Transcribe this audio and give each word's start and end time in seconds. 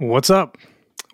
What's 0.00 0.30
up? 0.30 0.56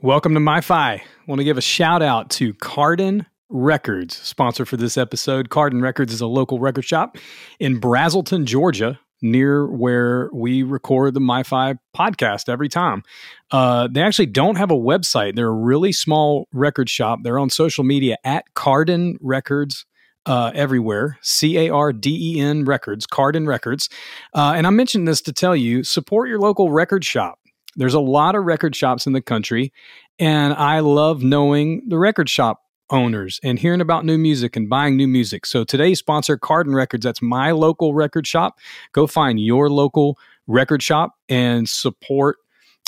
Welcome 0.00 0.34
to 0.34 0.38
MyFi. 0.38 0.70
I 0.70 1.02
want 1.26 1.40
to 1.40 1.44
give 1.44 1.58
a 1.58 1.60
shout 1.60 2.02
out 2.02 2.30
to 2.30 2.54
Carden 2.54 3.26
Records, 3.48 4.16
sponsor 4.16 4.64
for 4.64 4.76
this 4.76 4.96
episode. 4.96 5.50
Carden 5.50 5.82
Records 5.82 6.12
is 6.12 6.20
a 6.20 6.28
local 6.28 6.60
record 6.60 6.84
shop 6.84 7.18
in 7.58 7.80
Braselton, 7.80 8.44
Georgia, 8.44 9.00
near 9.20 9.66
where 9.66 10.30
we 10.32 10.62
record 10.62 11.14
the 11.14 11.20
MyFi 11.20 11.76
podcast 11.96 12.48
every 12.48 12.68
time. 12.68 13.02
Uh, 13.50 13.88
they 13.90 14.02
actually 14.02 14.26
don't 14.26 14.54
have 14.54 14.70
a 14.70 14.76
website. 14.76 15.34
They're 15.34 15.48
a 15.48 15.52
really 15.52 15.90
small 15.90 16.46
record 16.52 16.88
shop. 16.88 17.18
They're 17.24 17.40
on 17.40 17.50
social 17.50 17.82
media 17.82 18.18
at 18.22 18.44
Carden 18.54 19.18
Records. 19.20 19.84
Uh, 20.26 20.52
everywhere, 20.54 21.18
C 21.22 21.58
A 21.58 21.70
R 21.70 21.92
D 21.92 22.36
E 22.36 22.40
N 22.40 22.64
Records, 22.64 23.04
Carden 23.04 23.46
Records. 23.46 23.88
Uh, 24.32 24.54
and 24.56 24.64
I 24.64 24.70
mentioned 24.70 25.08
this 25.08 25.22
to 25.22 25.32
tell 25.32 25.56
you 25.56 25.82
support 25.82 26.28
your 26.28 26.38
local 26.38 26.70
record 26.70 27.04
shop. 27.04 27.40
There's 27.76 27.94
a 27.94 28.00
lot 28.00 28.34
of 28.34 28.44
record 28.44 28.74
shops 28.74 29.06
in 29.06 29.12
the 29.12 29.20
country, 29.20 29.72
and 30.18 30.54
I 30.54 30.80
love 30.80 31.22
knowing 31.22 31.82
the 31.88 31.98
record 31.98 32.28
shop 32.28 32.62
owners 32.90 33.40
and 33.42 33.58
hearing 33.58 33.80
about 33.80 34.04
new 34.04 34.18
music 34.18 34.56
and 34.56 34.68
buying 34.68 34.96
new 34.96 35.08
music. 35.08 35.46
So 35.46 35.64
today's 35.64 35.98
sponsor, 35.98 36.36
Carden 36.36 36.74
Records, 36.74 37.04
that's 37.04 37.22
my 37.22 37.50
local 37.50 37.94
record 37.94 38.26
shop. 38.26 38.58
Go 38.92 39.06
find 39.06 39.40
your 39.40 39.68
local 39.68 40.18
record 40.46 40.82
shop 40.82 41.14
and 41.28 41.68
support 41.68 42.36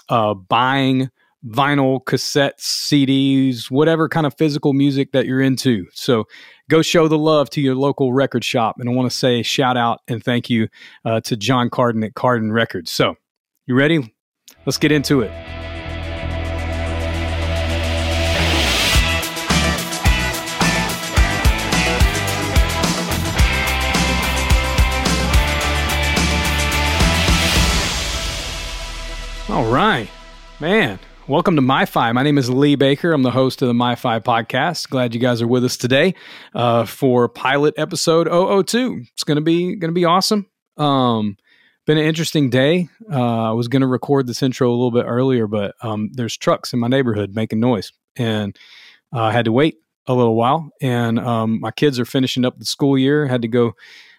uh, 0.08 0.34
buying 0.34 1.10
vinyl, 1.46 2.02
cassettes, 2.04 2.60
CDs, 2.60 3.70
whatever 3.70 4.08
kind 4.08 4.26
of 4.26 4.34
physical 4.36 4.72
music 4.72 5.12
that 5.12 5.26
you're 5.26 5.40
into. 5.40 5.86
So 5.92 6.24
go 6.68 6.82
show 6.82 7.08
the 7.08 7.18
love 7.18 7.50
to 7.50 7.60
your 7.60 7.74
local 7.74 8.12
record 8.12 8.44
shop. 8.44 8.76
And 8.78 8.88
I 8.88 8.92
want 8.92 9.10
to 9.10 9.16
say 9.16 9.42
shout 9.42 9.76
out 9.76 10.00
and 10.08 10.22
thank 10.22 10.50
you 10.50 10.68
uh, 11.04 11.20
to 11.22 11.36
John 11.36 11.70
Carden 11.70 12.02
at 12.04 12.14
Carden 12.14 12.52
Records. 12.52 12.90
So 12.90 13.16
you 13.66 13.74
ready? 13.74 14.14
Let's 14.66 14.78
get 14.78 14.92
into 14.92 15.22
it. 15.22 15.30
All 29.50 29.72
right, 29.72 30.08
man. 30.60 30.98
Welcome 31.26 31.56
to 31.56 31.62
MyFi. 31.62 32.14
My 32.14 32.22
name 32.22 32.38
is 32.38 32.48
Lee 32.48 32.74
Baker. 32.74 33.12
I'm 33.12 33.22
the 33.22 33.30
host 33.30 33.60
of 33.60 33.68
the 33.68 33.74
MyFi 33.74 34.22
podcast. 34.22 34.88
Glad 34.88 35.14
you 35.14 35.20
guys 35.20 35.42
are 35.42 35.46
with 35.46 35.64
us 35.64 35.76
today 35.76 36.14
uh, 36.54 36.84
for 36.84 37.28
pilot 37.28 37.74
episode 37.76 38.28
002. 38.28 39.02
It's 39.12 39.24
gonna 39.24 39.40
be 39.40 39.76
gonna 39.76 39.92
be 39.92 40.04
awesome. 40.04 40.46
Um, 40.76 41.36
been 41.88 41.96
an 41.96 42.04
interesting 42.04 42.50
day. 42.50 42.86
Uh, 43.10 43.48
I 43.48 43.52
was 43.52 43.66
gonna 43.66 43.86
record 43.86 44.26
this 44.26 44.42
intro 44.42 44.68
a 44.68 44.76
little 44.76 44.90
bit 44.90 45.06
earlier, 45.06 45.46
but 45.46 45.74
um, 45.80 46.10
there's 46.12 46.36
trucks 46.36 46.74
in 46.74 46.78
my 46.78 46.86
neighborhood 46.86 47.34
making 47.34 47.60
noise, 47.60 47.92
and 48.14 48.54
uh, 49.10 49.22
I 49.22 49.32
had 49.32 49.46
to 49.46 49.52
wait 49.52 49.78
a 50.06 50.12
little 50.12 50.34
while. 50.34 50.68
And 50.82 51.18
um, 51.18 51.60
my 51.60 51.70
kids 51.70 51.98
are 51.98 52.04
finishing 52.04 52.44
up 52.44 52.58
the 52.58 52.66
school 52.66 52.98
year. 52.98 53.26
Had 53.26 53.40
to 53.40 53.48
go 53.48 53.72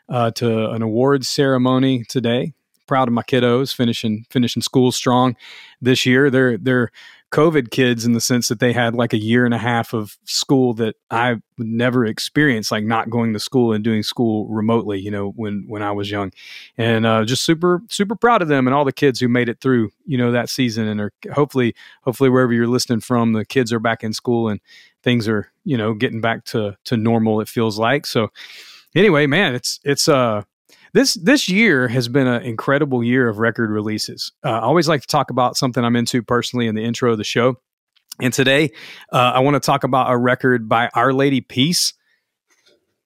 uh, 0.09 0.31
to 0.31 0.71
an 0.71 0.81
awards 0.81 1.29
ceremony 1.29 2.03
today 2.05 2.53
proud 2.87 3.07
of 3.07 3.13
my 3.13 3.21
kiddos 3.21 3.71
finishing 3.71 4.25
finishing 4.31 4.63
school 4.63 4.91
strong 4.91 5.35
this 5.79 6.07
year. 6.07 6.31
They're 6.31 6.57
they're 6.57 6.89
COVID 7.31 7.69
kids 7.69 8.05
in 8.05 8.13
the 8.13 8.21
sense 8.21 8.47
that 8.47 8.59
they 8.59 8.73
had 8.73 8.95
like 8.95 9.13
a 9.13 9.17
year 9.17 9.45
and 9.45 9.53
a 9.53 9.59
half 9.59 9.93
of 9.93 10.17
school 10.23 10.73
that 10.75 10.95
I 11.11 11.35
never 11.59 12.03
experienced, 12.05 12.71
like 12.71 12.83
not 12.83 13.11
going 13.11 13.33
to 13.33 13.39
school 13.39 13.71
and 13.71 13.83
doing 13.83 14.01
school 14.01 14.47
remotely. 14.47 14.99
You 14.99 15.11
know, 15.11 15.29
when 15.35 15.65
when 15.67 15.83
I 15.83 15.91
was 15.91 16.09
young, 16.09 16.31
and 16.77 17.05
uh, 17.05 17.25
just 17.25 17.43
super 17.43 17.81
super 17.89 18.15
proud 18.15 18.41
of 18.41 18.47
them 18.47 18.67
and 18.67 18.73
all 18.73 18.83
the 18.83 18.91
kids 18.91 19.19
who 19.19 19.27
made 19.27 19.47
it 19.47 19.61
through. 19.61 19.91
You 20.05 20.17
know 20.17 20.31
that 20.31 20.49
season 20.49 20.87
and 20.87 20.99
are 20.99 21.13
hopefully 21.31 21.75
hopefully 22.01 22.31
wherever 22.31 22.51
you're 22.51 22.67
listening 22.67 23.01
from, 23.01 23.33
the 23.33 23.45
kids 23.45 23.71
are 23.71 23.79
back 23.79 24.03
in 24.03 24.11
school 24.11 24.49
and 24.49 24.59
things 25.03 25.27
are 25.27 25.51
you 25.65 25.77
know 25.77 25.93
getting 25.93 26.21
back 26.21 26.45
to 26.45 26.77
to 26.85 26.97
normal. 26.97 27.41
It 27.41 27.47
feels 27.47 27.77
like 27.77 28.07
so. 28.07 28.29
Anyway, 28.95 29.27
man, 29.27 29.53
it's 29.53 29.79
it's 29.83 30.07
uh 30.07 30.41
this 30.93 31.15
this 31.15 31.49
year 31.49 31.87
has 31.87 32.07
been 32.07 32.27
an 32.27 32.43
incredible 32.43 33.03
year 33.03 33.27
of 33.27 33.39
record 33.39 33.69
releases. 33.69 34.31
Uh, 34.43 34.49
I 34.49 34.59
always 34.59 34.87
like 34.87 35.01
to 35.01 35.07
talk 35.07 35.29
about 35.29 35.57
something 35.57 35.83
I'm 35.83 35.95
into 35.95 36.21
personally 36.23 36.67
in 36.67 36.75
the 36.75 36.83
intro 36.83 37.11
of 37.11 37.17
the 37.17 37.23
show. 37.23 37.55
And 38.21 38.33
today, 38.33 38.71
uh, 39.13 39.31
I 39.35 39.39
want 39.39 39.55
to 39.55 39.59
talk 39.61 39.83
about 39.83 40.11
a 40.11 40.17
record 40.17 40.67
by 40.67 40.89
Our 40.93 41.13
Lady 41.13 41.39
Peace. 41.41 41.93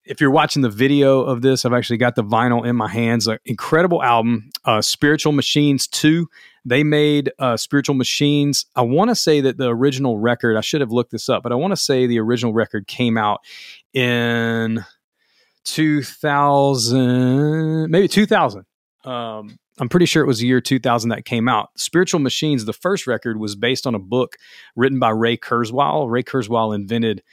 If 0.05 0.19
you're 0.19 0.31
watching 0.31 0.63
the 0.63 0.69
video 0.69 1.21
of 1.21 1.41
this, 1.41 1.65
I've 1.65 1.73
actually 1.73 1.97
got 1.97 2.15
the 2.15 2.23
vinyl 2.23 2.65
in 2.65 2.75
my 2.75 2.89
hands. 2.89 3.27
An 3.27 3.37
incredible 3.45 4.03
album, 4.03 4.49
uh, 4.65 4.81
Spiritual 4.81 5.31
Machines 5.31 5.87
2. 5.87 6.27
They 6.65 6.83
made 6.83 7.31
uh, 7.39 7.57
Spiritual 7.57 7.95
Machines. 7.95 8.65
I 8.75 8.81
want 8.81 9.09
to 9.09 9.15
say 9.15 9.39
that 9.41 9.57
the 9.57 9.69
original 9.69 10.17
record, 10.17 10.57
I 10.57 10.61
should 10.61 10.81
have 10.81 10.91
looked 10.91 11.11
this 11.11 11.29
up, 11.29 11.43
but 11.43 11.51
I 11.51 11.55
want 11.55 11.71
to 11.71 11.77
say 11.77 12.07
the 12.07 12.19
original 12.19 12.53
record 12.53 12.87
came 12.87 13.17
out 13.17 13.41
in 13.93 14.83
2000, 15.65 17.89
maybe 17.89 18.07
2000. 18.07 18.65
Um, 19.05 19.57
I'm 19.79 19.89
pretty 19.89 20.05
sure 20.05 20.23
it 20.23 20.27
was 20.27 20.39
the 20.39 20.47
year 20.47 20.61
2000 20.61 21.09
that 21.09 21.25
came 21.25 21.49
out. 21.49 21.69
Spiritual 21.77 22.19
Machines, 22.19 22.65
the 22.65 22.73
first 22.73 23.07
record, 23.07 23.39
was 23.39 23.55
based 23.55 23.87
on 23.87 23.95
a 23.95 23.99
book 23.99 24.35
written 24.75 24.99
by 24.99 25.09
Ray 25.09 25.37
Kurzweil. 25.37 26.09
Ray 26.09 26.23
Kurzweil 26.23 26.75
invented 26.75 27.23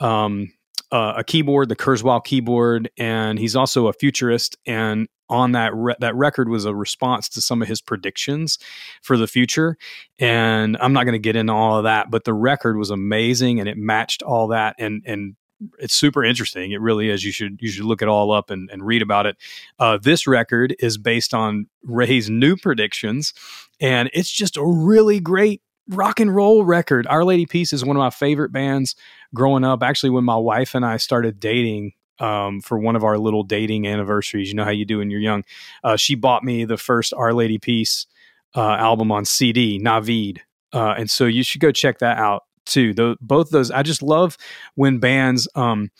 um, 0.00 0.50
uh, 0.90 1.14
a 1.18 1.24
keyboard, 1.24 1.68
the 1.68 1.76
Kurzweil 1.76 2.24
keyboard, 2.24 2.90
and 2.96 3.38
he's 3.38 3.54
also 3.54 3.88
a 3.88 3.92
futurist. 3.92 4.56
And 4.66 5.08
on 5.28 5.52
that 5.52 5.72
re- 5.74 5.94
that 6.00 6.16
record 6.16 6.48
was 6.48 6.64
a 6.64 6.74
response 6.74 7.28
to 7.30 7.40
some 7.40 7.62
of 7.62 7.68
his 7.68 7.80
predictions 7.80 8.58
for 9.02 9.16
the 9.16 9.28
future. 9.28 9.76
And 10.18 10.76
I'm 10.80 10.92
not 10.92 11.04
going 11.04 11.12
to 11.12 11.20
get 11.20 11.36
into 11.36 11.52
all 11.52 11.78
of 11.78 11.84
that, 11.84 12.10
but 12.10 12.24
the 12.24 12.34
record 12.34 12.76
was 12.76 12.90
amazing 12.90 13.60
and 13.60 13.68
it 13.68 13.78
matched 13.78 14.22
all 14.22 14.48
that. 14.48 14.74
And 14.78 15.02
and 15.06 15.36
it's 15.78 15.94
super 15.94 16.24
interesting. 16.24 16.72
It 16.72 16.80
really 16.80 17.10
is. 17.10 17.24
You 17.24 17.32
should 17.32 17.58
you 17.60 17.68
should 17.68 17.84
look 17.84 18.02
it 18.02 18.08
all 18.08 18.32
up 18.32 18.50
and, 18.50 18.70
and 18.70 18.84
read 18.84 19.02
about 19.02 19.26
it. 19.26 19.36
Uh, 19.78 19.98
this 19.98 20.26
record 20.26 20.74
is 20.78 20.98
based 20.98 21.34
on 21.34 21.66
Ray's 21.84 22.30
new 22.30 22.56
predictions, 22.56 23.32
and 23.80 24.10
it's 24.12 24.30
just 24.30 24.56
a 24.56 24.64
really 24.64 25.20
great 25.20 25.62
rock 25.88 26.20
and 26.20 26.34
roll 26.34 26.64
record. 26.64 27.06
Our 27.06 27.24
Lady 27.24 27.46
Peace 27.46 27.72
is 27.72 27.84
one 27.84 27.96
of 27.96 28.00
my 28.00 28.10
favorite 28.10 28.52
bands 28.52 28.94
growing 29.34 29.64
up. 29.64 29.82
Actually, 29.82 30.10
when 30.10 30.24
my 30.24 30.36
wife 30.36 30.74
and 30.74 30.84
I 30.84 30.96
started 30.96 31.40
dating. 31.40 31.92
Um, 32.18 32.60
for 32.60 32.78
one 32.78 32.96
of 32.96 33.02
our 33.02 33.16
little 33.16 33.42
dating 33.42 33.86
anniversaries, 33.86 34.50
you 34.50 34.54
know 34.54 34.64
how 34.64 34.70
you 34.70 34.84
do 34.84 34.98
when 34.98 35.10
you're 35.10 35.20
young. 35.20 35.42
Uh, 35.82 35.96
she 35.96 36.14
bought 36.14 36.44
me 36.44 36.66
the 36.66 36.76
first 36.76 37.14
Our 37.14 37.32
Lady 37.32 37.56
Peace 37.56 38.06
uh, 38.54 38.72
album 38.72 39.10
on 39.10 39.24
CD, 39.24 39.80
Naveed, 39.80 40.40
uh, 40.74 40.96
and 40.98 41.10
so 41.10 41.24
you 41.24 41.42
should 41.42 41.62
go 41.62 41.72
check 41.72 42.00
that 42.00 42.18
out 42.18 42.42
too. 42.66 42.94
The, 42.94 43.16
both 43.20 43.50
those, 43.50 43.70
I 43.70 43.82
just 43.82 44.02
love 44.02 44.36
when 44.74 44.98
bands 44.98 45.48
um, 45.54 45.90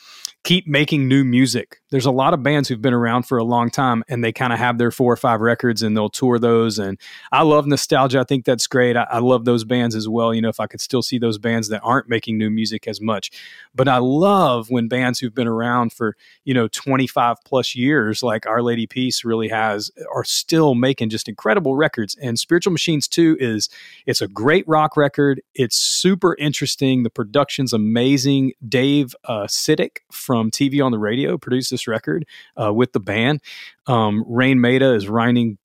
keep 0.42 0.66
making 0.66 1.06
new 1.06 1.22
music. 1.22 1.82
There's 1.90 2.06
a 2.06 2.10
lot 2.10 2.32
of 2.32 2.42
bands 2.42 2.68
who've 2.68 2.80
been 2.80 2.94
around 2.94 3.24
for 3.24 3.36
a 3.36 3.44
long 3.44 3.68
time 3.68 4.02
and 4.08 4.24
they 4.24 4.32
kind 4.32 4.52
of 4.52 4.58
have 4.58 4.78
their 4.78 4.90
four 4.90 5.12
or 5.12 5.16
five 5.16 5.40
records 5.40 5.82
and 5.82 5.94
they'll 5.94 6.08
tour 6.08 6.38
those. 6.38 6.78
And 6.78 6.98
I 7.30 7.42
love 7.42 7.66
nostalgia. 7.66 8.20
I 8.20 8.24
think 8.24 8.44
that's 8.44 8.66
great. 8.66 8.96
I, 8.96 9.06
I, 9.10 9.18
love 9.18 9.44
those 9.44 9.64
bands 9.64 9.94
as 9.94 10.08
well. 10.08 10.32
You 10.32 10.40
know, 10.40 10.48
if 10.48 10.60
I 10.60 10.66
could 10.66 10.80
still 10.80 11.02
see 11.02 11.18
those 11.18 11.36
bands 11.36 11.68
that 11.68 11.82
aren't 11.82 12.08
making 12.08 12.38
new 12.38 12.48
music 12.48 12.86
as 12.88 13.00
much. 13.00 13.30
But 13.74 13.88
I 13.88 13.98
love 13.98 14.70
when 14.70 14.88
bands 14.88 15.18
who've 15.18 15.34
been 15.34 15.48
around 15.48 15.92
for, 15.92 16.16
you 16.44 16.54
know, 16.54 16.68
25 16.68 17.36
plus 17.44 17.74
years, 17.74 18.22
like 18.22 18.46
Our 18.46 18.62
Lady 18.62 18.86
Peace 18.86 19.24
really 19.24 19.48
has, 19.48 19.90
are 20.14 20.24
still 20.24 20.74
making 20.74 21.10
just 21.10 21.28
incredible 21.28 21.76
records. 21.76 22.16
And 22.22 22.38
Spiritual 22.38 22.72
Machines 22.72 23.08
2 23.08 23.36
is, 23.40 23.68
it's 24.06 24.22
a 24.22 24.28
great 24.28 24.66
rock 24.66 24.96
record. 24.96 25.42
It's 25.54 25.76
super 25.76 26.34
interesting. 26.36 27.02
The 27.02 27.10
production's 27.10 27.72
amazing. 27.72 28.52
Dave 28.66 29.14
uh, 29.24 29.44
Sitek 29.44 29.98
from 30.30 30.48
TV 30.48 30.80
on 30.80 30.92
the 30.92 30.98
Radio 30.98 31.36
produced 31.36 31.72
this 31.72 31.88
record 31.88 32.24
uh, 32.56 32.72
with 32.72 32.92
the 32.92 33.00
band. 33.00 33.40
Um, 33.88 34.24
Raine 34.28 34.60
Maida 34.60 34.94
is 34.94 35.08
writing 35.08 35.58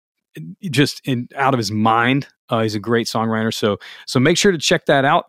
just 0.70 1.06
in, 1.06 1.28
out 1.36 1.52
of 1.52 1.58
his 1.58 1.70
mind. 1.70 2.28
Uh, 2.48 2.62
he's 2.62 2.74
a 2.74 2.80
great 2.80 3.06
songwriter. 3.06 3.52
So 3.52 3.76
so 4.06 4.18
make 4.18 4.38
sure 4.38 4.52
to 4.52 4.56
check 4.56 4.86
that 4.86 5.04
out. 5.04 5.26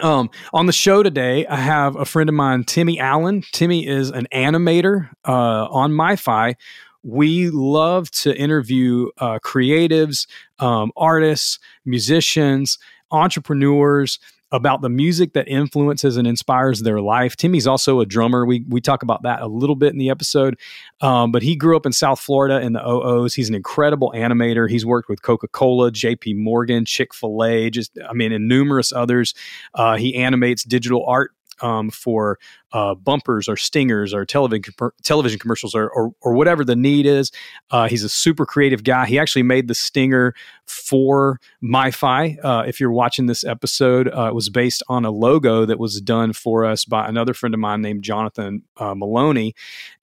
Um, 0.00 0.30
on 0.52 0.66
the 0.66 0.72
show 0.72 1.02
today, 1.02 1.44
I 1.44 1.56
have 1.56 1.96
a 1.96 2.04
friend 2.04 2.28
of 2.28 2.36
mine, 2.36 2.62
Timmy 2.62 3.00
Allen. 3.00 3.42
Timmy 3.50 3.84
is 3.84 4.10
an 4.10 4.28
animator 4.32 5.10
uh, 5.26 5.66
on 5.66 5.90
MyFi. 5.90 6.54
We 7.02 7.50
love 7.50 8.12
to 8.12 8.32
interview 8.32 9.08
uh, 9.18 9.40
creatives, 9.40 10.28
um, 10.60 10.92
artists, 10.96 11.58
musicians, 11.84 12.78
entrepreneurs, 13.10 14.20
about 14.52 14.82
the 14.82 14.88
music 14.90 15.32
that 15.32 15.48
influences 15.48 16.16
and 16.16 16.28
inspires 16.28 16.82
their 16.82 17.00
life. 17.00 17.36
Timmy's 17.36 17.66
also 17.66 18.00
a 18.00 18.06
drummer. 18.06 18.44
We 18.46 18.64
we 18.68 18.80
talk 18.80 19.02
about 19.02 19.22
that 19.22 19.40
a 19.40 19.46
little 19.46 19.74
bit 19.74 19.92
in 19.92 19.98
the 19.98 20.10
episode, 20.10 20.58
um, 21.00 21.32
but 21.32 21.42
he 21.42 21.56
grew 21.56 21.76
up 21.76 21.86
in 21.86 21.92
South 21.92 22.20
Florida 22.20 22.60
in 22.60 22.74
the 22.74 22.86
OOs. 22.86 23.34
He's 23.34 23.48
an 23.48 23.54
incredible 23.54 24.12
animator. 24.14 24.70
He's 24.70 24.86
worked 24.86 25.08
with 25.08 25.22
Coca 25.22 25.48
Cola, 25.48 25.90
J.P. 25.90 26.34
Morgan, 26.34 26.84
Chick 26.84 27.14
Fil 27.14 27.42
A, 27.42 27.70
just 27.70 27.98
I 28.08 28.12
mean, 28.12 28.32
and 28.32 28.46
numerous 28.46 28.92
others. 28.92 29.34
Uh, 29.74 29.96
he 29.96 30.14
animates 30.14 30.64
digital 30.64 31.04
art 31.06 31.32
um, 31.60 31.90
for 31.90 32.38
uh, 32.72 32.94
bumpers 32.94 33.48
or 33.48 33.56
stingers 33.56 34.14
or 34.14 34.24
television 34.24 34.72
television 35.02 35.38
commercials 35.38 35.74
or, 35.74 35.90
or, 35.90 36.12
or 36.22 36.32
whatever 36.34 36.64
the 36.64 36.76
need 36.76 37.06
is. 37.06 37.30
Uh, 37.70 37.88
he's 37.88 38.02
a 38.02 38.08
super 38.08 38.46
creative 38.46 38.84
guy. 38.84 39.06
He 39.06 39.18
actually 39.18 39.42
made 39.42 39.68
the 39.68 39.74
stinger 39.74 40.34
for 40.66 41.40
MyFi. 41.62 42.38
Uh, 42.42 42.64
if 42.66 42.80
you're 42.80 42.92
watching 42.92 43.26
this 43.26 43.44
episode, 43.44 44.08
uh, 44.08 44.28
it 44.28 44.34
was 44.34 44.48
based 44.48 44.82
on 44.88 45.04
a 45.04 45.10
logo 45.10 45.66
that 45.66 45.78
was 45.78 46.00
done 46.00 46.32
for 46.32 46.64
us 46.64 46.84
by 46.84 47.06
another 47.06 47.34
friend 47.34 47.54
of 47.54 47.60
mine 47.60 47.82
named 47.82 48.02
Jonathan 48.02 48.62
uh, 48.78 48.94
Maloney, 48.94 49.54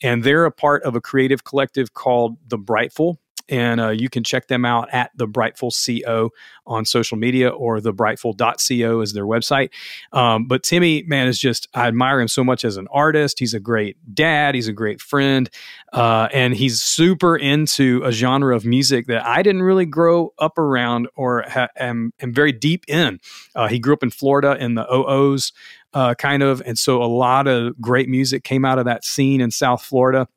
and 0.03 0.23
they're 0.23 0.45
a 0.45 0.51
part 0.51 0.83
of 0.83 0.95
a 0.95 1.01
creative 1.01 1.43
collective 1.43 1.93
called 1.93 2.37
the 2.47 2.57
Brightful 2.57 3.17
and 3.49 3.81
uh, 3.81 3.89
you 3.89 4.09
can 4.09 4.23
check 4.23 4.47
them 4.47 4.63
out 4.63 4.87
at 4.93 5.11
the 5.15 5.27
Brightful 5.27 5.71
Co 6.05 6.29
on 6.65 6.85
social 6.85 7.17
media 7.17 7.49
or 7.49 7.81
the 7.81 7.91
Brightful.co 7.91 9.01
is 9.01 9.13
their 9.13 9.25
website. 9.25 9.69
Um, 10.13 10.47
but 10.47 10.63
Timmy, 10.63 11.03
man, 11.03 11.27
is 11.27 11.39
just 11.39 11.67
I 11.73 11.87
admire 11.87 12.21
him 12.21 12.27
so 12.27 12.43
much 12.43 12.63
as 12.63 12.77
an 12.77 12.87
artist. 12.91 13.39
He's 13.39 13.53
a 13.53 13.59
great 13.59 13.97
dad. 14.13 14.55
He's 14.55 14.67
a 14.67 14.73
great 14.73 15.01
friend, 15.01 15.49
uh, 15.91 16.29
and 16.31 16.53
he's 16.53 16.81
super 16.81 17.35
into 17.35 18.01
a 18.05 18.11
genre 18.11 18.55
of 18.55 18.65
music 18.65 19.07
that 19.07 19.25
I 19.25 19.41
didn't 19.41 19.63
really 19.63 19.85
grow 19.85 20.33
up 20.37 20.57
around 20.57 21.07
or 21.15 21.43
ha- 21.47 21.69
am, 21.75 22.13
am 22.21 22.33
very 22.33 22.51
deep 22.51 22.85
in. 22.87 23.19
Uh, 23.55 23.67
he 23.67 23.79
grew 23.79 23.93
up 23.93 24.03
in 24.03 24.11
Florida 24.11 24.55
in 24.59 24.75
the 24.75 24.85
OOs. 24.93 25.51
Uh, 25.91 26.13
kind 26.13 26.43
of, 26.43 26.61
and 26.67 26.77
so 26.77 27.01
a 27.01 27.09
lot 27.09 27.47
of 27.47 27.73
great 27.81 28.07
music 28.07 28.43
came 28.43 28.63
out 28.63 28.77
of 28.77 28.85
that 28.85 29.03
scene 29.03 29.41
in 29.41 29.49
South 29.49 29.81
Florida 29.81 30.27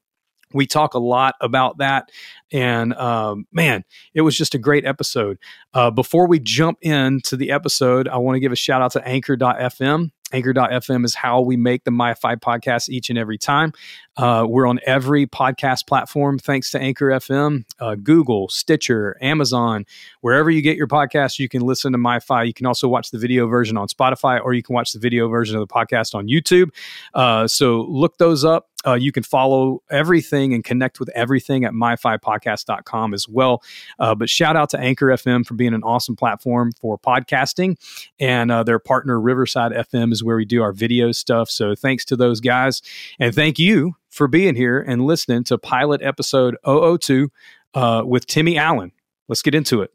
we 0.54 0.66
talk 0.66 0.94
a 0.94 0.98
lot 0.98 1.34
about 1.40 1.78
that 1.78 2.10
and 2.52 2.94
um, 2.94 3.46
man 3.52 3.84
it 4.14 4.22
was 4.22 4.36
just 4.36 4.54
a 4.54 4.58
great 4.58 4.84
episode 4.84 5.38
uh, 5.74 5.90
before 5.90 6.26
we 6.26 6.38
jump 6.38 6.78
into 6.82 7.36
the 7.36 7.50
episode 7.50 8.08
i 8.08 8.16
want 8.16 8.36
to 8.36 8.40
give 8.40 8.52
a 8.52 8.56
shout 8.56 8.82
out 8.82 8.92
to 8.92 9.06
anchor.fm 9.06 10.10
Anchor.fm 10.32 11.04
is 11.04 11.14
how 11.14 11.40
we 11.40 11.56
make 11.56 11.84
the 11.84 11.90
MyFi 11.90 12.36
podcast 12.36 12.88
each 12.88 13.10
and 13.10 13.18
every 13.18 13.38
time. 13.38 13.72
Uh, 14.16 14.46
we're 14.48 14.66
on 14.66 14.78
every 14.86 15.26
podcast 15.26 15.86
platform 15.86 16.38
thanks 16.38 16.70
to 16.70 16.80
Anchor 16.80 17.06
FM, 17.06 17.64
uh, 17.80 17.94
Google, 17.94 18.48
Stitcher, 18.48 19.16
Amazon, 19.20 19.86
wherever 20.20 20.50
you 20.50 20.60
get 20.62 20.76
your 20.76 20.86
podcast, 20.86 21.38
you 21.38 21.48
can 21.48 21.62
listen 21.62 21.92
to 21.92 21.98
MyFi. 21.98 22.46
You 22.46 22.54
can 22.54 22.66
also 22.66 22.88
watch 22.88 23.10
the 23.10 23.18
video 23.18 23.46
version 23.46 23.76
on 23.76 23.88
Spotify, 23.88 24.40
or 24.42 24.52
you 24.52 24.62
can 24.62 24.74
watch 24.74 24.92
the 24.92 24.98
video 24.98 25.28
version 25.28 25.56
of 25.56 25.66
the 25.66 25.72
podcast 25.72 26.14
on 26.14 26.28
YouTube. 26.28 26.70
Uh, 27.14 27.46
so 27.46 27.82
look 27.82 28.18
those 28.18 28.44
up. 28.44 28.68
Uh, 28.86 28.94
you 28.94 29.12
can 29.12 29.22
follow 29.22 29.82
everything 29.90 30.54
and 30.54 30.64
connect 30.64 31.00
with 31.00 31.08
everything 31.10 31.64
at 31.64 31.72
myfipodcast.com 31.72 33.14
as 33.14 33.28
well. 33.28 33.62
Uh, 33.98 34.14
but 34.14 34.28
shout 34.28 34.56
out 34.56 34.70
to 34.70 34.78
Anchor 34.78 35.06
FM 35.06 35.46
for 35.46 35.54
being 35.54 35.74
an 35.74 35.82
awesome 35.82 36.16
platform 36.16 36.72
for 36.80 36.98
podcasting. 36.98 37.76
And 38.18 38.50
uh, 38.50 38.62
their 38.62 38.78
partner, 38.78 39.20
Riverside 39.20 39.72
FM, 39.72 40.12
is 40.12 40.22
where 40.24 40.36
we 40.36 40.44
do 40.44 40.62
our 40.62 40.72
video 40.72 41.12
stuff. 41.12 41.50
So 41.50 41.74
thanks 41.74 42.04
to 42.06 42.16
those 42.16 42.40
guys. 42.40 42.82
And 43.18 43.34
thank 43.34 43.58
you 43.58 43.94
for 44.08 44.28
being 44.28 44.54
here 44.54 44.80
and 44.80 45.06
listening 45.06 45.44
to 45.44 45.58
pilot 45.58 46.02
episode 46.02 46.56
002 46.66 47.30
uh, 47.74 48.02
with 48.04 48.26
Timmy 48.26 48.58
Allen. 48.58 48.92
Let's 49.28 49.42
get 49.42 49.54
into 49.54 49.82
it. 49.82 49.92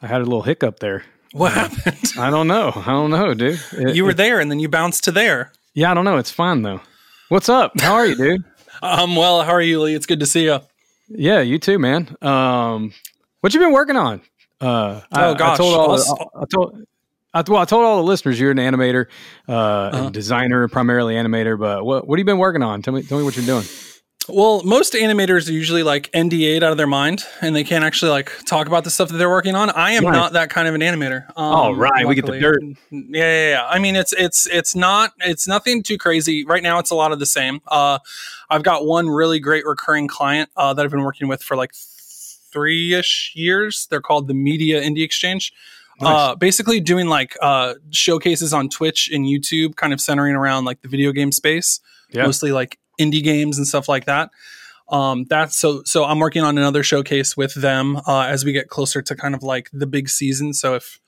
I 0.00 0.06
had 0.06 0.20
a 0.20 0.24
little 0.24 0.42
hiccup 0.42 0.78
there. 0.78 1.04
What 1.32 1.52
happened? 1.52 2.12
I 2.18 2.30
don't 2.30 2.46
know. 2.46 2.72
I 2.74 2.86
don't 2.86 3.10
know, 3.10 3.34
dude. 3.34 3.60
It, 3.72 3.96
you 3.96 4.04
were 4.04 4.10
it, 4.10 4.16
there 4.16 4.40
and 4.40 4.50
then 4.50 4.60
you 4.60 4.68
bounced 4.68 5.04
to 5.04 5.12
there. 5.12 5.52
Yeah, 5.74 5.90
I 5.90 5.94
don't 5.94 6.04
know. 6.04 6.18
It's 6.18 6.30
fine 6.30 6.62
though. 6.62 6.80
What's 7.28 7.48
up? 7.48 7.72
How 7.80 7.94
are 7.94 8.06
you, 8.06 8.14
dude? 8.14 8.44
um, 8.82 9.16
well, 9.16 9.42
how 9.42 9.50
are 9.50 9.60
you, 9.60 9.82
Lee? 9.82 9.94
It's 9.94 10.06
good 10.06 10.20
to 10.20 10.26
see 10.26 10.44
you. 10.44 10.60
Yeah, 11.08 11.40
you 11.40 11.58
too, 11.58 11.76
man. 11.76 12.16
Um, 12.22 12.92
what 13.40 13.52
you 13.52 13.58
been 13.58 13.72
working 13.72 13.96
on? 13.96 14.20
Uh, 14.60 15.00
oh 15.12 15.32
I, 15.32 15.34
gosh, 15.34 15.54
I 15.54 15.56
told 15.56 15.74
all 15.74 15.96
the, 15.96 16.28
I 16.34 16.44
told 16.44 16.86
I, 17.34 17.42
well, 17.48 17.60
I 17.60 17.64
told 17.64 17.84
all 17.84 17.96
the 17.96 18.04
listeners 18.04 18.38
you're 18.38 18.52
an 18.52 18.58
animator, 18.58 19.06
uh, 19.48 19.52
uh-huh. 19.52 20.10
designer, 20.10 20.68
primarily 20.68 21.16
animator. 21.16 21.58
But 21.58 21.84
what 21.84 22.06
what 22.06 22.16
have 22.16 22.20
you 22.20 22.24
been 22.24 22.38
working 22.38 22.62
on? 22.62 22.80
Tell 22.82 22.94
me, 22.94 23.02
tell 23.02 23.18
me 23.18 23.24
what 23.24 23.36
you're 23.36 23.44
doing. 23.44 23.64
Well, 24.28 24.62
most 24.64 24.94
animators 24.94 25.48
are 25.48 25.52
usually 25.52 25.82
like 25.82 26.10
NDA'd 26.12 26.62
out 26.62 26.72
of 26.72 26.76
their 26.76 26.86
mind, 26.86 27.24
and 27.40 27.54
they 27.54 27.64
can't 27.64 27.84
actually 27.84 28.10
like 28.10 28.32
talk 28.44 28.66
about 28.66 28.84
the 28.84 28.90
stuff 28.90 29.08
that 29.10 29.16
they're 29.16 29.30
working 29.30 29.54
on. 29.54 29.70
I 29.70 29.92
am 29.92 30.04
right. 30.04 30.12
not 30.12 30.32
that 30.32 30.50
kind 30.50 30.66
of 30.66 30.74
an 30.74 30.80
animator. 30.80 31.28
Um, 31.30 31.54
oh, 31.54 31.72
right, 31.72 31.90
luckily. 31.90 32.06
we 32.06 32.14
get 32.14 32.26
the 32.26 32.40
dirt. 32.40 32.62
Yeah, 32.90 33.00
yeah, 33.10 33.50
yeah, 33.50 33.66
I 33.68 33.78
mean, 33.78 33.94
it's 33.94 34.12
it's 34.12 34.46
it's 34.46 34.74
not 34.74 35.12
it's 35.20 35.46
nothing 35.46 35.82
too 35.82 35.98
crazy 35.98 36.44
right 36.44 36.62
now. 36.62 36.78
It's 36.78 36.90
a 36.90 36.94
lot 36.94 37.12
of 37.12 37.18
the 37.18 37.26
same. 37.26 37.60
Uh, 37.68 37.98
I've 38.50 38.62
got 38.62 38.84
one 38.84 39.08
really 39.08 39.38
great 39.38 39.64
recurring 39.64 40.08
client 40.08 40.50
uh, 40.56 40.74
that 40.74 40.84
I've 40.84 40.90
been 40.90 41.04
working 41.04 41.28
with 41.28 41.42
for 41.42 41.56
like 41.56 41.72
three 41.72 42.94
ish 42.94 43.32
years. 43.34 43.86
They're 43.90 44.00
called 44.00 44.28
the 44.28 44.34
Media 44.34 44.82
Indie 44.82 45.04
Exchange. 45.04 45.52
Nice. 46.00 46.30
Uh, 46.30 46.34
basically 46.34 46.80
doing 46.80 47.06
like 47.06 47.36
uh, 47.40 47.74
showcases 47.90 48.52
on 48.52 48.68
Twitch 48.68 49.08
and 49.12 49.24
YouTube, 49.24 49.76
kind 49.76 49.92
of 49.92 50.00
centering 50.00 50.34
around 50.34 50.64
like 50.64 50.82
the 50.82 50.88
video 50.88 51.12
game 51.12 51.32
space, 51.32 51.80
yeah. 52.10 52.24
mostly 52.24 52.52
like 52.52 52.78
indie 52.98 53.22
games 53.22 53.58
and 53.58 53.66
stuff 53.66 53.88
like 53.88 54.06
that. 54.06 54.30
Um, 54.88 55.24
that's 55.24 55.56
so. 55.56 55.82
So 55.84 56.04
I'm 56.04 56.18
working 56.18 56.42
on 56.42 56.58
another 56.58 56.82
showcase 56.82 57.36
with 57.36 57.54
them 57.54 57.96
uh, 58.06 58.26
as 58.28 58.44
we 58.44 58.52
get 58.52 58.68
closer 58.68 59.02
to 59.02 59.16
kind 59.16 59.34
of 59.34 59.42
like 59.42 59.68
the 59.72 59.86
big 59.86 60.08
season. 60.08 60.54
So 60.54 60.74
if 60.74 61.00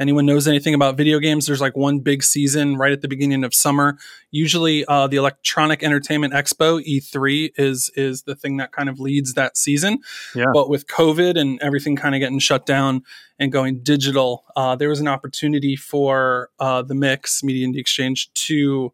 anyone 0.00 0.26
knows 0.26 0.48
anything 0.48 0.74
about 0.74 0.96
video 0.96 1.20
games, 1.20 1.46
there's 1.46 1.60
like 1.60 1.76
one 1.76 2.00
big 2.00 2.24
season 2.24 2.76
right 2.76 2.90
at 2.90 3.02
the 3.02 3.08
beginning 3.08 3.44
of 3.44 3.54
summer. 3.54 3.98
Usually, 4.32 4.84
uh, 4.86 5.06
the 5.06 5.16
Electronic 5.16 5.84
Entertainment 5.84 6.32
Expo 6.34 6.84
(E3) 6.84 7.52
is 7.56 7.90
is 7.94 8.22
the 8.22 8.34
thing 8.34 8.56
that 8.56 8.72
kind 8.72 8.88
of 8.88 8.98
leads 8.98 9.34
that 9.34 9.56
season. 9.56 9.98
Yeah. 10.34 10.46
But 10.52 10.68
with 10.68 10.88
COVID 10.88 11.38
and 11.38 11.60
everything 11.62 11.94
kind 11.94 12.16
of 12.16 12.18
getting 12.18 12.40
shut 12.40 12.66
down 12.66 13.04
and 13.38 13.52
going 13.52 13.80
digital, 13.82 14.44
uh, 14.56 14.74
there 14.74 14.88
was 14.88 15.00
an 15.00 15.08
opportunity 15.08 15.76
for 15.76 16.50
uh, 16.58 16.82
the 16.82 16.94
Mix 16.94 17.44
Media 17.44 17.68
Indie 17.68 17.78
Exchange 17.78 18.32
to 18.32 18.92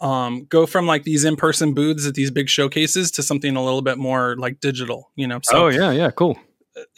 um, 0.00 0.44
go 0.48 0.66
from 0.66 0.86
like 0.86 1.04
these 1.04 1.24
in-person 1.24 1.74
booths 1.74 2.06
at 2.06 2.14
these 2.14 2.30
big 2.30 2.48
showcases 2.48 3.10
to 3.12 3.22
something 3.22 3.56
a 3.56 3.64
little 3.64 3.82
bit 3.82 3.98
more 3.98 4.36
like 4.36 4.60
digital, 4.60 5.10
you 5.16 5.26
know? 5.26 5.40
So, 5.44 5.64
oh 5.64 5.68
yeah, 5.68 5.90
yeah, 5.90 6.10
cool 6.10 6.38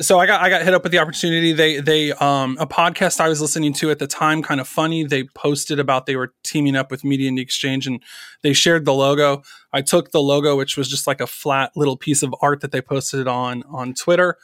so 0.00 0.19
I 0.19 0.26
got 0.26 0.43
I 0.43 0.50
got 0.50 0.62
hit 0.62 0.75
up 0.75 0.82
with 0.82 0.93
the 0.93 0.99
opportunity. 0.99 1.52
They 1.52 1.81
they 1.81 2.12
um 2.12 2.56
a 2.60 2.66
podcast 2.66 3.20
I 3.20 3.28
was 3.28 3.40
listening 3.40 3.72
to 3.75 3.90
at 3.90 3.99
the 3.99 4.06
time, 4.06 4.43
Kinda 4.43 4.64
Funny. 4.64 5.04
They 5.04 5.25
posted 5.25 5.78
about 5.78 6.06
they 6.06 6.16
were 6.16 6.32
teaming 6.44 6.76
up 6.76 6.90
with 6.90 7.04
Media 7.04 7.31
Indie 7.31 7.40
Exchange 7.40 7.87
and 7.87 8.02
they 8.43 8.52
shared 8.52 8.84
the 8.84 8.93
logo. 8.93 9.43
I 9.72 9.82
took 9.82 10.10
the 10.10 10.20
logo, 10.20 10.56
which 10.56 10.76
was 10.76 10.88
just 10.88 11.06
like 11.06 11.20
a 11.20 11.26
flat 11.26 11.72
little 11.76 11.96
piece 11.96 12.22
of 12.22 12.34
art 12.40 12.60
that 12.60 12.72
they 12.72 12.82
posted 12.82 13.26
on 13.26 13.62
on 13.64 13.94
Twitter. 13.94 14.37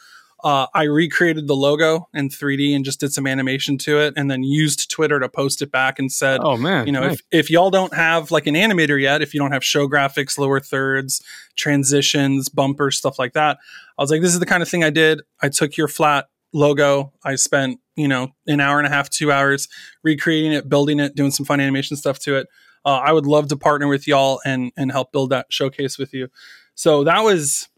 Uh, 0.43 0.67
I 0.73 0.85
recreated 0.85 1.49
the 1.49 1.56
logo 1.56 2.08
in 2.14 2.29
3D 2.29 2.75
and 2.75 2.85
just 2.85 3.00
did 3.00 3.12
some 3.12 3.26
animation 3.26 3.76
to 3.79 3.99
it, 3.99 4.14
and 4.17 4.31
then 4.31 4.44
used 4.44 4.88
Twitter 4.88 5.19
to 5.19 5.29
post 5.29 5.62
it 5.62 5.73
back 5.73 5.99
and 5.99 6.12
said, 6.12 6.40
"Oh 6.43 6.56
man, 6.56 6.87
you 6.87 6.93
know, 6.93 7.00
nice. 7.00 7.14
if 7.14 7.23
if 7.31 7.50
y'all 7.50 7.70
don't 7.70 7.93
have 7.93 8.31
like 8.31 8.46
an 8.46 8.55
animator 8.55 9.00
yet, 9.00 9.20
if 9.20 9.35
you 9.35 9.40
don't 9.40 9.50
have 9.50 9.64
show 9.64 9.88
graphics, 9.88 10.38
lower 10.38 10.61
thirds, 10.61 11.20
transitions, 11.56 12.49
bumpers, 12.49 12.96
stuff 12.96 13.19
like 13.19 13.32
that, 13.32 13.58
I 13.99 14.02
was 14.02 14.11
like, 14.11 14.23
this 14.23 14.32
is 14.32 14.38
the 14.38 14.46
kind 14.46 14.62
of 14.62 14.69
thing 14.69 14.85
I 14.85 14.90
did. 14.90 15.23
I 15.43 15.49
took 15.49 15.76
your 15.76 15.88
flat 15.88 16.29
logo. 16.52 17.12
I 17.25 17.35
spent 17.35 17.81
you 17.96 18.06
know 18.06 18.29
an 18.46 18.61
hour 18.61 18.79
and 18.79 18.87
a 18.87 18.90
half, 18.90 19.11
two 19.11 19.32
hours 19.32 19.67
recreating 20.04 20.52
it, 20.52 20.68
building 20.68 21.00
it, 21.00 21.16
doing 21.16 21.33
some 21.33 21.47
fun 21.47 21.61
animation 21.61 21.97
stuff 21.97 22.21
to 22.21 22.37
it. 22.37 22.47
Uh, 22.85 23.00
I 23.04 23.12
would 23.12 23.26
love 23.26 23.49
to 23.49 23.57
partner 23.57 23.88
with 23.88 24.07
y'all 24.07 24.40
and 24.45 24.71
and 24.76 24.92
help 24.92 25.11
build 25.11 25.30
that 25.30 25.47
showcase 25.50 25.99
with 25.99 26.14
you. 26.14 26.28
So 26.76 27.02
that 27.02 27.25
was 27.25 27.68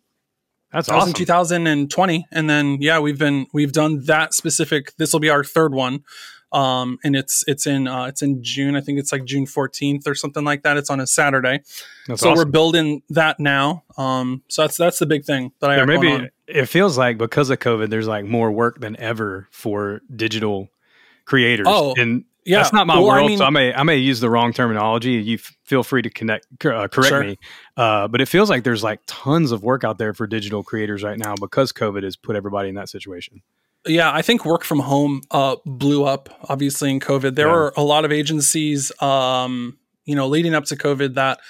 that's 0.73 0.89
that 0.89 0.95
awesome. 0.95 1.13
2020, 1.13 2.27
and 2.31 2.51
then 2.51 2.79
yeah, 2.81 2.99
we've 2.99 3.19
been 3.19 3.47
we've 3.53 3.73
done 3.73 4.05
that 4.05 4.35
specific. 4.35 4.95
This 4.97 5.13
will 5.13 5.21
be 5.21 5.31
our 5.31 5.43
third 5.43 5.75
one, 5.75 6.05
um, 6.53 6.99
and 7.05 7.17
it's 7.17 7.45
it's 7.47 7.67
in 7.67 7.89
uh, 7.89 8.05
it's 8.05 8.23
in 8.23 8.43
June. 8.43 8.77
I 8.77 8.81
think 8.81 8.99
it's 8.99 9.13
like 9.13 9.25
June 9.25 9.47
14th 9.47 10.07
or 10.07 10.15
something 10.15 10.45
like 10.45 10.63
that. 10.63 10.77
It's 10.77 10.91
on 10.91 11.01
a 11.01 11.07
Saturday. 11.07 11.61
That's 12.07 12.21
so 12.21 12.31
awesome. 12.31 12.35
we're 12.35 12.51
building 12.51 13.03
that 13.11 13.41
now. 13.41 13.85
Um, 13.97 14.43
so 14.49 14.63
that's 14.63 14.77
that's 14.77 14.99
the 14.99 15.07
big 15.07 15.25
thing 15.25 15.53
that 15.61 15.71
I 15.71 15.77
there 15.77 15.87
maybe 15.87 16.29
it 16.47 16.67
feels 16.67 16.99
like 16.99 17.19
because 17.19 17.51
of 17.51 17.59
COVID, 17.59 17.91
there's 17.91 18.09
like 18.09 18.25
more 18.25 18.51
work 18.51 18.81
than 18.81 18.99
ever 18.99 19.49
for 19.51 20.03
digital 20.15 20.69
creators. 21.25 21.67
Oh, 21.69 21.95
and 21.97 22.25
yeah, 22.45 22.59
that's 22.59 22.73
not 22.73 22.87
my 22.87 22.95
well, 22.95 23.09
world. 23.09 23.25
I 23.25 23.29
mean, 23.29 23.39
so 23.39 23.45
I 23.45 23.51
may 23.51 23.75
I 23.75 23.83
may 23.83 23.97
use 23.97 24.21
the 24.21 24.31
wrong 24.31 24.53
terminology. 24.53 25.13
You 25.13 25.35
f- 25.35 25.57
feel 25.65 25.83
free 25.83 26.03
to 26.03 26.11
connect 26.11 26.47
uh, 26.65 26.89
correct 26.89 27.09
sure. 27.09 27.25
me. 27.25 27.39
Uh, 27.77 28.09
but 28.09 28.21
it 28.21 28.29
feels 28.29 28.49
like 28.49 28.65
there's 28.65 28.83
like 28.83 29.01
tons 29.07 29.53
of 29.53 29.63
work 29.63 29.85
out 29.85 29.99
there 29.99 30.15
for 30.15 30.27
digital 30.27 30.63
creators 30.63 31.03
right 31.03 31.19
now 31.19 31.35
because 31.35 31.73
COVID 31.73 32.03
has 32.03 32.17
put 32.17 32.37
everybody 32.37 32.69
in 32.69 32.75
that 32.77 32.89
situation. 32.89 33.43
Yeah, 33.87 34.13
I 34.13 34.23
think 34.23 34.45
work 34.45 34.65
from 34.65 34.81
home 34.81 35.23
uh, 35.31 35.57
blew 35.65 36.05
up 36.05 36.29
obviously 36.49 36.91
in 36.91 37.01
COVID. 37.01 37.35
There 37.35 37.47
yeah. 37.47 37.53
were 37.53 37.73
a 37.77 37.83
lot 37.83 38.05
of 38.05 38.13
agencies, 38.13 38.93
um, 39.03 39.79
you 40.05 40.15
know, 40.15 40.29
leading 40.29 40.55
up 40.55 40.65
to 40.67 40.77
COVID 40.77 41.15
that. 41.15 41.41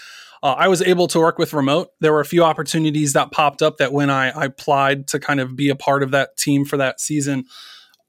Uh, 0.42 0.54
I 0.56 0.68
was 0.68 0.80
able 0.80 1.06
to 1.09 1.18
work 1.18 1.38
with 1.38 1.52
remote. 1.52 1.90
There 2.00 2.14
were 2.14 2.20
a 2.20 2.25
few 2.25 2.42
opportunities 2.44 3.12
that 3.12 3.30
popped 3.30 3.61
up 3.61 3.76
that 3.76 3.92
when 3.92 4.09
I, 4.09 4.30
I 4.30 4.47
applied 4.47 5.06
to 5.09 5.20
kind 5.20 5.38
of 5.38 5.54
be 5.54 5.68
a 5.68 5.76
part 5.76 6.02
of 6.02 6.12
that 6.12 6.38
team 6.38 6.64
for 6.64 6.78
that 6.78 6.99
season, 6.99 7.44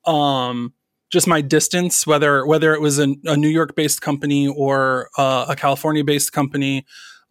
um, 0.06 0.74
just 1.12 1.28
my 1.28 1.42
distance, 1.42 2.08
whether 2.08 2.46
whether 2.46 2.74
it 2.74 2.82
was 2.82 2.98
a, 2.98 3.16
a 3.26 3.36
New 3.36 3.50
York 3.50 3.76
based 3.76 4.02
company 4.02 4.48
or 4.48 5.10
uh, 5.18 5.46
a 5.50 5.56
California 5.56 6.04
based 6.04 6.32
company, 6.32 6.86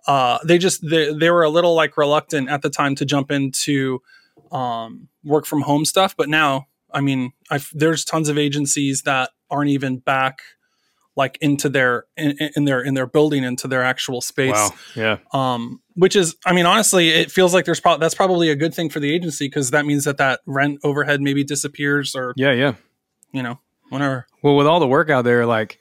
uh, 0.06 0.38
they 0.44 0.58
just 0.58 0.88
they, 0.88 1.12
they 1.12 1.30
were 1.30 1.42
a 1.42 1.50
little 1.50 1.74
like 1.74 1.96
reluctant 1.96 2.48
at 2.48 2.62
the 2.62 2.70
time 2.70 2.94
to 2.96 3.04
jump 3.04 3.30
into 3.30 4.00
um, 4.52 5.08
work 5.24 5.46
from 5.46 5.62
home 5.62 5.84
stuff. 5.84 6.14
But 6.16 6.28
now, 6.28 6.66
I 6.92 7.00
mean, 7.00 7.32
I've, 7.50 7.70
there's 7.72 8.04
tons 8.04 8.28
of 8.28 8.36
agencies 8.36 9.02
that 9.02 9.30
aren't 9.50 9.70
even 9.70 9.98
back 9.98 10.42
like 11.16 11.38
into 11.40 11.68
their 11.68 12.04
in, 12.16 12.36
in 12.56 12.66
their 12.66 12.82
in 12.82 12.94
their 12.94 13.06
building 13.06 13.44
into 13.44 13.66
their 13.66 13.82
actual 13.82 14.20
space. 14.20 14.52
Wow. 14.52 14.70
Yeah. 14.94 15.16
Um, 15.32 15.80
which 15.94 16.16
is, 16.16 16.36
I 16.46 16.52
mean, 16.52 16.66
honestly, 16.66 17.08
it 17.08 17.30
feels 17.30 17.52
like 17.52 17.64
there's 17.64 17.80
pro- 17.80 17.98
that's 17.98 18.14
probably 18.14 18.50
a 18.50 18.56
good 18.56 18.74
thing 18.74 18.90
for 18.90 19.00
the 19.00 19.12
agency 19.12 19.46
because 19.46 19.70
that 19.70 19.86
means 19.86 20.04
that 20.04 20.18
that 20.18 20.40
rent 20.46 20.80
overhead 20.84 21.20
maybe 21.20 21.44
disappears 21.44 22.14
or 22.14 22.34
Yeah. 22.36 22.52
Yeah. 22.52 22.74
you 23.32 23.42
know 23.42 23.58
whatever. 23.90 24.26
Well, 24.42 24.56
with 24.56 24.66
all 24.66 24.80
the 24.80 24.86
work 24.86 25.10
out 25.10 25.24
there, 25.24 25.46
like 25.46 25.78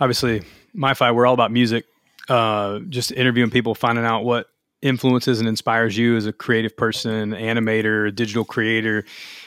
obviously, 0.00 0.42
my 0.72 0.94
MyFi, 0.94 1.14
we're 1.14 1.26
all 1.26 1.34
about 1.34 1.52
music. 1.52 1.84
Uh, 2.28 2.80
just 2.88 3.12
interviewing 3.12 3.50
people, 3.50 3.74
finding 3.74 4.04
out 4.04 4.24
what 4.24 4.46
influences 4.82 5.40
and 5.40 5.48
inspires 5.48 5.96
you 5.96 6.16
as 6.16 6.26
a 6.26 6.32
creative 6.32 6.76
person, 6.76 7.32
animator, 7.32 8.14
digital 8.14 8.44
creator. 8.44 9.04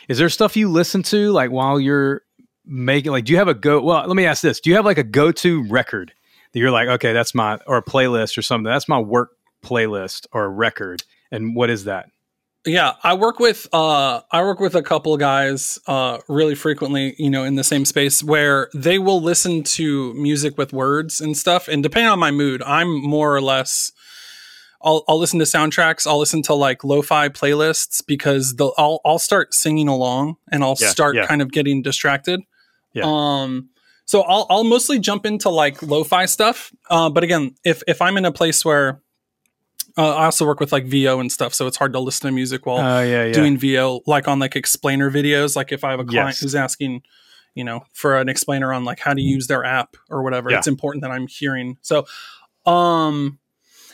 Is 0.07 0.17
there 0.17 0.29
stuff 0.29 0.55
you 0.55 0.69
listen 0.69 1.01
to 1.03 1.31
like 1.31 1.49
while 1.49 1.79
you're 1.79 2.21
making? 2.65 3.11
Like, 3.11 3.25
do 3.25 3.31
you 3.31 3.37
have 3.37 3.47
a 3.47 3.53
go? 3.53 3.81
Well, 3.81 4.05
let 4.05 4.15
me 4.15 4.25
ask 4.25 4.41
this: 4.41 4.59
Do 4.59 4.69
you 4.69 4.75
have 4.75 4.85
like 4.85 4.97
a 4.97 5.03
go-to 5.03 5.63
record 5.67 6.13
that 6.51 6.59
you're 6.59 6.71
like, 6.71 6.87
okay, 6.87 7.13
that's 7.13 7.33
my 7.33 7.59
or 7.67 7.77
a 7.77 7.83
playlist 7.83 8.37
or 8.37 8.41
something? 8.41 8.65
That's 8.65 8.89
my 8.89 8.99
work 8.99 9.31
playlist 9.63 10.27
or 10.31 10.49
record. 10.51 11.03
And 11.31 11.55
what 11.55 11.69
is 11.69 11.85
that? 11.85 12.09
Yeah, 12.65 12.93
I 13.03 13.13
work 13.15 13.39
with 13.39 13.67
uh 13.73 14.21
I 14.31 14.41
work 14.41 14.59
with 14.61 14.73
a 14.75 14.81
couple 14.81 15.13
of 15.13 15.19
guys 15.19 15.79
uh 15.85 16.19
really 16.29 16.55
frequently, 16.55 17.13
you 17.17 17.29
know, 17.29 17.43
in 17.43 17.55
the 17.55 17.63
same 17.63 17.83
space 17.83 18.23
where 18.23 18.69
they 18.73 18.99
will 18.99 19.21
listen 19.21 19.63
to 19.63 20.13
music 20.13 20.57
with 20.57 20.71
words 20.71 21.19
and 21.19 21.37
stuff 21.37 21.67
and 21.67 21.83
depending 21.83 22.09
on 22.09 22.19
my 22.19 22.31
mood, 22.31 22.63
I'm 22.63 22.89
more 23.03 23.35
or 23.35 23.41
less 23.41 23.91
I'll 24.81 25.03
I'll 25.09 25.19
listen 25.19 25.39
to 25.39 25.45
soundtracks, 25.45 26.07
I'll 26.07 26.19
listen 26.19 26.41
to 26.43 26.53
like 26.53 26.85
lo-fi 26.85 27.27
playlists 27.27 28.01
because 28.05 28.55
they'll 28.55 28.73
I'll 28.77 29.01
I'll 29.03 29.19
start 29.19 29.53
singing 29.53 29.89
along 29.89 30.37
and 30.49 30.63
I'll 30.63 30.77
Yeah, 30.79 30.87
start 30.87 31.15
yeah. 31.17 31.25
kind 31.27 31.41
of 31.41 31.51
getting 31.51 31.81
distracted. 31.81 32.39
Yeah. 32.93 33.03
Um 33.05 33.69
so 34.05 34.21
I'll 34.21 34.47
I'll 34.49 34.63
mostly 34.63 34.99
jump 34.99 35.25
into 35.25 35.49
like 35.49 35.81
lo-fi 35.83 36.27
stuff. 36.27 36.71
Uh 36.89 37.09
but 37.09 37.25
again, 37.25 37.55
if 37.65 37.83
if 37.89 38.01
I'm 38.01 38.15
in 38.15 38.23
a 38.23 38.31
place 38.31 38.63
where 38.63 39.01
uh, 39.97 40.15
I 40.15 40.25
also 40.25 40.45
work 40.45 40.59
with 40.59 40.71
like 40.71 40.85
VO 40.85 41.19
and 41.19 41.31
stuff, 41.31 41.53
so 41.53 41.67
it's 41.67 41.77
hard 41.77 41.93
to 41.93 41.99
listen 41.99 42.27
to 42.27 42.33
music 42.33 42.65
while 42.65 42.79
Oh 42.79 43.01
yeah, 43.03 43.25
yeah. 43.25 43.31
doing 43.33 43.57
VO, 43.57 44.01
like 44.07 44.27
on 44.27 44.39
like 44.39 44.55
explainer 44.55 45.11
videos. 45.11 45.55
Like 45.55 45.71
if 45.71 45.83
I 45.83 45.91
have 45.91 45.99
a 45.99 46.05
client 46.05 46.29
Yes. 46.29 46.39
who's 46.39 46.55
asking, 46.55 47.03
you 47.55 47.63
know, 47.63 47.85
for 47.93 48.17
an 48.17 48.29
explainer 48.29 48.73
on 48.73 48.85
like 48.85 48.99
how 48.99 49.13
to 49.13 49.21
use 49.21 49.47
their 49.47 49.63
app 49.63 49.95
or 50.09 50.23
whatever, 50.23 50.49
Yeah. 50.49 50.57
it's 50.57 50.67
important 50.67 51.03
that 51.03 51.11
I'm 51.11 51.27
hearing. 51.27 51.77
So, 51.81 52.05
um, 52.65 53.39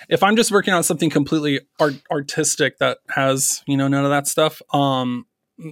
if 0.07 0.23
I'm 0.23 0.35
just 0.35 0.51
working 0.51 0.73
on 0.73 0.83
something 0.83 1.09
completely 1.09 1.59
art- 1.79 2.01
artistic 2.09 2.79
that 2.79 2.99
has 3.09 3.61
you 3.67 3.77
know 3.77 3.87
none 3.87 4.05
of 4.05 4.11
that 4.11 4.27
stuff, 4.27 4.61
um, 4.73 5.25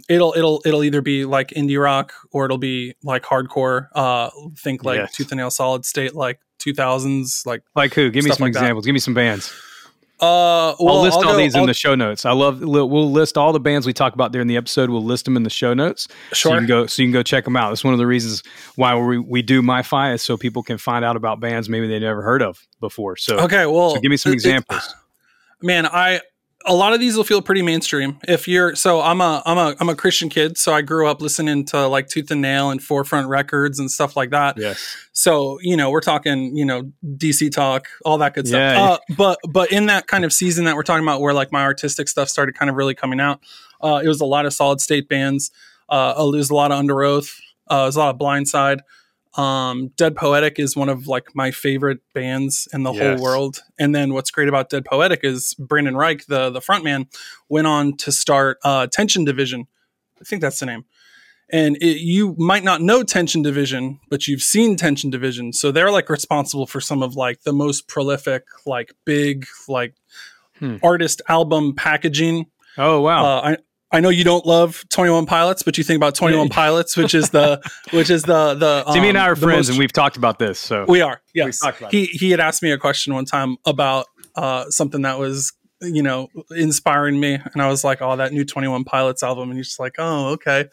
it'll 0.09 0.33
it'll 0.35 0.61
it'll 0.65 0.83
either 0.83 1.01
be 1.01 1.23
like 1.25 1.49
indie 1.51 1.81
rock 1.81 2.13
or 2.31 2.45
it'll 2.45 2.57
be 2.57 2.95
like 3.03 3.23
hardcore. 3.23 3.87
Uh, 3.95 4.29
think 4.57 4.83
like 4.83 4.97
Yes. 4.97 5.15
Tooth 5.15 5.31
and 5.31 5.37
Nail 5.39 5.49
Solid 5.49 5.85
State, 5.85 6.13
like 6.13 6.39
2000s, 6.59 7.45
like 7.45 7.63
like 7.75 7.93
who? 7.93 8.11
Give 8.11 8.25
me 8.25 8.31
some 8.31 8.43
like 8.45 8.53
that. 8.53 8.59
examples. 8.59 8.85
Give 8.85 8.93
me 8.93 8.99
some 8.99 9.13
bands. 9.13 9.53
Uh. 10.19 10.75
Well, 10.79 10.97
I'll 10.97 11.01
list 11.01 11.17
all 11.17 11.23
go- 11.23 11.37
these 11.37 11.53
in 11.53 11.61
I'll- 11.61 11.67
the 11.67 11.73
show 11.73 11.95
notes. 11.95 12.25
I 12.25 12.31
love. 12.31 12.61
We'll 12.61 13.11
list 13.11 13.37
all 13.37 13.53
the 13.53 13.59
bands 13.59 13.85
we 13.85 13.93
talk 13.93 14.13
about 14.13 14.31
during 14.31 14.47
the 14.47 14.57
episode. 14.57 14.89
We'll 14.89 15.03
list 15.03 15.25
them 15.25 15.35
in 15.37 15.43
the 15.43 15.49
show 15.49 15.73
notes. 15.73 16.07
So 16.07 16.09
you 16.29 16.35
Sure. 16.35 16.55
can 16.57 16.67
go. 16.67 16.85
So 16.87 17.01
you 17.01 17.07
can 17.07 17.13
go 17.13 17.23
check 17.23 17.43
them 17.43 17.55
out. 17.55 17.69
That's 17.69 17.83
one 17.83 17.93
of 17.93 17.99
the 17.99 18.07
reasons 18.07 18.43
why 18.75 18.95
we 18.97 19.19
we 19.19 19.41
do 19.41 19.61
MyFi 19.61 20.13
is 20.15 20.21
so 20.21 20.37
people 20.37 20.63
can 20.63 20.77
find 20.77 21.03
out 21.05 21.15
about 21.15 21.39
bands 21.39 21.69
maybe 21.69 21.87
they 21.87 21.99
never 21.99 22.21
heard 22.21 22.41
of 22.41 22.59
before. 22.79 23.15
So 23.17 23.37
Okay, 23.39 23.65
well, 23.65 23.95
so 23.95 24.01
give 24.01 24.09
me 24.09 24.17
some 24.17 24.31
it- 24.31 24.33
it- 24.33 24.37
examples. 24.37 24.93
man 25.61 25.85
i 25.87 26.21
a 26.65 26.73
lot 26.73 26.91
of 26.93 26.99
these 26.99 27.15
will 27.15 27.23
feel 27.23 27.41
pretty 27.41 27.61
mainstream 27.61 28.17
if 28.27 28.47
you're 28.47 28.75
so 28.75 28.99
i'm 29.01 29.21
a 29.21 29.41
i'm 29.45 29.57
a 29.57 29.75
i'm 29.79 29.89
a 29.89 29.95
christian 29.95 30.27
kid 30.27 30.57
so 30.57 30.73
i 30.73 30.81
grew 30.81 31.07
up 31.07 31.21
listening 31.21 31.63
to 31.63 31.87
like 31.87 32.07
tooth 32.07 32.31
and 32.31 32.41
nail 32.41 32.71
and 32.71 32.81
forefront 32.83 33.27
records 33.29 33.79
and 33.79 33.89
stuff 33.91 34.15
like 34.17 34.31
that 34.31 34.57
yes. 34.57 34.95
so 35.13 35.59
you 35.61 35.77
know 35.77 35.89
we're 35.91 36.01
talking 36.01 36.55
you 36.57 36.65
know 36.65 36.91
dc 37.05 37.51
talk 37.51 37.87
all 38.03 38.17
that 38.17 38.33
good 38.33 38.47
stuff 38.47 38.59
Yeah. 38.59 38.81
uh, 38.83 38.97
but 39.15 39.39
but 39.49 39.71
in 39.71 39.85
that 39.85 40.07
kind 40.07 40.25
of 40.25 40.33
season 40.33 40.65
that 40.65 40.75
we're 40.75 40.83
talking 40.83 41.03
about 41.05 41.21
where 41.21 41.33
like 41.33 41.51
my 41.51 41.61
artistic 41.63 42.09
stuff 42.09 42.27
started 42.27 42.55
kind 42.55 42.69
of 42.69 42.75
really 42.75 42.95
coming 42.95 43.19
out 43.19 43.39
uh, 43.79 44.01
it 44.03 44.07
was 44.07 44.19
a 44.19 44.25
lot 44.25 44.45
of 44.47 44.53
solid 44.53 44.81
state 44.81 45.07
bands 45.07 45.51
uh, 45.89 46.15
it 46.17 46.35
was 46.35 46.49
a 46.49 46.55
lot 46.55 46.71
of 46.71 46.83
Underoath 46.83 47.39
uh, 47.71 47.75
it 47.83 47.85
was 47.85 47.95
a 47.95 47.99
lot 47.99 48.09
of 48.15 48.19
blindside 48.19 48.79
um, 49.37 49.89
Dead 49.95 50.15
Poetic 50.15 50.57
is 50.59 50.75
one 50.75 50.89
of 50.89 51.07
like 51.07 51.35
my 51.35 51.51
favorite 51.51 51.99
bands 52.13 52.67
in 52.73 52.83
the 52.83 52.91
Yes. 52.91 53.01
whole 53.17 53.21
world. 53.23 53.59
And 53.79 53.93
then 53.93 54.13
what's 54.13 54.31
great 54.31 54.47
about 54.49 54.69
Dead 54.69 54.83
Poetic 54.85 55.19
is 55.23 55.53
Brandon 55.59 55.95
Rike, 55.95 56.25
the 56.25 56.49
the 56.49 56.59
frontman, 56.59 57.07
went 57.47 57.67
on 57.67 57.95
to 57.97 58.11
start 58.11 58.57
uh, 58.63 58.87
Tension 58.87 59.23
Division. 59.25 59.67
I 60.19 60.23
think 60.23 60.41
that's 60.41 60.59
the 60.59 60.65
name. 60.65 60.85
And 61.49 61.77
it, 61.77 62.01
you 62.01 62.35
might 62.37 62.63
not 62.65 62.81
know 62.81 63.03
Tension 63.03 63.41
Division, 63.41 63.99
but 64.09 64.27
you've 64.27 64.41
seen 64.43 64.75
Tension 64.75 65.09
Division. 65.09 65.53
So 65.53 65.71
they're 65.71 65.91
like 65.91 66.09
responsible 66.09 66.67
for 66.67 66.81
some 66.81 67.01
of 67.01 67.15
like 67.15 67.43
the 67.43 67.53
most 67.53 67.87
prolific, 67.87 68.43
like 68.65 68.93
big, 69.05 69.45
like 69.67 69.93
Hmm. 70.59 70.77
artist 70.83 71.21
album 71.29 71.75
packaging. 71.75 72.47
Oh 72.79 72.99
wow. 73.01 73.23
Uh, 73.25 73.41
I 73.41 73.57
I 73.91 74.01
know 74.01 74.09
you 74.09 74.23
don't 74.23 74.45
love 74.45 74.83
Twenty 74.89 75.11
One 75.11 75.25
Pilots, 75.25 75.63
but 75.63 75.77
you 75.77 75.83
think 75.83 75.97
about 75.97 76.15
Twenty 76.15 76.37
One 76.37 76.49
Pilots, 76.49 76.97
which 76.97 77.13
is 77.13 77.29
the 77.29 77.61
which 77.91 78.09
is 78.09 78.23
the 78.23 78.53
the. 78.53 78.83
Timmy 78.91 79.09
and 79.09 79.17
um, 79.17 79.23
I 79.23 79.27
are 79.29 79.35
friends, 79.35 79.67
most- 79.67 79.69
and 79.69 79.79
we've 79.79 79.93
talked 79.93 80.17
about 80.17 80.39
this. 80.39 80.59
So 80.59 80.85
we 80.87 81.01
are. 81.01 81.21
Yes. 81.33 81.59
talked 81.59 81.79
about 81.79 81.91
he 81.91 82.05
he 82.05 82.31
had 82.31 82.39
asked 82.39 82.61
me 82.61 82.71
a 82.71 82.77
question 82.77 83.13
one 83.13 83.25
time 83.25 83.57
about 83.65 84.07
uh, 84.35 84.69
something 84.69 85.03
that 85.03 85.19
was 85.19 85.53
you 85.81 86.01
know 86.01 86.27
inspiring 86.51 87.19
me, 87.19 87.35
and 87.35 87.61
I 87.61 87.67
was 87.67 87.83
like, 87.83 88.01
"Oh, 88.01 88.15
that 88.15 88.33
new 88.33 88.43
Twenty 88.43 88.67
One 88.67 88.83
Pilots 88.83 89.23
album," 89.23 89.49
and 89.49 89.57
he's 89.57 89.67
just 89.67 89.79
like, 89.79 89.95
"Oh, 89.97 90.29
okay." 90.33 90.65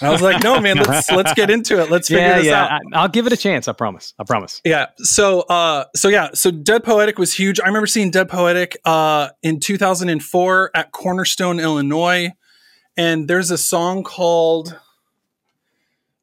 And 0.00 0.08
I 0.08 0.10
was 0.10 0.22
like, 0.22 0.42
"No, 0.42 0.60
man, 0.60 0.76
let's 0.76 1.10
let's 1.10 1.32
get 1.34 1.50
into 1.50 1.80
it. 1.80 1.90
Let's 1.90 2.08
figure 2.08 2.22
yeah, 2.22 2.38
this 2.38 2.46
yeah. 2.46 2.64
out." 2.64 2.70
I, 2.72 2.78
I'll 3.00 3.08
give 3.08 3.26
it 3.26 3.32
a 3.32 3.36
chance. 3.36 3.68
I 3.68 3.72
promise. 3.72 4.14
I 4.18 4.24
promise. 4.24 4.60
Yeah. 4.64 4.86
So 4.98 5.40
uh 5.42 5.84
so 5.96 6.08
yeah, 6.08 6.30
so 6.34 6.50
Dead 6.50 6.84
Poetic 6.84 7.18
was 7.18 7.32
huge. 7.34 7.60
I 7.60 7.66
remember 7.66 7.86
seeing 7.86 8.10
Dead 8.10 8.28
Poetic 8.28 8.76
uh 8.84 9.30
in 9.42 9.60
2004 9.60 10.70
at 10.74 10.92
Cornerstone, 10.92 11.58
Illinois. 11.60 12.32
And 12.96 13.28
there's 13.28 13.50
a 13.50 13.58
song 13.58 14.04
called 14.04 14.78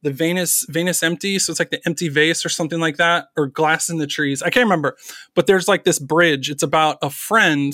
The 0.01 0.11
Venus 0.11 0.65
Venus 0.69 1.03
Empty, 1.03 1.39
so 1.39 1.51
it's 1.51 1.59
like 1.59 1.71
the 1.71 1.81
empty 1.85 2.07
vase 2.07 2.45
or 2.45 2.49
something 2.49 2.79
like 2.79 2.97
that 2.97 3.27
or 3.35 3.47
Glass 3.47 3.89
in 3.89 3.97
the 3.97 4.07
Trees. 4.07 4.41
I 4.41 4.49
can't 4.49 4.65
remember. 4.65 4.97
But 5.35 5.47
there's 5.47 5.67
like 5.67 5.83
this 5.83 5.99
bridge. 5.99 6.49
It's 6.49 6.63
about 6.63 6.97
a 7.01 7.09
friend 7.09 7.73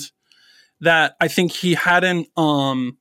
that 0.80 1.16
I 1.20 1.28
think 1.28 1.52
he 1.52 1.74
hadn't 1.74 2.28
um 2.36 2.98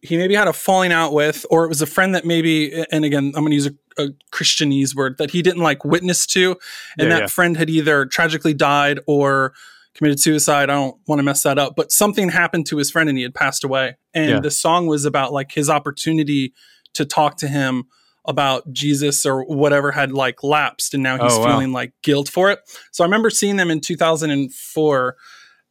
he 0.00 0.16
maybe 0.16 0.34
had 0.34 0.48
a 0.48 0.52
falling 0.52 0.92
out 0.92 1.12
with, 1.12 1.46
or 1.48 1.64
it 1.64 1.68
was 1.68 1.80
a 1.80 1.86
friend 1.86 2.12
that 2.16 2.24
maybe, 2.24 2.72
and 2.90 3.04
again, 3.04 3.32
I'm 3.36 3.44
going 3.44 3.50
to 3.50 3.54
use 3.54 3.66
a, 3.68 4.02
a 4.02 4.08
Christianese 4.32 4.96
word 4.96 5.16
that 5.18 5.30
he 5.30 5.42
didn't 5.42 5.62
like 5.62 5.84
witness 5.84 6.26
to, 6.26 6.58
and 6.98 7.08
Yeah, 7.08 7.14
that 7.14 7.20
yeah. 7.20 7.26
friend 7.28 7.56
had 7.56 7.70
either 7.70 8.04
tragically 8.06 8.52
died 8.52 8.98
or 9.06 9.54
committed 9.94 10.18
suicide. 10.20 10.70
I 10.70 10.74
don't 10.74 10.96
want 11.06 11.18
to 11.18 11.22
mess 11.22 11.42
that 11.42 11.58
up, 11.58 11.74
but 11.76 11.92
something 11.92 12.30
happened 12.30 12.66
to 12.66 12.76
his 12.78 12.90
friend 12.90 13.08
and 13.08 13.18
he 13.18 13.22
had 13.24 13.34
passed 13.34 13.62
away. 13.64 13.96
And 14.14 14.30
Yeah. 14.30 14.40
the 14.40 14.50
song 14.50 14.86
was 14.86 15.04
about 15.04 15.32
like 15.32 15.52
his 15.52 15.68
opportunity 15.68 16.54
to 16.94 17.04
talk 17.04 17.36
to 17.38 17.48
him 17.48 17.84
about 18.24 18.72
Jesus 18.72 19.26
or 19.26 19.44
whatever 19.44 19.90
had 19.92 20.12
like 20.12 20.42
lapsed, 20.44 20.94
and 20.94 21.02
now 21.02 21.18
he's 21.22 21.32
Oh, 21.32 21.40
wow. 21.40 21.46
feeling 21.46 21.72
like 21.72 21.92
guilt 22.02 22.28
for 22.28 22.50
it. 22.50 22.60
So 22.92 23.02
I 23.02 23.06
remember 23.06 23.30
seeing 23.30 23.56
them 23.56 23.70
in 23.70 23.80
2004 23.80 25.16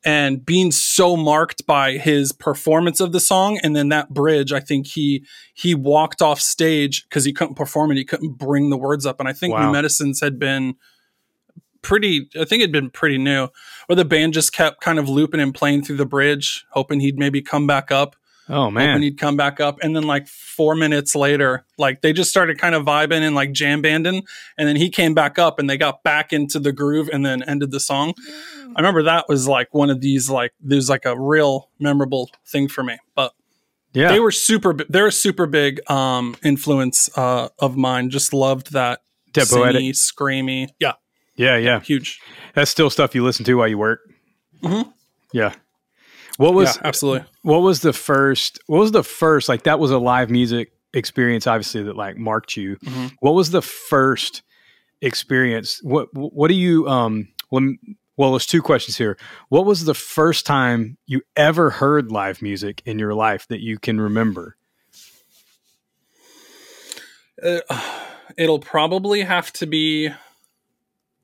and 0.03 0.43
being 0.45 0.71
so 0.71 1.15
marked 1.15 1.65
by 1.67 1.93
his 1.93 2.31
performance 2.31 2.99
of 2.99 3.11
the 3.11 3.19
song 3.19 3.59
and 3.61 3.75
then 3.75 3.89
that 3.89 4.09
bridge 4.09 4.51
i 4.51 4.59
think 4.59 4.87
he 4.87 5.23
he 5.53 5.75
walked 5.75 6.23
off 6.23 6.41
stage 6.41 7.03
because 7.07 7.23
he 7.23 7.31
couldn't 7.31 7.53
perform 7.53 7.91
it 7.91 7.97
he 7.97 8.03
couldn't 8.03 8.35
bring 8.35 8.71
the 8.71 8.77
words 8.77 9.05
up 9.05 9.19
and 9.19 9.29
i 9.29 9.33
think 9.33 9.53
Wow. 9.53 9.67
new 9.67 9.71
medicines 9.71 10.19
had 10.19 10.39
been 10.39 10.73
pretty 11.81 12.29
i 12.39 12.45
think 12.45 12.61
it'd 12.61 12.71
been 12.71 12.89
pretty 12.89 13.17
new 13.17 13.47
where 13.91 13.95
the 13.95 14.05
band 14.05 14.33
just 14.33 14.53
kept 14.53 14.79
kind 14.81 14.99
of 14.99 15.09
looping 15.09 15.39
and 15.39 15.53
playing 15.53 15.83
through 15.83 15.97
the 15.97 16.05
bridge 16.05 16.65
hoping 16.69 16.99
he'd 16.99 17.19
maybe 17.19 17.41
come 17.41 17.67
back 17.67 17.91
up. 17.91 18.15
Oh 18.49 18.63
hoping 18.63 18.73
man. 18.73 19.01
he'd 19.01 19.17
come 19.17 19.37
back 19.37 19.59
up. 19.59 19.79
And 19.81 19.95
then 19.95 20.03
like 20.03 20.27
four 20.27 20.75
minutes 20.75 21.15
later 21.15 21.65
like 21.77 22.01
they 22.01 22.11
just 22.11 22.29
started 22.29 22.57
kind 22.57 22.75
of 22.75 22.85
vibing 22.85 23.21
and 23.21 23.35
like 23.35 23.51
jam 23.51 23.81
banding. 23.81 24.23
And 24.57 24.67
then 24.67 24.75
he 24.75 24.89
came 24.89 25.13
back 25.13 25.37
up 25.37 25.59
and 25.59 25.69
they 25.69 25.77
got 25.77 26.03
back 26.03 26.33
into 26.33 26.59
the 26.59 26.71
groove 26.71 27.09
and 27.11 27.25
then 27.25 27.43
ended 27.43 27.71
the 27.71 27.79
song. 27.79 28.13
I 28.75 28.79
remember 28.79 29.03
that 29.03 29.25
was 29.27 29.47
like 29.47 29.73
one 29.73 29.89
of 29.89 30.01
these 30.01 30.29
like 30.29 30.53
there's 30.59 30.89
like 30.89 31.05
a 31.05 31.19
real 31.19 31.69
memorable 31.79 32.29
thing 32.45 32.67
for 32.67 32.83
me. 32.83 32.97
But 33.15 33.33
yeah. 33.93 34.09
they 34.09 34.19
were 34.19 34.31
super 34.31 34.73
bi- 34.73 34.85
they're 34.89 35.07
a 35.07 35.11
super 35.11 35.45
big 35.47 35.79
um 35.89 36.35
influence 36.43 37.09
uh 37.17 37.49
of 37.59 37.77
mine. 37.77 38.09
Just 38.09 38.33
loved 38.33 38.73
that 38.73 39.01
Dead 39.33 39.47
Poetic. 39.47 39.81
singy, 39.81 39.91
screamy. 39.91 40.69
Yeah 40.79 40.93
Yeah, 41.41 41.57
yeah. 41.57 41.79
huge 41.79 42.21
That's 42.53 42.69
still 42.69 42.89
stuff 42.89 43.15
you 43.15 43.23
listen 43.23 43.45
to 43.45 43.55
while 43.55 43.67
you 43.67 43.77
work. 43.77 44.01
Mhm. 44.61 44.93
Yeah. 45.33 45.53
What 46.37 46.53
was 46.53 46.75
yeah 46.75 46.81
absolutely 46.85 47.27
what 47.41 47.59
was 47.61 47.81
the 47.81 47.93
first 47.93 48.59
what 48.67 48.79
was 48.79 48.91
the 48.91 49.03
first 49.03 49.49
like 49.49 49.63
that 49.63 49.79
was 49.79 49.91
a 49.91 49.97
live 49.97 50.29
music 50.29 50.71
experience 50.93 51.47
obviously 51.47 51.83
that 51.83 51.95
like 51.95 52.17
marked 52.17 52.55
you. 52.57 52.77
Mhm. 52.77 53.13
What 53.21 53.33
was 53.33 53.49
the 53.51 53.61
first 53.61 54.43
experience? 55.01 55.79
What 55.83 56.09
what 56.13 56.47
do 56.47 56.53
you 56.53 56.87
um 56.87 57.27
when 57.49 57.79
well 58.17 58.31
there's 58.31 58.45
two 58.45 58.61
questions 58.61 58.97
here. 58.97 59.17
What 59.49 59.65
was 59.65 59.85
the 59.85 59.95
first 59.95 60.45
time 60.45 60.97
you 61.07 61.21
ever 61.35 61.71
heard 61.71 62.11
live 62.11 62.41
music 62.41 62.81
in 62.85 62.99
your 62.99 63.15
life 63.15 63.47
that 63.47 63.61
you 63.61 63.79
can 63.79 63.99
remember? 63.99 64.55
uh, 67.43 67.59
it'll 68.37 68.59
probably 68.59 69.21
have 69.21 69.51
to 69.53 69.65
be 69.65 70.09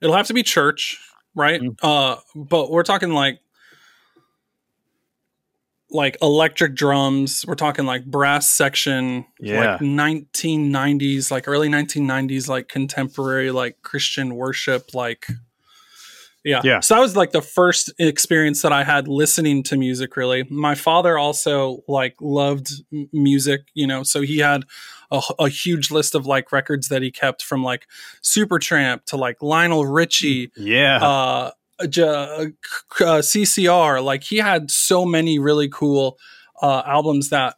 it'll 0.01 0.15
have 0.15 0.27
to 0.27 0.33
be 0.33 0.43
church, 0.43 0.99
right? 1.35 1.61
Mm. 1.61 1.75
Uh, 1.81 2.17
but 2.35 2.71
we're 2.71 2.83
talking 2.83 3.11
like 3.11 3.39
like 5.89 6.17
electric 6.21 6.75
drums. 6.75 7.45
We're 7.47 7.55
talking 7.55 7.85
like 7.85 8.05
brass 8.05 8.49
section, 8.49 9.25
Yeah. 9.39 9.73
like 9.73 9.79
1990s, 9.81 11.31
like 11.31 11.47
early 11.47 11.69
1990s, 11.69 12.49
like 12.49 12.67
contemporary, 12.67 13.51
like 13.51 13.81
Christian 13.83 14.35
worship, 14.35 14.93
like 14.93 15.27
yeah. 16.43 16.61
Yeah. 16.63 16.79
So 16.79 16.95
that 16.95 17.01
was 17.01 17.15
like 17.15 17.31
the 17.31 17.41
first 17.41 17.91
experience 17.99 18.61
that 18.61 18.71
I 18.71 18.83
had 18.83 19.07
listening 19.07 19.63
to 19.63 19.77
music 19.77 20.15
really. 20.15 20.45
My 20.49 20.75
father 20.75 21.17
also 21.17 21.83
like 21.87 22.15
loved 22.21 22.69
music, 23.11 23.61
you 23.73 23.87
know, 23.87 24.03
so 24.03 24.21
he 24.21 24.37
had 24.39 24.63
a, 25.11 25.21
a 25.39 25.49
huge 25.49 25.91
list 25.91 26.15
of 26.15 26.25
like 26.25 26.51
records 26.51 26.89
that 26.89 27.01
he 27.01 27.11
kept 27.11 27.41
from 27.43 27.63
like 27.63 27.87
Supertramp 28.23 29.05
to 29.05 29.17
like 29.17 29.41
Lionel 29.41 29.85
Richie, 29.85 30.51
Yeah. 30.57 30.97
uh, 31.01 31.51
uh, 31.79 31.85
uh, 31.85 32.47
CCR. 33.21 34.03
Like 34.03 34.23
he 34.23 34.37
had 34.37 34.69
so 34.71 35.05
many 35.05 35.39
really 35.39 35.69
cool 35.69 36.17
uh, 36.61 36.81
albums 36.85 37.29
that 37.29 37.55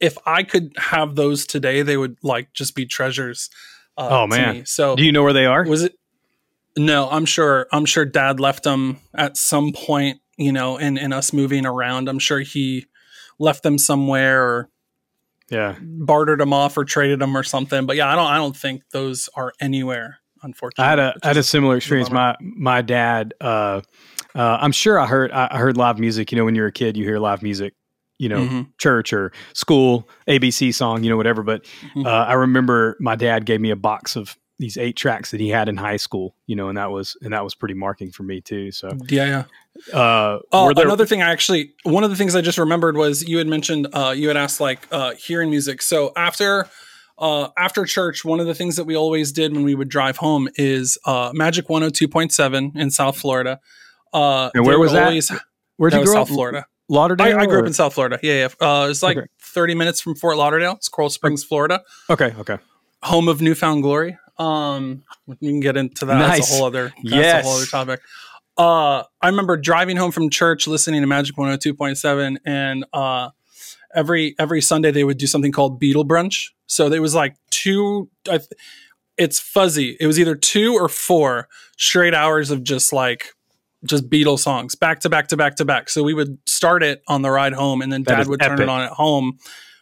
if 0.00 0.16
I 0.26 0.42
could 0.42 0.72
have 0.76 1.14
those 1.14 1.46
today, 1.46 1.82
they 1.82 1.96
would 1.96 2.16
like 2.22 2.52
just 2.52 2.74
be 2.74 2.86
treasures. 2.86 3.50
Uh, 3.96 4.08
Oh, 4.10 4.26
to 4.26 4.36
man. 4.36 4.54
me. 4.56 4.62
So 4.64 4.96
Do 4.96 5.04
you 5.04 5.12
know 5.12 5.22
where 5.22 5.32
they 5.32 5.46
are? 5.46 5.64
was 5.64 5.82
it? 5.82 5.94
No, 6.76 7.08
I'm 7.10 7.24
sure. 7.24 7.66
I'm 7.72 7.84
sure 7.84 8.04
Dad 8.04 8.38
left 8.40 8.62
them 8.62 8.98
at 9.14 9.36
some 9.36 9.72
point. 9.72 10.20
You 10.38 10.52
know, 10.52 10.76
in 10.78 10.96
in 10.96 11.12
us 11.12 11.32
moving 11.32 11.66
around, 11.66 12.08
I'm 12.08 12.18
sure 12.20 12.40
he 12.40 12.86
left 13.38 13.62
them 13.62 13.76
somewhere 13.76 14.42
or 14.42 14.70
yeah. 15.50 15.76
bartered 15.80 16.40
them 16.40 16.52
off 16.52 16.76
or 16.78 16.84
traded 16.84 17.18
them 17.20 17.36
or 17.36 17.42
something. 17.42 17.86
But 17.86 17.96
yeah, 17.96 18.08
I 18.10 18.16
don't. 18.16 18.26
I 18.26 18.36
don't 18.36 18.56
think 18.56 18.82
those 18.92 19.28
are 19.34 19.52
anywhere. 19.60 20.18
Unfortunately, 20.42 20.84
I 20.86 20.90
had 20.90 20.98
a 20.98 21.14
had 21.22 21.36
a 21.36 21.42
similar 21.42 21.76
experience. 21.76 22.10
My 22.10 22.34
my 22.40 22.80
dad, 22.82 23.34
uh, 23.40 23.82
uh, 24.34 24.58
I'm 24.60 24.72
sure 24.72 24.98
I 24.98 25.06
heard 25.06 25.30
I 25.32 25.48
I 25.50 25.58
heard 25.58 25.76
live 25.76 25.98
music. 25.98 26.32
You 26.32 26.38
know, 26.38 26.44
when 26.44 26.54
you're 26.54 26.68
a 26.68 26.72
kid, 26.72 26.96
you 26.96 27.04
hear 27.04 27.18
live 27.18 27.42
music. 27.42 27.74
You 28.18 28.28
know, 28.28 28.40
Mhm. 28.46 28.68
church 28.78 29.12
or 29.14 29.32
school 29.54 30.08
ABC 30.28 30.72
song. 30.74 31.04
You 31.04 31.10
know, 31.10 31.16
whatever. 31.16 31.42
But 31.42 31.64
Mhm. 31.94 32.06
uh, 32.06 32.24
I 32.26 32.34
remember 32.34 32.96
my 33.00 33.16
dad 33.16 33.44
gave 33.46 33.60
me 33.60 33.70
a 33.70 33.76
box 33.76 34.16
of 34.16 34.36
these 34.60 34.76
eight 34.76 34.94
tracks 34.94 35.32
that 35.32 35.40
he 35.40 35.48
had 35.48 35.68
in 35.68 35.76
high 35.76 35.96
school. 35.96 36.36
You 36.46 36.54
know, 36.54 36.68
and 36.68 36.78
that 36.78 36.90
was 36.92 37.16
and 37.22 37.32
that 37.32 37.42
was 37.42 37.54
pretty 37.56 37.74
marking 37.74 38.12
for 38.12 38.22
me 38.22 38.40
too. 38.40 38.70
So, 38.70 38.90
yeah, 39.08 39.44
yeah. 39.92 39.98
uh, 39.98 40.38
Oh, 40.52 40.72
there- 40.72 40.84
another 40.84 41.06
thing 41.06 41.22
I 41.22 41.30
actually 41.32 41.72
one 41.82 42.04
of 42.04 42.10
the 42.10 42.16
things 42.16 42.36
I 42.36 42.40
just 42.40 42.58
remembered 42.58 42.96
was 42.96 43.26
you 43.28 43.38
had 43.38 43.46
mentioned 43.48 43.88
uh, 43.92 44.14
you 44.16 44.28
had 44.28 44.36
asked 44.36 44.60
like 44.60 44.86
uh, 44.92 45.14
hearing 45.14 45.50
music. 45.50 45.82
So 45.82 46.12
after 46.16 46.68
uh, 47.18 47.48
after 47.58 47.84
church, 47.84 48.24
one 48.24 48.40
of 48.40 48.46
the 48.46 48.54
things 48.54 48.76
that 48.76 48.84
we 48.84 48.96
always 48.96 49.32
did 49.32 49.52
when 49.52 49.64
we 49.64 49.74
would 49.74 49.88
drive 49.88 50.16
home 50.18 50.48
is 50.56 50.96
uh, 51.04 51.32
Magic 51.34 51.68
One 51.68 51.82
Hundred 51.82 51.94
Two 51.96 52.08
Point 52.08 52.32
Seven 52.32 52.72
in 52.76 52.90
South 52.90 53.16
Florida. 53.18 53.60
Uh, 54.12 54.50
And 54.54 54.64
where 54.66 54.78
was 54.78 54.92
would 54.92 54.98
that? 55.00 55.40
Where'd 55.76 55.92
that 55.92 56.00
you 56.00 56.04
grow 56.04 56.14
South 56.14 56.28
up? 56.28 56.34
Florida. 56.34 56.66
Lauderdale. 56.88 57.38
I, 57.38 57.42
I 57.42 57.46
grew 57.46 57.60
up 57.60 57.66
in 57.66 57.72
South 57.72 57.94
Florida. 57.94 58.18
Yeah, 58.22 58.48
yeah. 58.60 58.66
Uh, 58.68 58.88
it's 58.90 59.02
like 59.02 59.16
Okay. 59.16 59.26
30 59.40 59.74
minutes 59.76 60.00
from 60.00 60.14
Fort 60.16 60.36
Lauderdale. 60.36 60.72
It's 60.72 60.88
Coral 60.88 61.08
Springs, 61.08 61.44
Florida, 61.44 61.82
Okay. 62.10 62.34
Okay. 62.38 62.58
home 63.04 63.28
of 63.28 63.40
New 63.40 63.54
Found 63.54 63.82
Glory. 63.82 64.18
Um, 64.40 65.02
we 65.26 65.36
can 65.36 65.60
get 65.60 65.76
into 65.76 66.04
that. 66.06 66.14
Nice. 66.14 66.38
That's 66.38 66.52
a 66.52 66.54
whole 66.56 66.66
other. 66.66 66.84
That's 67.04 67.14
Yes. 67.14 67.44
a 67.44 67.48
whole 67.48 67.56
other 67.58 67.66
topic. 67.66 68.00
Uh, 68.56 69.04
I 69.22 69.28
remember 69.28 69.56
driving 69.56 69.96
home 69.96 70.10
from 70.10 70.28
church, 70.30 70.66
listening 70.66 71.00
to 71.02 71.06
Magic 71.06 71.36
102.7, 71.36 72.38
and 72.44 72.84
uh, 72.92 73.30
every 73.94 74.34
every 74.38 74.60
Sunday 74.60 74.90
they 74.90 75.04
would 75.04 75.18
do 75.18 75.26
something 75.26 75.52
called 75.52 75.80
Beatle 75.80 76.04
Brunch. 76.06 76.48
So 76.66 76.88
there 76.88 77.02
was 77.02 77.14
like 77.14 77.36
two. 77.50 78.08
I, 78.28 78.38
th- 78.38 78.48
it's 79.16 79.38
fuzzy. 79.38 79.96
It 80.00 80.06
was 80.06 80.18
either 80.18 80.34
two 80.34 80.74
or 80.74 80.88
four 80.88 81.48
straight 81.76 82.14
hours 82.14 82.50
of 82.50 82.62
just 82.64 82.92
like 82.92 83.34
just 83.84 84.08
Beatles 84.10 84.40
songs 84.40 84.74
back 84.74 85.00
to 85.00 85.08
back 85.10 85.28
to 85.28 85.36
back 85.36 85.56
to 85.56 85.64
back. 85.64 85.88
So 85.90 86.02
we 86.02 86.14
would 86.14 86.38
start 86.46 86.82
it 86.82 87.02
on 87.08 87.22
the 87.22 87.30
ride 87.30 87.52
home, 87.52 87.82
and 87.82 87.92
then 87.92 88.02
That 88.04 88.16
Dad 88.18 88.26
would 88.28 88.40
turn 88.40 88.60
it 88.60 88.68
on 88.68 88.80
at 88.82 88.92
home. 88.92 89.38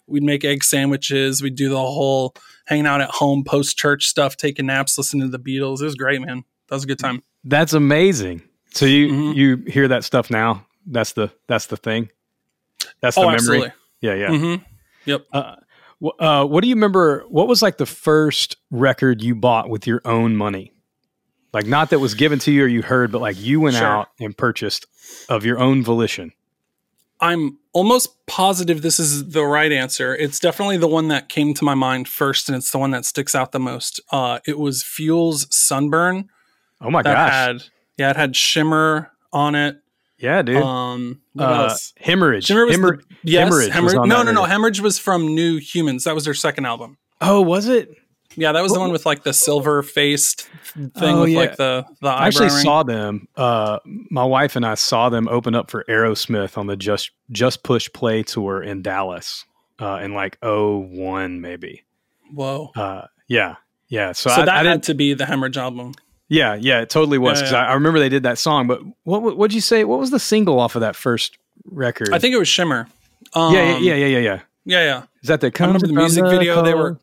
We'd 0.08 0.22
make 0.22 0.44
egg 0.44 0.64
sandwiches. 0.64 1.42
We'd 1.42 1.54
do 1.56 1.68
the 1.68 1.76
whole 1.76 2.34
hanging 2.66 2.86
out 2.86 3.00
at 3.00 3.10
home, 3.10 3.44
post 3.44 3.76
church 3.76 4.06
stuff, 4.06 4.36
taking 4.36 4.66
naps, 4.66 4.96
listening 4.98 5.30
to 5.30 5.36
the 5.36 5.42
Beatles. 5.42 5.80
It 5.80 5.84
was 5.84 5.94
great, 5.94 6.20
man. 6.20 6.44
That 6.68 6.74
was 6.76 6.84
a 6.84 6.86
good 6.86 6.98
time. 6.98 7.22
That's 7.44 7.72
amazing. 7.72 8.42
So 8.72 8.84
you 8.86 9.08
Mhm. 9.08 9.34
you 9.36 9.56
hear 9.66 9.88
that 9.88 10.04
stuff 10.04 10.30
now? 10.30 10.66
That's 10.86 11.12
the 11.12 11.30
that's 11.46 11.66
the 11.66 11.76
thing. 11.76 12.10
That's 13.00 13.16
the 13.16 13.22
oh, 13.22 13.24
memory. 13.24 13.36
absolutely. 13.36 13.72
Yeah, 14.00 14.14
yeah. 14.14 14.28
hmm 15.08 15.12
Uh, 15.32 15.56
wh- 16.02 16.20
uh, 16.22 16.44
what 16.44 16.62
do 16.62 16.68
you 16.68 16.74
remember? 16.74 17.24
What 17.28 17.48
was 17.48 17.62
like 17.62 17.78
the 17.78 17.86
first 17.86 18.56
record 18.70 19.22
you 19.22 19.34
bought 19.34 19.68
with 19.70 19.86
your 19.86 20.00
own 20.04 20.36
money? 20.36 20.72
Like 21.52 21.66
not 21.66 21.90
that 21.90 21.98
was 21.98 22.14
given 22.14 22.38
to 22.40 22.52
you 22.52 22.64
or 22.64 22.66
you 22.66 22.82
heard, 22.82 23.10
but 23.10 23.20
like 23.22 23.38
you 23.40 23.60
went 23.60 23.76
Sure. 23.76 23.86
out 23.86 24.08
and 24.20 24.36
purchased 24.36 24.86
of 25.30 25.44
your 25.46 25.58
own 25.58 25.82
volition. 25.82 26.32
I'm 27.20 27.58
almost 27.72 28.24
positive 28.26 28.82
this 28.82 29.00
is 29.00 29.30
the 29.30 29.44
right 29.44 29.72
answer. 29.72 30.14
It's 30.14 30.38
definitely 30.38 30.76
the 30.76 30.88
one 30.88 31.08
that 31.08 31.28
came 31.28 31.54
to 31.54 31.64
my 31.64 31.74
mind 31.74 32.08
first, 32.08 32.48
and 32.48 32.56
it's 32.56 32.70
the 32.70 32.78
one 32.78 32.90
that 32.92 33.04
sticks 33.04 33.34
out 33.34 33.52
the 33.52 33.60
most. 33.60 34.00
Uh, 34.12 34.38
it 34.46 34.58
was 34.58 34.82
Fuel's 34.82 35.46
Sunburn. 35.54 36.28
Oh 36.80 36.90
my 36.90 37.02
gosh! 37.02 37.30
had 37.32 37.62
yeah, 37.96 38.10
it 38.10 38.16
had 38.16 38.36
shimmer 38.36 39.10
on 39.32 39.54
it. 39.54 39.78
yeah, 40.18 40.42
dude. 40.42 40.62
Um, 40.62 41.20
uh, 41.38 41.74
hemorrhage. 42.00 42.44
Shimmer 42.46 42.66
was 42.66 42.76
Hemor- 42.76 42.98
the, 42.98 43.04
yes, 43.24 43.44
Hemorrhage 43.44 43.72
hemorrhage. 43.72 43.96
on 43.96 44.08
no, 44.08 44.22
no, 44.22 44.32
no. 44.32 44.44
Hemorrhage 44.44 44.80
was 44.80 44.98
from 44.98 45.34
New 45.34 45.58
Humans. 45.58 46.04
That 46.04 46.14
was 46.14 46.24
their 46.24 46.34
second 46.34 46.66
album. 46.66 46.98
oh, 47.20 47.40
was 47.40 47.66
it? 47.68 47.90
Yeah, 48.38 48.52
that 48.52 48.62
was 48.62 48.72
the 48.72 48.78
one 48.80 48.92
with 48.92 49.04
like 49.04 49.22
the 49.24 49.32
silver 49.32 49.82
faced 49.82 50.42
thing 50.74 50.90
Oh, 50.96 51.20
with 51.22 51.30
yeah. 51.30 51.38
like 51.38 51.56
the 51.56 51.84
the 52.00 52.08
I 52.08 52.26
actually 52.26 52.46
ring. 52.48 52.62
saw 52.62 52.82
them. 52.82 53.28
Uh, 53.36 53.78
my 54.10 54.24
wife 54.24 54.54
and 54.56 54.64
I 54.64 54.74
saw 54.74 55.08
them 55.08 55.28
open 55.28 55.54
up 55.54 55.70
for 55.70 55.84
Aerosmith 55.88 56.56
on 56.56 56.66
the 56.68 56.76
Just 56.76 57.10
Just 57.30 57.62
Push 57.62 57.88
Play 57.92 58.22
tour 58.22 58.62
in 58.62 58.82
Dallas 58.82 59.44
uh, 59.80 60.00
in 60.02 60.14
like 60.14 60.38
oh 60.42 60.78
one 60.78 61.40
maybe. 61.40 61.84
Whoa. 62.32 62.70
Uh, 62.76 63.06
yeah, 63.26 63.56
yeah. 63.88 64.12
So, 64.12 64.30
So, 64.30 64.42
I, 64.42 64.44
that 64.44 64.48
I 64.54 64.58
didn't. 64.62 64.72
had 64.72 64.82
to 64.84 64.94
be 64.94 65.14
the 65.14 65.26
hemorrhage 65.26 65.56
album. 65.56 65.94
Yeah, 66.28 66.54
yeah, 66.54 66.80
it 66.82 66.90
totally 66.90 67.16
was 67.18 67.38
because 67.40 67.52
yeah. 67.52 67.64
I, 67.64 67.70
I 67.70 67.74
remember 67.74 67.98
they 67.98 68.10
did 68.10 68.22
that 68.24 68.38
song. 68.38 68.66
But 68.66 68.82
what 69.04 69.22
what- 69.22 69.36
what'd 69.36 69.54
you 69.54 69.60
say? 69.62 69.84
What 69.84 69.98
was 69.98 70.10
the 70.10 70.20
single 70.20 70.60
off 70.60 70.74
of 70.76 70.82
that 70.82 70.94
first 70.94 71.38
record? 71.64 72.12
I 72.12 72.18
think 72.18 72.34
it 72.34 72.38
was 72.38 72.48
Shimmer. 72.48 72.86
Um, 73.34 73.52
yeah, 73.54 73.78
yeah, 73.78 73.78
yeah, 73.78 73.94
yeah, 73.94 74.06
yeah, 74.06 74.18
yeah. 74.18 74.40
yeah, 74.64 74.84
yeah. 74.84 75.02
Is 75.22 75.28
that 75.28 75.40
the? 75.40 75.50
I 75.58 75.64
remember 75.66 75.86
the 75.86 75.92
music 75.94 76.24
video. 76.24 76.62
They 76.62 76.74
were, 76.74 76.98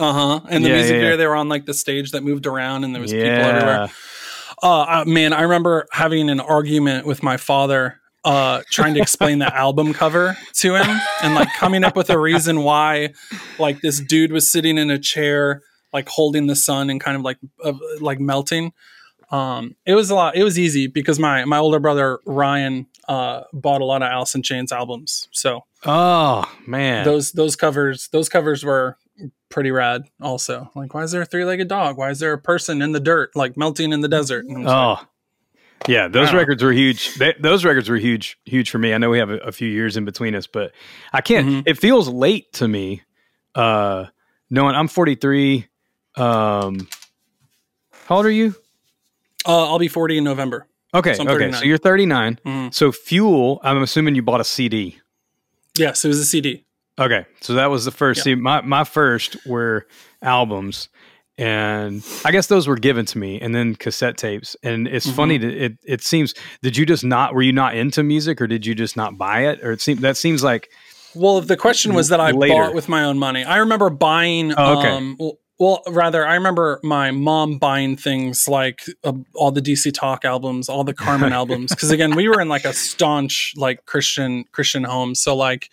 uh 0.00 0.12
huh. 0.12 0.40
And 0.48 0.64
the 0.64 0.68
Yeah, 0.70 0.74
music 0.76 0.92
yeah, 0.94 0.98
video, 0.98 1.10
yeah. 1.10 1.16
they 1.16 1.26
were 1.26 1.36
on 1.36 1.48
like 1.48 1.66
the 1.66 1.74
stage 1.74 2.12
that 2.12 2.22
moved 2.22 2.46
around, 2.46 2.84
and 2.84 2.94
there 2.94 3.02
was 3.02 3.12
people 3.12 3.28
everywhere. 3.28 3.88
Uh, 4.62 4.80
uh, 4.82 5.04
man, 5.06 5.32
I 5.32 5.42
remember 5.42 5.86
having 5.92 6.28
an 6.30 6.40
argument 6.40 7.06
with 7.06 7.22
my 7.22 7.36
father, 7.36 8.00
uh, 8.24 8.62
trying 8.70 8.94
to 8.94 9.00
explain 9.00 9.38
the 9.38 9.54
album 9.56 9.92
cover 9.92 10.36
to 10.54 10.74
him, 10.74 11.00
and 11.22 11.34
like 11.34 11.48
coming 11.54 11.84
up 11.84 11.96
with 11.96 12.10
a 12.10 12.18
reason 12.18 12.62
why, 12.62 13.10
like 13.58 13.80
this 13.80 14.00
dude 14.00 14.32
was 14.32 14.50
sitting 14.50 14.78
in 14.78 14.90
a 14.90 14.98
chair, 14.98 15.62
like 15.92 16.08
holding 16.08 16.46
the 16.46 16.56
sun 16.56 16.90
and 16.90 17.00
kind 17.00 17.16
of 17.16 17.22
like 17.22 17.38
uh, 17.64 17.72
like 18.00 18.20
melting. 18.20 18.72
Um, 19.30 19.76
it 19.86 19.94
was 19.94 20.10
a 20.10 20.14
lot. 20.14 20.34
It 20.34 20.42
was 20.44 20.58
easy 20.58 20.86
because 20.88 21.18
my 21.18 21.44
my 21.44 21.58
older 21.58 21.78
brother 21.78 22.18
Ryan 22.26 22.86
uh, 23.08 23.42
bought 23.52 23.80
a 23.80 23.84
lot 23.84 24.02
of 24.02 24.08
Alice 24.10 24.34
in 24.34 24.42
Chains 24.42 24.72
albums, 24.72 25.28
so 25.30 25.64
Oh 25.86 26.44
man, 26.66 27.04
those 27.04 27.32
those 27.32 27.56
covers 27.56 28.08
those 28.08 28.28
covers 28.28 28.64
were 28.64 28.98
pretty 29.48 29.70
rad 29.70 30.02
also 30.20 30.70
like 30.76 30.94
why 30.94 31.02
is 31.02 31.10
there 31.10 31.22
a 31.22 31.26
three-legged 31.26 31.66
dog 31.68 31.96
why 31.96 32.10
is 32.10 32.20
there 32.20 32.32
a 32.32 32.38
person 32.38 32.80
in 32.82 32.92
the 32.92 33.00
dirt 33.00 33.30
like 33.34 33.56
melting 33.56 33.92
in 33.92 34.00
the 34.00 34.08
desert 34.08 34.44
was 34.48 34.64
like, 34.64 34.66
Oh, 35.00 35.06
yeah. 35.88 36.08
Those 36.08 36.30
Wow. 36.32 36.38
records 36.40 36.62
were 36.62 36.72
huge. 36.72 37.14
They, 37.14 37.34
those 37.40 37.64
records 37.64 37.88
were 37.88 37.96
huge, 37.96 38.38
huge 38.44 38.68
for 38.70 38.76
me. 38.78 38.92
I 38.92 38.98
know 38.98 39.08
we 39.08 39.18
have 39.18 39.30
a, 39.30 39.38
a 39.38 39.50
few 39.50 39.68
years 39.68 39.96
in 39.96 40.04
between 40.04 40.34
us, 40.34 40.46
but 40.46 40.72
I 41.12 41.22
can't. 41.22 41.46
Mhm. 41.48 41.62
It 41.66 41.78
feels 41.78 42.06
late 42.06 42.52
to 42.54 42.68
me. 42.68 43.00
Uh, 43.54 44.04
knowing 44.50 44.74
I'm 44.74 44.88
43. 44.88 45.66
Um, 46.16 46.86
how 48.06 48.16
old 48.16 48.26
are 48.26 48.30
you? 48.30 48.54
uh, 49.46 49.70
i'll 49.70 49.78
be 49.78 49.88
40 49.88 50.18
in 50.18 50.24
november 50.24 50.66
Okay, 50.92 51.14
So 51.14 51.26
okay. 51.28 51.50
So 51.52 51.64
you're 51.64 51.78
39. 51.78 52.40
Mhm. 52.44 52.74
So 52.74 52.92
Fuel. 52.92 53.58
I'm 53.62 53.80
assuming 53.82 54.14
you 54.16 54.22
bought 54.22 54.40
a 54.40 54.44
CD. 54.44 54.98
yes 55.78 56.04
it 56.04 56.08
was 56.08 56.18
a 56.18 56.24
cd 56.26 56.66
Okay, 57.00 57.24
so 57.40 57.54
that 57.54 57.66
was 57.70 57.84
the 57.86 57.90
first. 57.90 58.18
Yeah. 58.18 58.22
See, 58.24 58.34
my 58.34 58.60
my 58.60 58.84
first 58.84 59.36
were 59.46 59.86
albums, 60.22 60.88
and 61.38 62.04
I 62.24 62.30
guess 62.32 62.48
those 62.48 62.68
were 62.68 62.76
given 62.76 63.06
to 63.06 63.18
me, 63.18 63.40
and 63.40 63.54
then 63.54 63.74
cassette 63.74 64.16
tapes. 64.18 64.54
And 64.62 64.86
it's 64.86 65.06
Mhm. 65.06 65.14
funny 65.16 65.38
that 65.38 65.50
it 65.64 65.72
it 65.84 66.02
seems. 66.02 66.34
Did 66.62 66.76
you 66.76 66.84
just 66.84 67.02
not? 67.04 67.34
Were 67.34 67.42
you 67.42 67.52
not 67.52 67.74
into 67.74 68.02
music, 68.02 68.40
or 68.40 68.46
did 68.46 68.66
you 68.66 68.74
just 68.74 68.96
not 68.96 69.16
buy 69.16 69.46
it? 69.46 69.60
Or 69.64 69.72
it 69.72 69.80
seems 69.80 70.00
that 70.02 70.16
seems 70.16 70.42
like 70.44 70.70
well 71.16 71.40
the 71.40 71.56
question 71.56 71.92
was 71.92 72.08
that 72.10 72.20
i 72.20 72.30
Later. 72.30 72.54
bought 72.54 72.72
with 72.72 72.88
my 72.88 73.02
own 73.02 73.18
money 73.18 73.42
i 73.42 73.56
remember 73.56 73.90
buying 73.90 74.54
Oh, 74.56 74.78
okay. 74.78 74.90
um 74.90 75.16
well, 75.18 75.38
well 75.60 75.82
rather 75.88 76.26
i 76.26 76.34
remember 76.34 76.80
my 76.82 77.12
mom 77.12 77.58
buying 77.58 77.96
things 77.96 78.48
like 78.48 78.80
uh, 79.04 79.12
all 79.36 79.52
the 79.52 79.60
dc 79.62 79.92
talk 79.94 80.24
albums 80.24 80.68
all 80.68 80.82
the 80.82 80.94
carmen 80.94 81.32
albums 81.40 81.70
because 81.70 81.90
again 81.90 82.16
we 82.16 82.28
were 82.28 82.40
in 82.40 82.48
like 82.48 82.64
a 82.64 82.72
staunch 82.72 83.52
like 83.56 83.86
christian 83.86 84.44
christian 84.50 84.82
home 84.82 85.14
so 85.14 85.36
like 85.36 85.70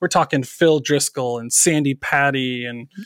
we're 0.00 0.06
talking 0.08 0.44
phil 0.44 0.78
driscoll 0.78 1.38
and 1.40 1.52
sandy 1.52 1.94
patty 1.94 2.64
and 2.64 2.86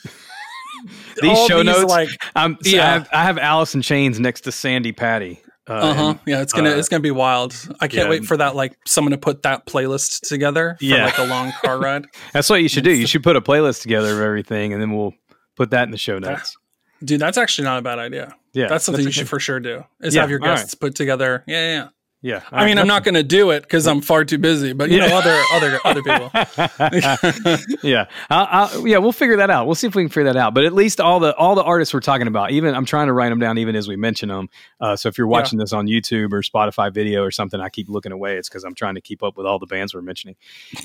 These 1.23 1.47
show 1.47 1.59
these, 1.63 1.67
notes, 1.67 1.85
like 1.91 2.09
I'm, 2.35 2.59
Yeah. 2.63 2.83
I, 2.83 2.93
have, 2.93 3.09
I 3.13 3.23
have 3.23 3.39
Alice 3.39 3.75
in 3.75 3.81
Chains 3.81 4.19
next 4.21 4.43
to 4.43 4.53
Sandy 4.53 4.93
Patty. 4.93 5.41
Uh, 5.67 5.73
uh 5.73 5.95
huh 5.95 6.09
and- 6.11 6.19
yeah 6.27 6.43
it's 6.43 6.53
gonna 6.53 6.69
uh, 6.71 6.75
it's 6.77 6.91
gonna 6.91 7.01
be 7.01 7.11
wild 7.11 7.55
i 7.81 7.89
can't 7.89 8.05
yeah. 8.05 8.11
wait 8.11 8.27
for 8.27 8.37
that 8.37 8.55
like 8.55 8.77
someone 8.87 9.13
to 9.13 9.17
put 9.17 9.45
that 9.45 9.65
playlist 9.65 10.29
together 10.29 10.77
for 10.79 10.85
Yeah. 10.85 11.07
like 11.07 11.17
a 11.17 11.25
long 11.25 11.53
car 11.65 11.79
ride 11.79 12.05
That's 12.35 12.51
what 12.51 12.61
you 12.61 12.69
should 12.69 12.85
do. 12.85 12.91
You 12.93 13.07
should 13.07 13.23
put 13.23 13.35
a 13.35 13.41
playlist 13.41 13.81
together 13.81 14.13
of 14.13 14.21
everything, 14.21 14.75
and 14.75 14.83
then 14.83 14.95
we'll 14.95 15.15
put 15.57 15.71
that 15.71 15.85
in 15.85 15.91
the 15.91 15.99
show 15.99 16.19
notes. 16.19 16.57
dude 17.05 17.21
that's 17.21 17.39
actually 17.39 17.65
not 17.65 17.79
a 17.79 17.83
bad 17.83 17.99
idea 17.99 18.35
Yeah, 18.53 18.69
that's 18.69 18.85
something 18.85 19.05
you 19.05 19.11
should 19.11 19.23
good- 19.23 19.29
for 19.29 19.41
sure 19.41 19.61
do 19.61 19.85
is 20.01 20.15
Yeah, 20.15 20.23
have 20.23 20.31
your 20.31 20.41
all 20.43 20.49
right. 20.49 20.57
guests 20.57 20.75
put 20.75 20.95
together 20.95 21.43
yeah 21.47 21.61
yeah, 21.67 21.73
yeah. 21.83 21.89
Yeah, 22.27 22.41
I 22.51 22.65
mean, 22.65 22.79
I'm 22.79 22.87
not 22.87 23.05
going 23.05 23.17
to 23.17 23.23
do 23.23 23.51
it 23.51 23.65
because 23.65 23.87
I'm 23.87 24.01
far 24.01 24.25
too 24.25 24.39
busy. 24.39 24.73
But 24.73 24.89
you 24.89 24.97
Yeah. 24.97 25.09
know, 25.09 25.17
other 25.19 25.43
other 25.53 25.79
other 25.85 26.03
people. 26.03 26.31
yeah, 27.83 28.07
I'll, 28.31 28.49
I'll, 28.51 28.89
yeah. 28.89 28.97
We'll 28.97 29.13
figure 29.13 29.37
that 29.37 29.51
out. 29.51 29.67
We'll 29.67 29.75
see 29.75 29.87
if 29.87 29.95
we 29.95 30.03
can 30.05 30.09
figure 30.09 30.33
that 30.33 30.37
out. 30.39 30.55
But 30.55 30.65
at 30.65 30.73
least 30.73 31.01
all 31.03 31.21
the 31.21 31.35
all 31.37 31.55
the 31.55 31.63
artists 31.63 31.93
we're 31.93 32.01
talking 32.01 32.27
about, 32.27 32.51
even 32.51 32.75
I'm 32.75 32.87
trying 32.87 33.09
to 33.09 33.13
write 33.13 33.29
them 33.29 33.41
down, 33.41 33.59
even 33.59 33.77
as 33.77 33.89
we 33.89 33.97
mention 33.97 34.31
them. 34.31 34.49
Uh, 34.81 34.97
so 34.97 35.11
if 35.11 35.19
you're 35.19 35.27
watching 35.27 35.59
this 35.59 35.75
on 35.75 35.87
YouTube 35.87 36.33
or 36.33 36.41
Spotify 36.41 36.91
video 36.91 37.23
or 37.23 37.31
something, 37.31 37.61
I 37.61 37.69
keep 37.69 37.91
looking 37.91 38.11
away. 38.13 38.39
It's 38.39 38.49
because 38.49 38.65
I'm 38.65 38.75
trying 38.75 38.95
to 38.95 39.03
keep 39.03 39.23
up 39.23 39.37
with 39.37 39.47
all 39.47 39.59
the 39.59 39.67
bands 39.67 39.93
we're 39.95 40.01
mentioning. 40.01 40.37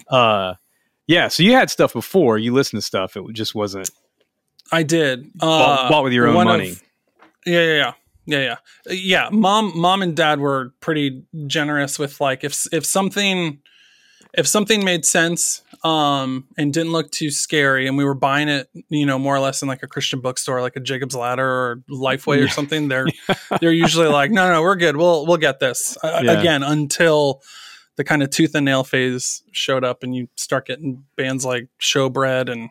Uh, 0.10 0.56
yeah. 1.08 1.30
So 1.30 1.44
you 1.44 1.54
had 1.54 1.70
stuff 1.70 1.94
before. 1.94 2.38
You 2.38 2.54
listened 2.54 2.82
to 2.82 2.86
stuff. 2.86 3.16
It 3.16 3.24
just 3.32 3.56
wasn't 3.56 3.90
I 4.72 4.84
did. 4.84 5.32
bought, 5.36 5.86
Uh, 5.86 5.90
bought 5.90 6.04
with 6.04 6.14
your 6.14 6.28
own 6.28 6.34
money. 6.46 6.72
of- 6.72 6.84
yeah, 7.46 7.62
yeah, 7.64 7.76
yeah. 7.76 7.94
Yeah, 8.26 8.40
yeah, 8.86 8.94
yeah. 8.94 9.30
Mom, 9.32 9.72
mom, 9.76 10.04
and 10.04 10.16
dad 10.16 10.40
were 10.40 10.74
pretty 10.82 11.24
generous 11.48 11.98
with 11.98 12.22
like 12.22 12.44
if 12.44 12.68
if 12.72 12.86
something 12.86 13.60
if 14.36 14.46
something 14.46 14.86
made 14.86 15.04
sense 15.04 15.64
um 15.84 16.46
and 16.56 16.72
didn't 16.72 16.92
look 16.92 17.10
too 17.12 17.32
scary, 17.32 17.88
and 17.88 17.98
we 17.98 18.06
were 18.06 18.14
buying 18.14 18.48
it, 18.48 18.70
you 18.90 19.08
know, 19.08 19.18
more 19.18 19.36
or 19.36 19.40
less 19.40 19.64
in 19.64 19.68
like 19.68 19.82
a 19.82 19.88
Christian 19.88 20.20
bookstore, 20.22 20.62
like 20.62 20.76
a 20.76 20.80
Jacob's 20.80 21.16
Ladder 21.16 21.48
or 21.50 21.84
Lifeway 21.90 22.44
or 22.46 22.48
something. 22.50 22.88
They're 22.88 23.08
they're 23.62 23.72
usually 23.72 24.08
like, 24.10 24.30
no, 24.30 24.52
no, 24.54 24.62
we're 24.62 24.76
good. 24.76 24.96
We'll 24.96 25.26
we'll 25.26 25.38
get 25.38 25.60
this 25.60 25.98
uh, 26.04 26.22
Yeah. 26.24 26.34
again 26.34 26.62
until 26.62 27.42
the 27.96 28.04
kind 28.04 28.22
of 28.22 28.30
tooth 28.30 28.54
and 28.54 28.64
nail 28.66 28.84
phase 28.84 29.42
showed 29.52 29.84
up, 29.84 30.04
and 30.04 30.16
you 30.16 30.28
start 30.38 30.68
getting 30.68 31.04
bands 31.18 31.44
like 31.46 31.68
Showbread 31.82 32.48
and 32.52 32.70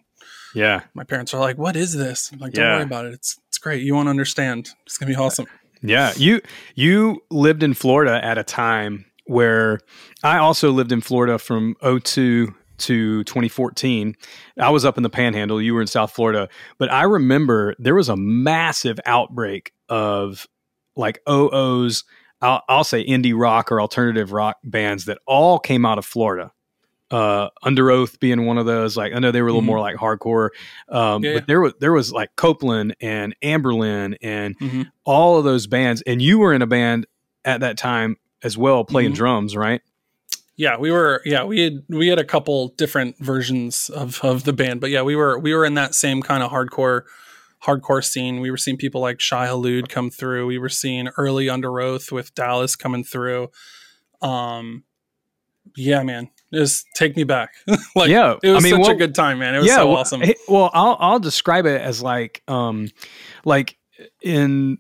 yeah. 0.55 0.83
my 0.95 1.05
parents 1.05 1.35
are 1.35 1.41
like, 1.41 1.59
"What 1.59 1.77
is 1.77 1.95
this?" 1.95 2.31
I'm 2.33 2.39
like, 2.39 2.53
"Don't 2.53 2.65
Yeah. 2.65 2.75
worry 2.77 2.85
about 2.85 3.07
it. 3.07 3.15
It's 3.15 3.39
it's 3.49 3.59
great. 3.59 3.83
You 3.83 3.95
won't 3.95 4.09
understand. 4.09 4.69
It's 4.87 4.99
gonna 4.99 5.11
be 5.13 5.17
awesome." 5.17 5.47
Yeah, 5.83 6.13
you 6.17 6.41
you 6.75 7.23
lived 7.31 7.63
in 7.63 7.75
Florida 7.75 8.21
at 8.25 8.37
a 8.39 8.43
time 8.45 9.05
where 9.27 9.79
I 10.25 10.39
also 10.39 10.71
lived 10.73 10.91
in 10.91 11.01
Florida 11.01 11.39
from 11.39 11.77
02 11.83 12.55
to 12.79 13.25
2014. 13.25 14.15
I 14.59 14.71
was 14.71 14.85
up 14.85 14.97
in 14.97 15.03
the 15.03 15.11
Panhandle, 15.11 15.61
you 15.61 15.75
were 15.75 15.81
in 15.81 15.87
South 15.87 16.13
Florida, 16.13 16.49
but 16.79 16.91
I 16.93 17.03
remember 17.03 17.75
there 17.79 17.95
was 17.95 18.09
a 18.09 18.17
massive 18.17 18.99
outbreak 19.05 19.73
of 19.89 20.47
like 20.97 21.21
oh 21.27 21.51
OOs, 21.55 22.05
I'll, 22.41 22.63
I'll 22.69 22.85
say 22.85 23.05
indie 23.05 23.35
rock 23.37 23.71
or 23.73 23.81
alternative 23.81 24.33
rock 24.33 24.57
bands 24.65 25.05
that 25.07 25.19
all 25.27 25.59
came 25.59 25.85
out 25.85 25.99
of 25.99 26.05
Florida. 26.07 26.53
Uh, 27.11 27.49
Underoath 27.65 28.21
being 28.21 28.45
one 28.45 28.59
of 28.59 28.67
those. 28.67 28.97
Like 28.97 29.15
I 29.15 29.19
know 29.19 29.31
they 29.31 29.41
were 29.41 29.49
a 29.49 29.51
little 29.53 29.63
Mhm. 29.63 29.67
more 29.67 29.81
like 29.81 29.97
hardcore, 29.97 30.51
um, 30.91 31.25
Yeah, 31.25 31.33
but 31.33 31.39
yeah. 31.43 31.45
there 31.47 31.61
was 31.63 31.73
there 31.81 31.93
was 31.93 32.13
like 32.13 32.37
Copeland 32.37 32.95
and 33.01 33.35
Anberlin 33.43 34.17
and 34.21 34.59
Mhm. 34.59 34.91
all 35.05 35.39
of 35.39 35.45
those 35.45 35.67
bands 35.67 36.03
and 36.03 36.21
you 36.21 36.39
were 36.39 36.53
in 36.53 36.61
a 36.61 36.67
band 36.67 37.07
at 37.47 37.61
that 37.61 37.79
time 37.79 38.17
as 38.43 38.59
well 38.59 38.85
playing 38.85 39.13
Mhm. 39.13 39.17
drums 39.17 39.57
right 39.57 39.81
Yeah, 40.57 40.77
we 40.77 40.91
were. 40.91 41.23
Yeah, 41.25 41.45
we 41.45 41.61
had 41.63 41.85
we 41.89 42.09
had 42.09 42.19
a 42.19 42.25
couple 42.25 42.75
different 42.77 43.17
versions 43.21 43.89
of 43.91 44.19
of 44.25 44.43
the 44.45 44.53
band, 44.53 44.81
but 44.81 44.91
yeah, 44.91 45.03
we 45.03 45.15
were 45.17 45.39
we 45.39 45.55
were 45.55 45.65
in 45.65 45.75
that 45.75 45.95
same 45.95 46.21
kind 46.21 46.43
of 46.43 46.51
hardcore 46.51 47.03
hardcore 47.65 48.05
scene. 48.05 48.41
We 48.41 48.51
were 48.51 48.57
seeing 48.57 48.77
people 48.77 49.01
like 49.01 49.21
Shai 49.21 49.47
Hulud 49.47 49.89
come 49.89 50.11
through. 50.11 50.47
We 50.47 50.59
were 50.59 50.69
seeing 50.69 51.09
early 51.17 51.47
Underoath 51.47 52.11
with 52.13 52.35
Dallas 52.35 52.75
coming 52.77 53.05
through. 53.05 53.51
Um, 54.21 54.83
yeah, 55.77 56.03
man, 56.03 56.31
just 56.53 56.87
take 56.95 57.17
me 57.17 57.25
back. 57.25 57.55
like, 57.97 58.09
yeah 58.09 58.37
it 58.43 58.51
was 58.51 58.65
i 58.65 58.69
mean 58.69 58.75
such 58.77 58.81
what- 58.89 58.93
a 58.93 58.99
good 58.99 59.15
time, 59.15 59.39
man. 59.39 59.55
It 59.55 59.59
was 59.59 59.67
yeah 59.67 59.77
so 59.77 59.89
well, 59.89 59.97
awesome. 59.99 60.23
well 60.49 60.71
i'll 60.73 60.97
i'll 61.01 61.19
describe 61.21 61.67
it 61.67 61.81
as 61.81 62.03
like 62.03 62.43
um 62.49 62.89
like 63.45 63.77
in 64.23 64.79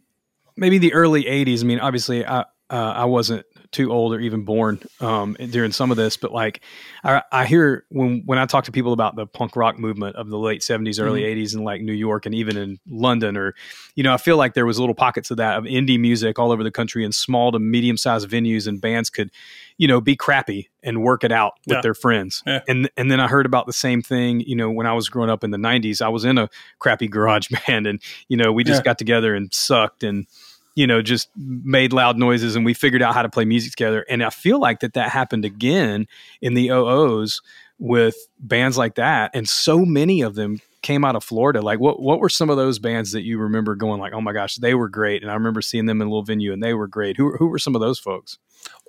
maybe 0.57 0.79
the 0.79 0.93
early 0.95 1.25
80s 1.25 1.63
i 1.63 1.67
mean 1.67 1.81
obviously 1.81 2.25
i 2.25 2.41
uh, 2.41 2.45
i 2.71 3.05
wasn't 3.05 3.45
too 3.71 3.93
old 3.93 4.15
or 4.15 4.21
even 4.21 4.45
born 4.45 4.81
um 5.01 5.37
during 5.51 5.73
some 5.73 5.91
of 5.91 5.97
this 5.99 6.17
but 6.17 6.33
like 6.33 6.63
i 7.05 7.23
i 7.33 7.45
hear 7.45 7.85
when 7.91 8.23
when 8.25 8.39
i 8.39 8.47
talk 8.47 8.65
to 8.65 8.73
people 8.73 8.93
about 8.95 9.15
the 9.15 9.27
punk 9.27 9.57
rock 9.57 9.79
movement 9.79 10.17
of 10.17 10.29
the 10.31 10.39
late 10.39 10.63
70s 10.63 11.03
early 11.03 11.23
Mm-hmm. 11.23 11.41
80s 11.41 11.55
in 11.55 11.65
like 11.65 11.83
new 11.83 11.93
york 11.93 12.25
and 12.27 12.35
even 12.35 12.57
in 12.57 12.79
london 12.89 13.37
or 13.37 13.55
you 13.95 14.03
know 14.03 14.15
i 14.15 14.17
feel 14.17 14.37
like 14.39 14.55
there 14.55 14.65
was 14.67 14.79
little 14.81 14.95
pockets 14.95 15.31
of 15.31 15.37
that 15.37 15.59
of 15.59 15.65
indie 15.65 16.01
music 16.01 16.39
all 16.39 16.51
over 16.51 16.65
the 16.65 16.71
country 16.71 17.05
in 17.05 17.13
small 17.13 17.53
to 17.53 17.59
medium 17.59 17.97
sized 17.99 18.29
venues 18.29 18.67
and 18.67 18.81
bands 18.81 19.11
could 19.11 19.31
you 19.79 19.89
know 19.89 20.01
be 20.01 20.15
crappy 20.17 20.69
and 20.83 21.03
work 21.03 21.25
it 21.25 21.33
out 21.33 21.55
with 21.67 21.77
Yeah. 21.77 21.81
their 21.83 21.95
friends. 21.95 22.43
Yeah. 22.47 22.61
and 22.69 22.91
and 22.97 23.11
then 23.11 23.21
i 23.21 23.27
heard 23.29 23.47
about 23.47 23.67
the 23.67 23.73
same 23.73 24.03
thing 24.03 24.41
you 24.41 24.55
know 24.57 24.71
when 24.71 24.87
i 24.87 24.93
was 24.93 25.09
growing 25.09 25.31
up 25.31 25.43
in 25.45 25.51
the 25.51 25.59
90s 25.59 26.03
i 26.03 26.09
was 26.09 26.25
in 26.25 26.37
a 26.37 26.49
crappy 26.79 27.09
garage 27.09 27.49
band 27.67 27.87
and 27.87 28.01
you 28.29 28.37
know 28.37 28.53
we 28.53 28.65
just 28.65 28.81
Yeah. 28.81 28.85
got 28.85 28.99
together 28.99 29.35
and 29.35 29.53
sucked 29.55 30.03
and 30.03 30.27
you 30.75 30.87
know 30.87 31.01
just 31.03 31.29
made 31.37 31.93
loud 31.93 32.19
noises 32.19 32.55
and 32.57 32.65
we 32.65 32.75
figured 32.75 33.03
out 33.03 33.15
how 33.15 33.23
to 33.23 33.29
play 33.29 33.45
music 33.45 33.73
together. 33.73 34.05
And 34.09 34.23
i 34.23 34.31
feel 34.31 34.61
like 34.61 34.81
that 34.81 34.93
that 34.95 35.11
happened 35.11 35.45
again 35.45 36.07
in 36.43 36.55
the 36.55 36.69
oos 36.69 37.41
with 37.81 38.17
bands 38.41 38.77
like 38.77 38.97
that. 38.97 39.31
And 39.35 39.49
so 39.49 39.85
many 39.85 40.23
of 40.23 40.35
them 40.35 40.61
came 40.83 41.05
out 41.05 41.15
of 41.17 41.23
florida. 41.25 41.61
Like 41.61 41.79
what 41.81 42.01
what 42.01 42.19
were 42.21 42.29
some 42.29 42.51
of 42.51 42.57
those 42.57 42.79
bands 42.79 43.13
that 43.13 43.23
you 43.23 43.39
remember 43.39 43.75
going 43.77 44.01
like 44.01 44.13
oh 44.13 44.21
my 44.21 44.33
gosh 44.33 44.57
they 44.57 44.75
were 44.75 44.89
great. 44.89 45.23
And 45.23 45.31
i 45.31 45.35
remember 45.35 45.61
seeing 45.63 45.87
them 45.87 46.01
in 46.01 46.07
a 46.07 46.11
little 46.11 46.23
venue 46.25 46.53
and 46.53 46.63
they 46.63 46.75
were 46.75 46.87
great. 46.89 47.17
Who, 47.17 47.37
who 47.37 47.47
were 47.49 47.59
some 47.59 47.75
of 47.75 47.81
those 47.81 47.99
folks 47.99 48.39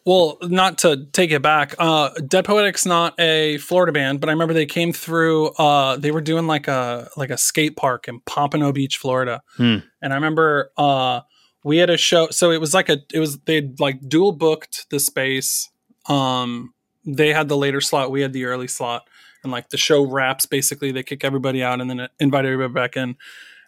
Well, 0.06 0.38
not 0.42 0.78
to 0.80 1.06
take 1.12 1.32
it 1.32 1.42
back, 1.42 1.76
uh, 1.78 2.10
Dead 2.28 2.46
Poetic's 2.46 2.86
not 2.86 3.20
a 3.20 3.58
Florida 3.58 3.92
band, 3.92 4.20
but 4.22 4.30
I 4.30 4.32
remember 4.32 4.54
they 4.54 4.66
came 4.66 4.94
through. 4.94 5.48
Uh, 5.50 5.98
they 5.98 6.12
were 6.12 6.22
doing 6.22 6.48
like 6.48 6.68
a 6.68 7.10
like 7.18 7.30
a 7.30 7.38
skate 7.38 7.76
park 7.76 8.08
in 8.08 8.20
Pompano 8.22 8.72
Beach, 8.72 8.98
Florida, 8.98 9.42
Hmm. 9.58 9.78
and 10.02 10.14
I 10.14 10.16
remember 10.16 10.72
uh, 10.78 11.22
we 11.64 11.78
had 11.78 11.90
a 11.90 11.98
show. 11.98 12.30
So 12.32 12.52
it 12.52 12.60
was 12.62 12.74
like 12.74 12.90
a 12.90 13.00
it 13.14 13.20
was 13.20 13.40
they 13.40 13.72
like 13.78 14.00
dual 14.08 14.32
booked 14.32 14.90
the 14.90 15.00
space. 15.00 15.70
Um, 16.08 16.74
they 17.06 17.34
had 17.34 17.50
the 17.50 17.58
later 17.58 17.82
slot, 17.82 18.10
we 18.12 18.22
had 18.22 18.34
the 18.34 18.46
early 18.46 18.68
slot, 18.68 19.04
and 19.44 19.52
like 19.52 19.70
the 19.70 19.78
show 19.78 20.04
wraps. 20.06 20.46
Basically, 20.46 20.92
they 20.92 21.04
kick 21.04 21.24
everybody 21.24 21.62
out 21.62 21.82
and 21.82 21.90
then 21.90 22.08
invite 22.20 22.46
everybody 22.46 22.74
back 22.74 22.98
in. 22.98 23.16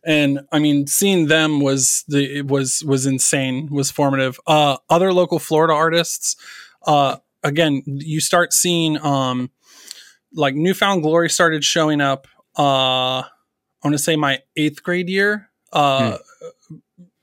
And 0.03 0.41
I 0.51 0.59
mean, 0.59 0.87
seeing 0.87 1.27
them 1.27 1.59
was 1.59 2.03
the 2.07 2.39
it 2.39 2.47
was 2.47 2.83
was 2.83 3.05
insane, 3.05 3.67
was 3.71 3.91
formative. 3.91 4.39
Uh, 4.47 4.77
other 4.89 5.13
local 5.13 5.37
Florida 5.39 5.73
artists, 5.73 6.35
uh, 6.87 7.17
again, 7.43 7.83
you 7.85 8.19
start 8.19 8.53
seeing 8.53 8.97
um, 9.05 9.51
like 10.33 10.55
New 10.55 10.73
Found 10.73 11.03
Glory 11.03 11.29
started 11.29 11.63
showing 11.63 12.01
up. 12.01 12.27
Uh, 12.57 13.21
I 13.21 13.27
want 13.83 13.93
to 13.93 13.99
say 13.99 14.15
my 14.15 14.39
eighth 14.55 14.83
grade 14.83 15.09
year. 15.09 15.49
Uh, 15.71 16.17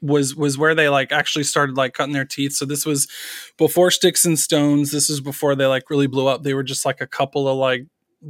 was 0.00 0.34
was 0.34 0.56
where 0.56 0.74
they 0.74 0.88
like 0.88 1.12
actually 1.12 1.44
started 1.44 1.76
like 1.76 1.94
cutting 1.94 2.12
their 2.12 2.24
teeth. 2.24 2.52
So 2.52 2.64
this 2.64 2.86
was 2.86 3.08
before 3.56 3.90
Sticks 3.90 4.24
and 4.24 4.38
Stones. 4.38 4.92
This 4.92 5.08
was 5.08 5.20
before 5.20 5.54
they 5.54 5.66
like 5.66 5.90
really 5.90 6.06
blew 6.06 6.26
up. 6.26 6.42
They 6.42 6.54
were 6.54 6.62
just 6.62 6.84
like 6.84 7.00
a 7.00 7.06
couple 7.06 7.48
of 7.48 7.56
like 7.56 7.86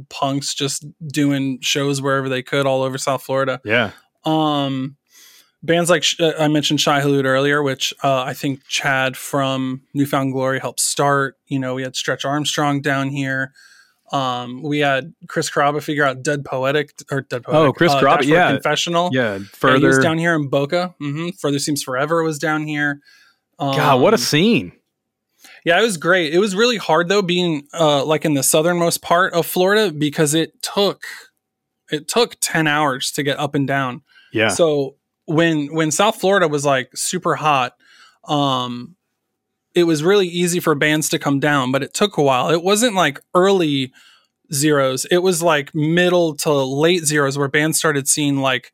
punks 0.09 0.53
just 0.53 0.85
doing 1.07 1.59
shows 1.61 2.01
wherever 2.01 2.29
they 2.29 2.43
could 2.43 2.65
all 2.65 2.83
over 2.83 2.97
South 2.97 3.23
Florida. 3.23 3.61
yeah 3.63 3.91
Um, 4.29 4.97
bands 5.63 5.89
like 5.89 6.03
uh, 6.19 6.33
I 6.39 6.47
mentioned 6.47 6.81
Shai 6.81 7.01
Hulud 7.01 7.25
earlier, 7.25 7.61
which 7.63 7.93
uh, 8.03 8.23
I 8.23 8.33
think 8.33 8.65
Chad 8.67 9.17
from 9.17 9.81
New 9.93 10.05
Found 10.05 10.33
Glory 10.33 10.59
helped 10.59 10.79
start. 10.79 11.35
You 11.47 11.59
know, 11.59 11.75
we 11.75 11.83
had 11.83 11.95
Stretch 11.95 12.25
Armstrong 12.25 12.81
down 12.81 13.09
here. 13.09 13.53
Um, 14.11 14.63
we 14.63 14.79
had 14.79 15.13
Chris 15.27 15.51
Carrabba 15.51 15.83
figure 15.83 16.03
out 16.03 16.23
Dead 16.23 16.43
Poetic 16.43 16.93
or 17.11 17.21
Dead 17.21 17.43
Poetic. 17.43 17.69
Oh, 17.69 17.73
Chris 17.73 17.93
uh, 17.93 18.01
Carrabba, 18.01 18.23
yeah. 18.23 18.51
Confessional. 18.51 19.09
yeah 19.11 19.35
Yeah, 19.37 19.39
further 19.53 19.87
was 19.87 19.99
down 19.99 20.17
here 20.17 20.33
in 20.33 20.49
Boca. 20.49 20.95
hmm 20.99 21.29
Further 21.39 21.59
Seems 21.59 21.83
Forever 21.83 22.23
was 22.23 22.39
down 22.39 22.63
here. 22.63 23.01
Um, 23.59 23.75
god 23.75 24.01
what 24.01 24.13
a 24.13 24.17
scene 24.17 24.71
yeah, 25.65 25.79
it 25.79 25.83
was 25.83 25.97
great. 25.97 26.33
It 26.33 26.39
was 26.39 26.55
really 26.55 26.77
hard 26.77 27.09
though, 27.09 27.21
being 27.21 27.67
uh, 27.73 28.03
like 28.05 28.25
in 28.25 28.33
the 28.33 28.43
southernmost 28.43 29.01
part 29.01 29.33
of 29.33 29.45
Florida 29.45 29.91
because 29.91 30.33
it 30.33 30.61
took 30.61 31.03
it 31.91 32.07
took 32.07 32.37
ten 32.41 32.67
hours 32.67 33.11
to 33.11 33.23
get 33.23 33.39
up 33.39 33.55
and 33.55 33.67
down. 33.67 34.01
Yeah 34.31 34.49
So 34.49 34.95
when 35.25 35.73
when 35.73 35.91
South 35.91 36.19
Florida 36.19 36.47
was 36.47 36.65
like 36.65 36.89
super 36.95 37.35
hot, 37.35 37.75
um, 38.27 38.95
it 39.75 39.83
was 39.83 40.03
really 40.03 40.27
easy 40.27 40.59
for 40.59 40.73
bands 40.75 41.09
to 41.09 41.19
come 41.19 41.39
down, 41.39 41.71
but 41.71 41.83
it 41.83 41.93
took 41.93 42.17
a 42.17 42.23
while. 42.23 42.49
It 42.49 42.63
wasn't 42.63 42.95
like 42.95 43.21
early 43.35 43.93
zeros. 44.51 45.05
It 45.05 45.19
was 45.19 45.43
like 45.43 45.73
middle 45.75 46.35
to 46.37 46.51
late 46.51 47.05
zeros 47.05 47.37
where 47.37 47.47
bands 47.47 47.77
started 47.77 48.07
seeing 48.07 48.37
like 48.37 48.71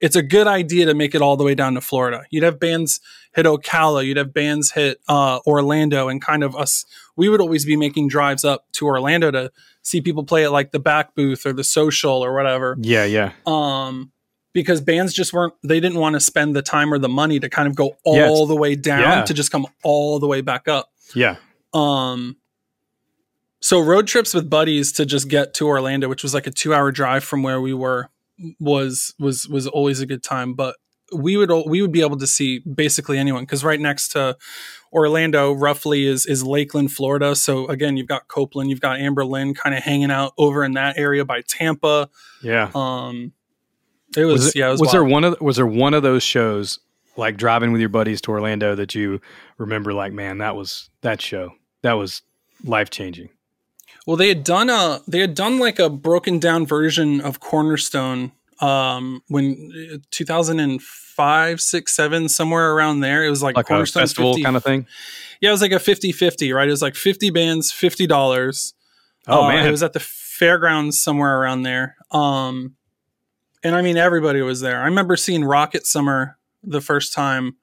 it's 0.00 0.16
a 0.16 0.22
good 0.22 0.46
idea 0.46 0.86
to 0.86 0.94
make 0.94 1.14
it 1.14 1.20
all 1.20 1.36
the 1.36 1.44
way 1.44 1.54
down 1.54 1.74
to 1.74 1.82
Florida. 1.82 2.24
You'd 2.30 2.42
have 2.42 2.58
bands 2.58 3.00
hit 3.34 3.44
Ocala, 3.44 4.04
you'd 4.04 4.16
have 4.16 4.32
bands 4.32 4.72
hit 4.72 4.98
uh, 5.08 5.40
Orlando, 5.46 6.08
and 6.08 6.22
kind 6.22 6.42
of 6.42 6.56
us. 6.56 6.86
We 7.16 7.28
would 7.28 7.42
always 7.42 7.66
be 7.66 7.76
making 7.76 8.08
drives 8.08 8.44
up 8.44 8.64
to 8.72 8.86
Orlando 8.86 9.30
to 9.30 9.52
see 9.82 10.00
people 10.00 10.24
play 10.24 10.44
at 10.44 10.52
like 10.52 10.72
the 10.72 10.78
back 10.78 11.14
booth 11.14 11.44
or 11.44 11.52
the 11.52 11.64
social 11.64 12.24
or 12.24 12.34
whatever 12.34 12.76
yeah 12.80 13.04
yeah 13.04 13.32
um 13.46 14.12
because 14.52 14.80
bands 14.80 15.12
just 15.12 15.32
weren't 15.32 15.54
they 15.62 15.80
didn't 15.80 15.98
want 15.98 16.14
to 16.14 16.20
spend 16.20 16.54
the 16.56 16.62
time 16.62 16.92
or 16.92 16.98
the 16.98 17.08
money 17.08 17.38
to 17.40 17.48
kind 17.48 17.68
of 17.68 17.74
go 17.74 17.96
all 18.04 18.16
Yes. 18.16 18.48
the 18.48 18.56
way 18.56 18.74
down 18.74 19.00
Yeah. 19.00 19.22
to 19.24 19.34
just 19.34 19.50
come 19.52 19.66
all 19.82 20.18
the 20.18 20.26
way 20.26 20.40
back 20.40 20.66
up. 20.68 20.90
Yeah. 21.14 21.36
Um 21.72 22.36
so 23.60 23.78
road 23.80 24.06
trips 24.06 24.32
with 24.32 24.48
buddies 24.48 24.90
to 24.92 25.04
just 25.04 25.28
get 25.28 25.52
to 25.54 25.66
Orlando, 25.66 26.08
which 26.08 26.22
was 26.22 26.32
like 26.32 26.46
a 26.46 26.50
2-hour 26.50 26.92
drive 26.92 27.22
from 27.24 27.42
where 27.42 27.60
we 27.60 27.74
were 27.74 28.08
was 28.58 29.14
was 29.18 29.46
was 29.48 29.66
always 29.66 30.00
a 30.00 30.06
good 30.06 30.22
time, 30.22 30.54
but 30.54 30.76
we 31.14 31.36
would 31.36 31.50
we 31.66 31.82
would 31.82 31.92
be 31.92 32.00
able 32.00 32.16
to 32.16 32.26
see 32.26 32.60
basically 32.60 33.18
anyone 33.18 33.44
cuz 33.44 33.62
right 33.64 33.80
next 33.80 34.08
to 34.12 34.36
Orlando 34.92 35.52
roughly 35.52 36.06
is 36.06 36.24
is 36.24 36.42
Lakeland, 36.42 36.92
Florida. 36.92 37.36
So 37.36 37.66
again, 37.68 37.96
you've 37.96 38.06
got 38.08 38.28
Copeland, 38.28 38.70
you've 38.70 38.80
got 38.80 38.98
Anberlin 38.98 39.54
kind 39.54 39.76
of 39.76 39.82
hanging 39.82 40.10
out 40.10 40.32
over 40.38 40.64
in 40.64 40.72
that 40.72 40.96
area 40.98 41.24
by 41.24 41.42
Tampa. 41.42 42.08
Yeah. 42.42 42.70
Um 42.74 43.32
it 44.16 44.24
was, 44.24 44.32
Was, 44.40 44.46
it- 44.48 44.56
yeah, 44.56 44.68
it 44.68 44.72
was, 44.72 44.80
was 44.80 44.92
there 44.92 45.04
one 45.04 45.24
of 45.24 45.40
was 45.40 45.56
there 45.56 45.66
one 45.66 45.94
of 45.94 46.02
those 46.02 46.22
shows 46.22 46.78
like 47.16 47.36
driving 47.36 47.72
with 47.72 47.80
your 47.80 47.90
buddies 47.90 48.20
to 48.22 48.30
Orlando 48.30 48.74
that 48.74 48.94
you 48.94 49.20
remember 49.58 49.92
like 49.92 50.12
man 50.12 50.38
that 50.38 50.56
was 50.56 50.88
that 51.02 51.20
show 51.20 51.50
that 51.82 51.94
was 51.94 52.22
life 52.64 52.90
changing. 52.90 53.28
Well, 54.06 54.16
they 54.16 54.28
had 54.28 54.44
done 54.44 54.70
a 54.70 55.00
they 55.06 55.18
had 55.20 55.34
done 55.34 55.58
like 55.58 55.78
a 55.78 55.90
broken 55.90 56.38
down 56.38 56.66
version 56.66 57.20
of 57.20 57.40
Cornerstone 57.40 58.32
um 58.60 59.22
when 59.28 59.72
uh, 59.94 59.98
2005 60.10 61.60
6 61.60 61.92
7 61.96 62.28
somewhere 62.28 62.72
around 62.74 63.00
there 63.00 63.24
it 63.24 63.30
was 63.30 63.42
like, 63.42 63.56
Like 63.56 63.66
a 63.66 63.68
cornerstone 63.68 64.02
festival 64.02 64.32
50 64.34 64.42
kind 64.44 64.56
of 64.56 64.62
thing. 64.64 64.86
yeah 65.40 65.48
it 65.48 65.52
was 65.52 65.62
like 65.62 65.72
a 65.72 65.78
50 65.78 66.12
50 66.12 66.52
right 66.52 66.68
it 66.68 66.70
was 66.70 66.82
like 66.82 66.94
50 66.94 67.30
bands 67.30 67.72
50 67.72 68.06
dollars 68.06 68.74
Oh 69.26 69.44
Uh, 69.44 69.48
man. 69.48 69.66
it 69.66 69.70
was 69.70 69.82
at 69.82 69.92
the 69.92 70.00
fairgrounds 70.00 71.00
somewhere 71.00 71.40
around 71.40 71.62
there 71.62 71.96
um 72.10 72.76
and 73.62 73.74
i 73.74 73.82
mean 73.82 73.96
everybody 73.96 74.40
was 74.42 74.60
there. 74.60 74.80
I 74.80 74.84
remember 74.86 75.16
seeing 75.16 75.44
rocket 75.44 75.86
summer 75.86 76.38
the 76.62 76.80
first 76.80 77.12
time 77.12 77.56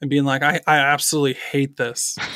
and 0.00 0.10
being 0.10 0.24
like 0.24 0.42
i, 0.42 0.60
I 0.66 0.76
absolutely 0.78 1.34
hate 1.34 1.76
this. 1.76 2.18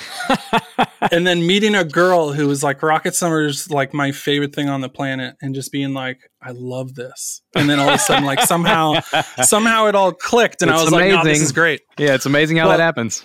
And 1.11 1.26
then 1.26 1.46
meeting 1.46 1.74
a 1.74 1.85
girl 1.85 2.33
who 2.33 2.46
was 2.48 2.62
like 2.62 2.83
rocket 2.83 3.14
summer's 3.14 3.70
like 3.70 3.94
my 3.94 4.12
favorite 4.12 4.54
thing 4.54 4.68
on 4.68 4.81
the 4.83 4.88
planet 4.88 5.37
and 5.40 5.54
just 5.54 5.72
being 5.72 5.94
like 5.94 6.18
i 6.42 6.50
love 6.50 6.94
this. 6.94 7.40
And 7.54 7.68
then 7.70 7.78
all 7.78 7.88
of 7.88 7.94
a 7.94 7.98
sudden 7.98 8.24
like 8.24 8.40
somehow 8.42 9.00
somehow 9.42 9.87
it 9.87 9.94
all 9.94 10.12
clicked 10.12 10.61
and 10.61 10.70
i 10.70 10.74
It's 10.74 10.85
was 10.85 10.92
like 10.92 11.11
no, 11.11 11.24
this 11.24 11.40
is 11.40 11.52
great. 11.52 11.81
Yeah, 11.98 12.14
it's 12.14 12.26
amazing 12.26 12.59
how 12.59 12.68
Well, 12.68 12.76
that 12.76 12.83
happens. 12.83 13.24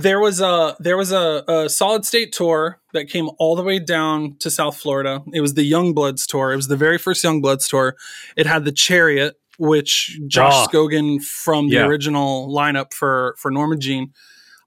There 0.00 0.20
was 0.20 0.40
a 0.40 0.76
there 0.78 0.96
was 0.96 1.10
a, 1.10 1.42
a 1.48 1.68
solid 1.68 2.04
state 2.04 2.32
tour 2.32 2.80
that 2.92 3.06
came 3.08 3.28
all 3.38 3.56
the 3.56 3.64
way 3.64 3.80
down 3.80 4.36
to 4.38 4.48
South 4.50 4.76
Florida. 4.76 5.22
It 5.32 5.40
was 5.40 5.54
the 5.54 5.64
Young 5.64 5.92
Bloods 5.92 6.24
tour. 6.26 6.52
It 6.52 6.56
was 6.56 6.68
the 6.68 6.76
very 6.76 6.98
first 6.98 7.24
Young 7.24 7.40
Bloods 7.40 7.66
tour. 7.68 7.96
It 8.36 8.46
had 8.46 8.64
the 8.64 8.70
Chariot, 8.70 9.34
which 9.58 10.20
Josh 10.28 10.52
Ah. 10.54 10.66
Scogin 10.68 11.20
from 11.22 11.68
the 11.68 11.76
Yeah. 11.76 11.86
original 11.86 12.48
lineup 12.48 12.94
for 12.94 13.34
for 13.38 13.50
Norma 13.50 13.76
Jean. 13.76 14.12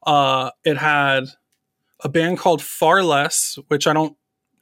Uh, 0.06 0.52
it 0.66 0.78
had 0.78 1.26
a 2.04 2.10
band 2.10 2.38
called 2.38 2.62
Far 2.62 3.02
Less, 3.02 3.58
which 3.70 3.88
I 3.88 3.94
don't 3.94 4.18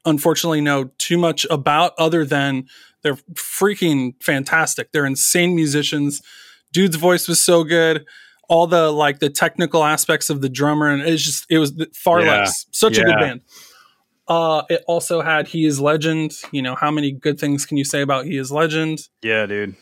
unfortunately 0.06 0.62
know 0.62 0.92
too 1.00 1.18
much 1.18 1.48
about, 1.50 1.94
other 1.98 2.24
than 2.26 2.66
they're 3.02 3.18
freaking 3.34 4.14
fantastic. 4.22 4.92
They're 4.92 5.06
insane 5.06 5.56
musicians. 5.56 6.22
Dude's 6.74 6.96
voice 6.98 7.28
was 7.28 7.44
so 7.44 7.64
good 7.64 8.06
all 8.50 8.68
the 8.68 8.92
like 8.92 9.20
the 9.20 9.30
technical 9.30 9.84
aspects 9.86 10.30
of 10.30 10.42
the 10.42 10.50
drummer 10.50 10.90
and 10.90 11.02
it's 11.04 11.24
just 11.24 11.46
it 11.50 11.58
was 11.60 11.72
far 11.94 12.20
Yeah. 12.22 12.40
less 12.42 12.66
such 12.72 12.98
a 12.98 13.04
good 13.04 13.16
band 13.20 13.42
uh 14.28 14.64
it 14.70 14.84
also 14.88 15.22
had 15.22 15.48
he 15.48 15.66
is 15.66 15.80
legend 15.80 16.34
you 16.52 16.62
know 16.62 16.76
how 16.76 16.92
many 16.92 17.12
good 17.12 17.40
things 17.40 17.66
can 17.66 17.78
you 17.78 17.86
say 17.86 18.02
about 18.02 18.26
he 18.26 18.38
is 18.38 18.52
legend 18.52 19.00
Yeah, 19.22 19.46
dude. 19.46 19.76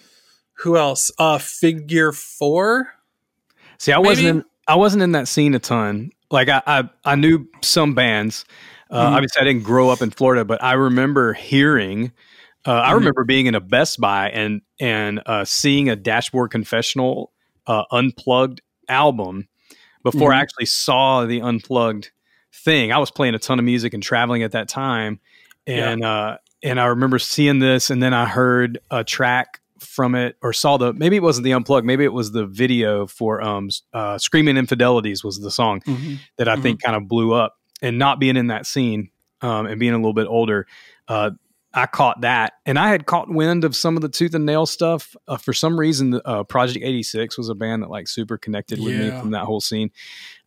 who 0.60 0.78
else 0.78 1.10
uh 1.18 1.38
figure 1.40 2.12
four 2.12 2.94
See, 3.80 3.92
I 3.94 3.98
Maybe- 3.98 4.08
wasn't 4.08 4.28
in, 4.30 4.44
I 4.68 4.76
wasn't 4.76 5.04
in 5.04 5.12
that 5.12 5.28
scene 5.28 5.54
a 5.54 5.60
ton. 5.60 6.10
Like 6.32 6.50
I 6.50 6.62
I, 6.66 6.90
I 7.06 7.16
knew 7.16 7.48
some 7.62 7.94
bands. 7.94 8.44
Uh, 8.90 9.06
Mhm. 9.06 9.12
Obviously, 9.14 9.42
I 9.42 9.46
didn't 9.46 9.64
grow 9.64 9.90
up 9.92 10.02
in 10.02 10.10
Florida, 10.10 10.44
but 10.46 10.64
I 10.64 10.74
remember 10.74 11.34
hearing. 11.34 12.12
Uh, 12.66 12.72
I 12.74 12.90
Mhm. 12.92 12.96
remember 12.96 13.24
being 13.24 13.46
in 13.46 13.54
a 13.54 13.60
Best 13.62 14.02
Buy 14.02 14.32
and 14.32 14.62
and 14.80 15.22
uh, 15.28 15.46
seeing 15.46 15.90
a 15.90 15.96
Dashboard 15.96 16.50
Confessional 16.50 17.32
uh, 17.68 17.84
unplugged 17.92 18.62
album 18.90 19.48
before 20.04 20.34
I 20.34 20.38
Mhm. 20.38 20.42
actually 20.42 20.66
saw 20.66 21.26
the 21.26 21.42
unplugged 21.42 22.12
thing. 22.54 22.92
I 22.92 22.98
was 22.98 23.12
playing 23.12 23.36
a 23.36 23.40
ton 23.40 23.60
of 23.60 23.66
music 23.66 23.94
and 23.94 24.02
traveling 24.02 24.44
at 24.44 24.54
that 24.54 24.68
time, 24.70 25.20
Yeah. 25.68 25.90
and 25.92 26.04
uh, 26.04 26.38
and 26.64 26.80
I 26.80 26.86
remember 26.86 27.20
seeing 27.20 27.60
this, 27.60 27.90
and 27.90 28.02
then 28.02 28.14
I 28.14 28.26
heard 28.26 28.80
a 28.90 29.04
track 29.04 29.60
from 29.80 30.16
it 30.16 30.36
or 30.42 30.54
saw 30.54 30.78
the 30.78 30.92
maybe 30.94 31.18
it 31.18 31.22
wasn't 31.24 31.44
the 31.46 31.54
unplugged, 31.54 31.86
maybe 31.86 32.04
it 32.04 32.14
was 32.14 32.32
the 32.32 32.46
video 32.48 33.06
for 33.06 33.42
um 33.44 33.70
uh, 33.94 34.18
"Screaming 34.18 34.56
Infidelities" 34.56 35.24
was 35.24 35.40
the 35.40 35.52
song 35.52 35.82
that 36.38 36.48
I 36.48 36.56
think 36.56 36.82
kind 36.82 36.96
of 36.96 37.08
blew 37.08 37.34
up. 37.34 37.58
And 37.80 38.00
not 38.00 38.20
being 38.20 38.38
in 38.38 38.48
that 38.48 38.66
scene 38.66 39.12
um, 39.42 39.68
and 39.68 39.80
being 39.80 39.94
a 39.94 39.98
little 39.98 40.14
bit 40.14 40.26
older, 40.28 40.66
uh, 41.10 41.30
I 41.74 41.86
caught 41.86 42.22
that, 42.22 42.54
and 42.66 42.80
I 42.80 42.90
had 42.90 43.06
caught 43.06 43.30
wind 43.30 43.64
of 43.64 43.76
some 43.76 43.96
of 43.98 44.02
the 44.02 44.10
Tooth 44.10 44.34
and 44.34 44.46
Nail 44.46 44.66
stuff. 44.66 45.16
Uh, 45.28 45.38
for 45.38 45.54
some 45.54 45.80
reason, 45.80 46.20
uh, 46.26 46.44
Project 46.44 46.84
Eighty 46.84 47.04
Six 47.04 47.38
was 47.38 47.50
a 47.50 47.56
band 47.56 47.84
that 47.84 47.90
like 47.90 48.08
super 48.08 48.38
connected 48.38 48.80
with 48.80 48.96
me 48.98 49.10
from 49.20 49.32
that 49.32 49.44
whole 49.46 49.62
scene, 49.62 49.92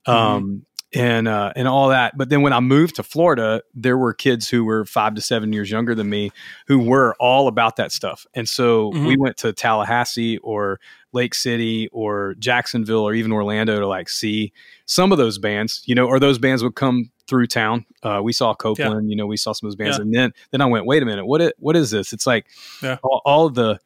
Mhm. 0.08 0.12
um, 0.12 0.66
and 0.92 1.28
uh, 1.28 1.52
and 1.54 1.68
all 1.68 1.90
that. 1.90 2.16
But 2.18 2.30
then 2.30 2.42
when 2.42 2.52
I 2.52 2.58
moved 2.60 2.96
to 2.96 3.02
Florida, 3.04 3.62
there 3.74 3.96
were 3.98 4.12
kids 4.12 4.48
who 4.48 4.64
were 4.64 4.84
five 4.84 5.14
to 5.14 5.20
seven 5.20 5.52
years 5.52 5.70
younger 5.70 5.94
than 5.94 6.08
me 6.10 6.32
who 6.66 6.78
were 6.80 7.14
all 7.20 7.46
about 7.48 7.76
that 7.76 7.92
stuff, 7.92 8.26
and 8.34 8.48
so 8.48 8.90
Mhm. 8.92 9.06
we 9.06 9.16
went 9.16 9.36
to 9.38 9.52
Tallahassee 9.52 10.38
or 10.38 10.80
Lake 11.12 11.34
City 11.34 11.88
or 11.92 12.34
Jacksonville 12.38 13.06
or 13.06 13.14
even 13.14 13.30
Orlando 13.30 13.78
to 13.78 13.86
like 13.86 14.08
see 14.08 14.52
some 14.86 15.12
of 15.12 15.18
those 15.18 15.38
bands, 15.38 15.82
you 15.86 15.94
know, 15.94 16.06
or 16.06 16.18
those 16.18 16.38
bands 16.38 16.62
would 16.64 16.74
come 16.74 17.10
through 17.30 17.46
town. 17.46 17.86
Uh, 18.02 18.20
we 18.22 18.34
saw 18.34 18.54
Copeland, 18.54 19.08
you 19.08 19.16
know, 19.16 19.26
we 19.26 19.38
saw 19.38 19.52
some 19.54 19.66
of 19.66 19.70
those 19.72 19.76
bands, 19.76 19.96
Yeah. 19.96 20.02
and 20.02 20.14
then 20.14 20.32
then 20.50 20.60
I 20.60 20.66
went, 20.66 20.84
wait 20.84 21.02
a 21.02 21.06
minute, 21.06 21.24
what 21.24 21.40
it, 21.40 21.54
what 21.58 21.76
is 21.76 21.90
this? 21.90 22.12
It's 22.12 22.26
like 22.26 22.44
Yeah. 22.82 22.98
all, 23.02 23.22
all 23.24 23.48
the 23.48 23.78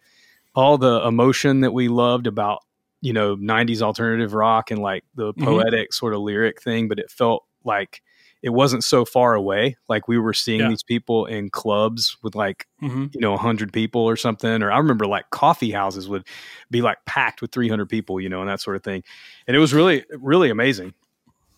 all 0.56 0.78
the 0.78 1.00
emotion 1.06 1.60
that 1.60 1.72
we 1.72 1.86
loved 1.88 2.26
about 2.26 2.60
you 3.02 3.12
know 3.12 3.36
'90s 3.36 3.82
alternative 3.82 4.34
rock 4.34 4.70
and 4.72 4.80
like 4.82 5.04
the 5.14 5.32
Mhm. 5.34 5.44
poetic 5.44 5.92
sort 5.92 6.14
of 6.14 6.20
lyric 6.20 6.60
thing, 6.62 6.88
but 6.88 6.98
it 6.98 7.10
felt 7.10 7.44
like 7.64 8.02
it 8.42 8.50
wasn't 8.52 8.84
so 8.84 9.06
far 9.06 9.32
away. 9.34 9.74
Like 9.88 10.06
we 10.06 10.18
were 10.18 10.34
seeing 10.34 10.60
Yeah. 10.60 10.68
these 10.68 10.82
people 10.82 11.24
in 11.26 11.48
clubs 11.48 12.16
with 12.22 12.34
like 12.34 12.66
Mhm. 12.82 13.14
you 13.14 13.20
know, 13.20 13.32
100 13.32 13.72
people 13.72 14.02
or 14.02 14.16
something. 14.16 14.62
Or 14.62 14.70
I 14.70 14.76
remember 14.78 15.06
like 15.06 15.30
coffee 15.30 15.70
houses 15.70 16.08
would 16.10 16.26
be 16.70 16.82
like 16.82 16.98
packed 17.06 17.40
with 17.40 17.52
300 17.52 17.88
people, 17.88 18.20
you 18.20 18.28
know, 18.28 18.40
and 18.40 18.48
that 18.50 18.60
sort 18.60 18.76
of 18.76 18.82
thing. 18.82 19.02
And 19.46 19.56
it 19.56 19.60
was 19.60 19.72
really, 19.72 20.04
really 20.18 20.50
amazing. 20.50 20.92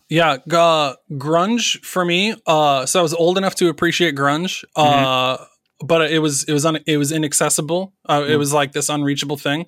Yeah, 0.09 0.37
uh, 0.53 0.95
grunge 1.13 1.83
for 1.83 2.05
me. 2.05 2.35
Uh, 2.45 2.85
so 2.85 2.99
I 2.99 3.03
was 3.03 3.13
old 3.13 3.37
enough 3.37 3.55
to 3.55 3.67
appreciate 3.69 4.15
grunge, 4.15 4.63
uh, 4.75 5.37
but 5.81 6.11
it 6.11 6.19
was 6.19 6.43
it 6.45 6.53
was 6.53 6.65
un, 6.65 6.79
it 6.87 6.97
was 6.97 7.11
inaccessible. 7.11 7.93
Uh, 8.07 8.23
It 8.27 8.31
Mhm. 8.31 8.37
was 8.39 8.53
like 8.53 8.71
this 8.71 8.89
unreachable 8.89 9.37
thing. 9.37 9.65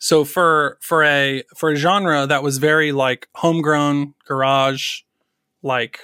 So 0.00 0.24
for 0.24 0.78
for 0.80 1.04
a 1.04 1.42
for 1.56 1.70
a 1.70 1.76
genre 1.76 2.26
that 2.26 2.42
was 2.42 2.58
very 2.58 2.92
like 2.92 3.28
homegrown 3.36 4.14
garage, 4.26 5.00
like 5.62 6.00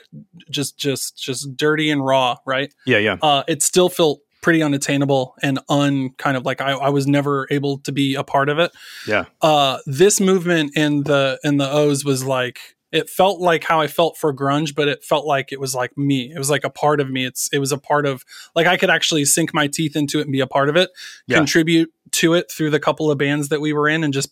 just 0.51 0.79
just 0.79 1.17
just 1.21 1.57
dirty 1.57 1.91
and 1.91 2.05
raw, 2.05 2.37
right? 2.47 2.73
Yeah, 2.87 2.99
yeah. 2.99 3.17
uh, 3.23 3.43
it 3.49 3.63
still 3.63 3.89
felt 3.89 4.21
pretty 4.41 4.63
unattainable 4.63 5.35
and 5.43 5.59
un 5.71 6.11
kind 6.19 6.37
of 6.37 6.45
like 6.45 6.61
I, 6.61 6.73
I 6.73 6.91
was 6.91 7.07
never 7.07 7.47
able 7.51 7.79
to 7.79 7.93
be 7.93 8.15
a 8.15 8.23
part 8.23 8.49
of 8.51 8.59
it. 8.59 8.73
Yeah. 9.09 9.25
Uh, 9.41 9.79
this 9.87 10.21
movement 10.21 10.77
in 10.77 11.05
the 11.05 11.39
in 11.43 11.57
the 11.57 11.71
O's 11.71 12.05
was 12.05 12.25
like 12.25 12.74
it 12.95 13.11
felt 13.11 13.41
like 13.41 13.65
how 13.65 13.81
I 13.81 13.89
felt 13.89 14.17
for 14.17 14.33
grunge, 14.33 14.75
but 14.75 14.87
it 14.89 15.03
felt 15.05 15.27
like 15.27 15.53
it 15.53 15.59
was 15.61 15.75
like 15.75 15.99
me. 15.99 16.33
It 16.33 16.39
was 16.39 16.49
like 16.49 16.65
a 16.65 16.71
part 16.71 17.01
of 17.01 17.11
me. 17.11 17.27
It's 17.27 17.49
it 17.53 17.59
was 17.59 17.73
a 17.73 17.79
part 17.79 18.07
of 18.07 18.25
like 18.55 18.67
I 18.67 18.77
could 18.77 18.89
actually 18.91 19.25
sink 19.25 19.53
my 19.53 19.67
teeth 19.67 19.97
into 19.97 20.21
it 20.21 20.23
and 20.23 20.33
be 20.33 20.41
a 20.41 20.47
part 20.47 20.69
of 20.69 20.77
it, 20.77 20.91
Yeah. 21.27 21.37
contribute 21.39 21.93
to 22.13 22.35
it 22.35 22.51
through 22.51 22.71
the 22.71 22.79
couple 22.81 23.11
of 23.11 23.19
bands 23.19 23.49
that 23.49 23.61
we 23.61 23.73
were 23.73 23.89
in, 23.89 24.05
and 24.05 24.15
just 24.15 24.31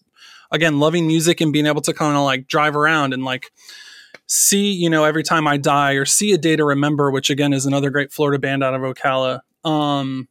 again 0.53 0.79
loving 0.79 1.07
music 1.07 1.41
and 1.41 1.53
being 1.53 1.67
able 1.67 1.81
to 1.83 1.93
kind 1.93 2.17
of 2.17 2.23
like 2.23 2.47
drive 2.47 2.77
around 2.77 3.13
and 3.13 3.25
like 3.25 3.51
see 4.27 4.73
you 4.73 4.89
know 4.89 5.05
every 5.05 5.23
time 5.23 5.47
i 5.47 5.57
die 5.57 5.93
or 5.93 6.05
see 6.05 6.33
a 6.33 6.39
day 6.39 6.57
to 6.57 6.65
remember 6.65 7.11
which 7.11 7.31
again 7.31 7.53
is 7.53 7.67
another 7.67 7.91
great 7.91 8.13
florida 8.13 8.39
band 8.39 8.63
out 8.63 8.75
of 8.75 8.81
ocala 8.83 9.41
um 9.65 10.29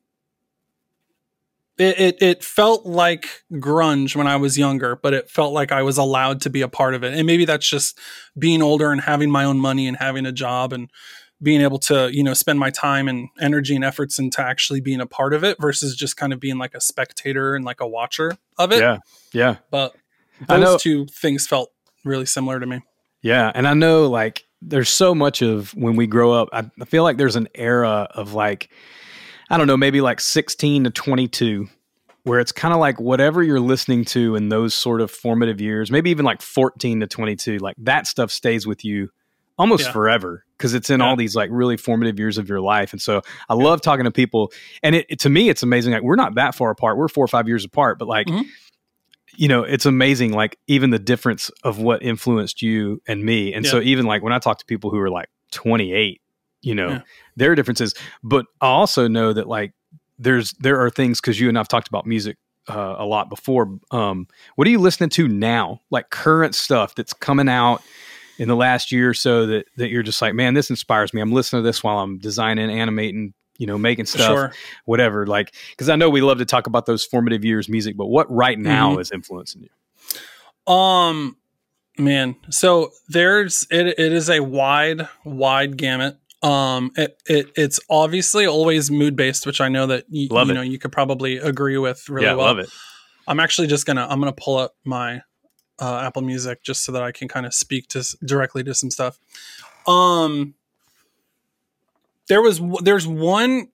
it, 1.82 2.00
it 2.00 2.22
it 2.22 2.44
felt 2.44 2.86
like 2.86 3.28
grunge 3.54 4.16
when 4.16 4.28
i 4.28 4.36
was 4.36 4.58
younger 4.58 4.96
but 4.96 5.14
it 5.14 5.30
felt 5.30 5.54
like 5.54 5.72
i 5.72 5.82
was 5.82 5.98
allowed 5.98 6.42
to 6.42 6.50
be 6.50 6.62
a 6.62 6.68
part 6.68 6.94
of 6.94 7.04
it 7.04 7.14
and 7.14 7.26
maybe 7.26 7.46
that's 7.46 7.68
just 7.68 7.98
being 8.38 8.62
older 8.62 8.92
and 8.92 9.02
having 9.02 9.30
my 9.32 9.44
own 9.44 9.60
money 9.60 9.88
and 9.88 9.98
having 9.98 10.26
a 10.26 10.32
job 10.32 10.72
and 10.74 10.90
being 11.42 11.62
able 11.62 11.80
to 11.80 12.10
you 12.14 12.24
know 12.24 12.34
spend 12.34 12.60
my 12.60 12.70
time 12.70 13.08
and 13.08 13.28
energy 13.40 13.76
and 13.76 13.84
efforts 13.84 14.20
into 14.20 14.42
actually 14.42 14.80
being 14.80 15.02
a 15.02 15.08
part 15.08 15.34
of 15.34 15.44
it 15.44 15.58
versus 15.60 15.96
just 15.96 16.16
kind 16.16 16.32
of 16.34 16.40
being 16.40 16.58
like 16.58 16.76
a 16.76 16.82
spectator 16.82 17.56
and 17.56 17.66
like 17.66 17.82
a 17.82 17.88
watcher 17.88 18.38
of 18.58 18.72
it 18.72 18.80
Yeah. 18.80 18.98
Yeah. 19.34 19.56
but 19.72 19.96
I 20.48 20.60
those 20.60 20.82
two 20.82 21.06
things 21.08 21.48
felt 21.48 21.72
really 22.06 22.26
similar 22.26 22.60
to 22.60 22.66
me 22.66 22.82
Yeah. 23.22 23.52
And 23.54 23.68
I 23.68 23.74
know 23.74 24.08
like 24.10 24.46
there's 24.62 24.90
so 24.90 25.16
much 25.16 25.42
of 25.42 25.74
when 25.74 25.96
we 25.96 26.06
grow 26.06 26.32
up, 26.34 26.50
I, 26.54 26.70
I 26.80 26.86
feel 26.86 27.02
like 27.04 27.18
there's 27.18 27.36
an 27.36 27.48
era 27.56 28.08
of 28.12 28.34
like, 28.34 28.70
I 29.52 29.58
don't 29.58 29.68
know, 29.68 29.78
maybe 29.78 30.02
like 30.02 30.20
16 30.22 30.86
to 30.86 30.90
22 30.90 31.68
where 32.24 32.40
it's 32.40 32.52
kind 32.52 32.74
of 32.74 32.80
like 32.80 33.00
whatever 33.00 33.42
you're 33.44 33.60
listening 33.60 34.06
to 34.06 34.36
in 34.36 34.50
those 34.50 34.74
sort 34.76 35.02
of 35.02 35.10
formative 35.12 35.60
years, 35.60 35.90
maybe 35.92 36.10
even 36.12 36.24
like 36.24 36.42
14 36.42 37.00
to 37.00 37.08
22, 37.08 37.58
like 37.58 37.76
that 37.80 38.06
stuff 38.08 38.32
stays 38.32 38.66
with 38.68 38.86
you 38.86 39.10
almost 39.58 39.86
Yeah. 39.88 39.92
forever 39.92 40.46
because 40.58 40.74
it's 40.76 40.90
in 40.90 41.00
Yeah. 41.00 41.08
all 41.08 41.16
these 41.16 41.36
like 41.36 41.50
really 41.52 41.78
formative 41.78 42.20
years 42.20 42.38
of 42.38 42.48
your 42.48 42.62
life. 42.62 42.94
And 42.94 43.02
so 43.02 43.22
I 43.50 43.56
love 43.56 43.82
talking 43.82 44.06
to 44.06 44.12
people. 44.12 44.52
And 44.84 44.96
it, 44.96 45.06
it- 45.10 45.20
to 45.22 45.30
me, 45.30 45.50
it's 45.50 45.64
amazing. 45.64 45.94
Like 45.94 46.04
we're 46.04 46.16
not 46.16 46.36
that 46.36 46.54
far 46.56 46.70
apart. 46.70 46.98
We're 46.98 47.08
four 47.08 47.26
or 47.26 47.28
five 47.28 47.48
years 47.48 47.66
apart, 47.66 47.98
but 48.00 48.08
like, 48.08 48.28
Mhm. 48.28 48.46
you 49.36 49.48
know, 49.48 49.64
it's 49.64 49.86
amazing. 49.88 50.32
Like 50.32 50.58
even 50.68 50.92
the 50.92 51.00
difference 51.00 51.50
of 51.64 51.80
what 51.80 52.04
influenced 52.04 52.62
you 52.62 53.02
and 53.08 53.24
me. 53.24 53.52
And 53.54 53.66
so 53.66 53.82
even 53.82 54.06
like 54.06 54.22
when 54.24 54.32
I 54.32 54.40
talk 54.40 54.60
to 54.60 54.66
people 54.66 54.92
who 54.92 55.00
are 55.00 55.10
like 55.10 55.30
28, 55.52 56.22
you 56.62 56.76
know, 56.76 56.90
Yeah. 56.90 57.02
there 57.36 57.52
are 57.52 57.56
differences. 57.56 57.94
But 58.24 58.46
I 58.62 58.68
also 58.68 59.08
know 59.08 59.34
that 59.34 59.48
like 59.48 59.74
there's 60.20 60.52
there 60.54 60.80
are 60.80 60.90
things 60.90 61.20
because 61.20 61.40
you 61.40 61.50
and 61.50 61.58
I've 61.58 61.68
talked 61.68 61.88
about 61.88 62.06
music 62.06 62.38
uh, 62.70 62.96
a 63.00 63.06
lot 63.06 63.30
before. 63.30 63.80
Um, 63.90 64.28
what 64.56 64.68
are 64.68 64.72
you 64.72 64.80
listening 64.80 65.10
to 65.12 65.28
now? 65.28 65.82
Like 65.90 66.10
current 66.12 66.54
stuff 66.56 66.94
that's 66.96 67.14
coming 67.14 67.50
out 67.50 67.82
in 68.38 68.48
the 68.48 68.56
last 68.56 68.92
year 68.92 69.10
or 69.10 69.14
so 69.14 69.46
that 69.48 69.66
that 69.78 69.90
you're 69.90 70.04
just 70.04 70.22
like, 70.22 70.34
man, 70.36 70.54
this 70.54 70.70
inspires 70.70 71.14
me. 71.14 71.22
I'm 71.22 71.32
listening 71.32 71.64
to 71.64 71.68
this 71.68 71.84
while 71.84 72.00
I'm 72.00 72.18
designing, 72.20 72.70
animating, 72.70 73.34
you 73.58 73.66
know, 73.68 73.78
making 73.80 74.06
stuff, 74.06 74.28
Sure. 74.28 74.54
whatever. 74.86 75.26
Like 75.26 75.54
because 75.72 75.90
I 75.90 75.96
know 75.96 76.10
we 76.10 76.22
love 76.22 76.38
to 76.38 76.46
talk 76.46 76.68
about 76.68 76.86
those 76.86 77.04
formative 77.04 77.44
years 77.44 77.68
music, 77.68 77.98
but 77.98 78.06
what 78.08 78.32
right 78.32 78.58
now 78.60 78.96
Mhm. 78.98 79.02
is 79.02 79.12
influencing 79.12 79.64
you? 79.64 80.72
Um, 80.74 81.38
man. 81.98 82.36
So 82.50 82.92
there's 83.10 83.66
it. 83.72 83.88
It 83.88 84.14
is 84.14 84.30
a 84.30 84.40
wide, 84.42 85.08
wide 85.26 85.78
gamut. 85.78 86.18
Um, 86.44 86.92
it, 86.96 87.22
it 87.28 87.52
it's 87.56 87.80
obviously 87.90 88.48
always 88.48 88.90
mood 88.90 89.16
based, 89.16 89.46
which 89.46 89.62
I 89.62 89.70
know 89.70 89.86
that 89.88 90.06
y- 90.12 90.28
Love 90.32 90.48
you 90.48 90.52
it. 90.54 90.56
know 90.56 90.62
you 90.62 90.80
could 90.80 90.92
probably 90.92 91.38
agree 91.38 91.78
with 91.78 92.10
really 92.10 92.26
yeah, 92.26 92.34
well. 92.34 92.48
love 92.48 92.60
it. 92.60 92.70
I'm 93.28 93.40
actually 93.40 93.68
just 93.68 93.86
gonna 93.86 94.08
I'm 94.10 94.20
gonna 94.20 94.32
pull 94.34 94.58
up 94.58 94.74
my 94.84 95.22
uh, 95.80 96.00
Apple 96.04 96.24
Music 96.24 96.64
just 96.64 96.84
so 96.84 96.92
that 96.94 97.04
I 97.04 97.12
can 97.12 97.28
kind 97.28 97.46
of 97.46 97.54
speak 97.54 97.88
to 97.90 98.04
directly 98.26 98.64
to 98.64 98.74
some 98.74 98.90
stuff. 98.90 99.20
Um, 99.88 100.56
there 102.28 102.42
was 102.42 102.60
there's 102.82 103.08
one 103.08 103.68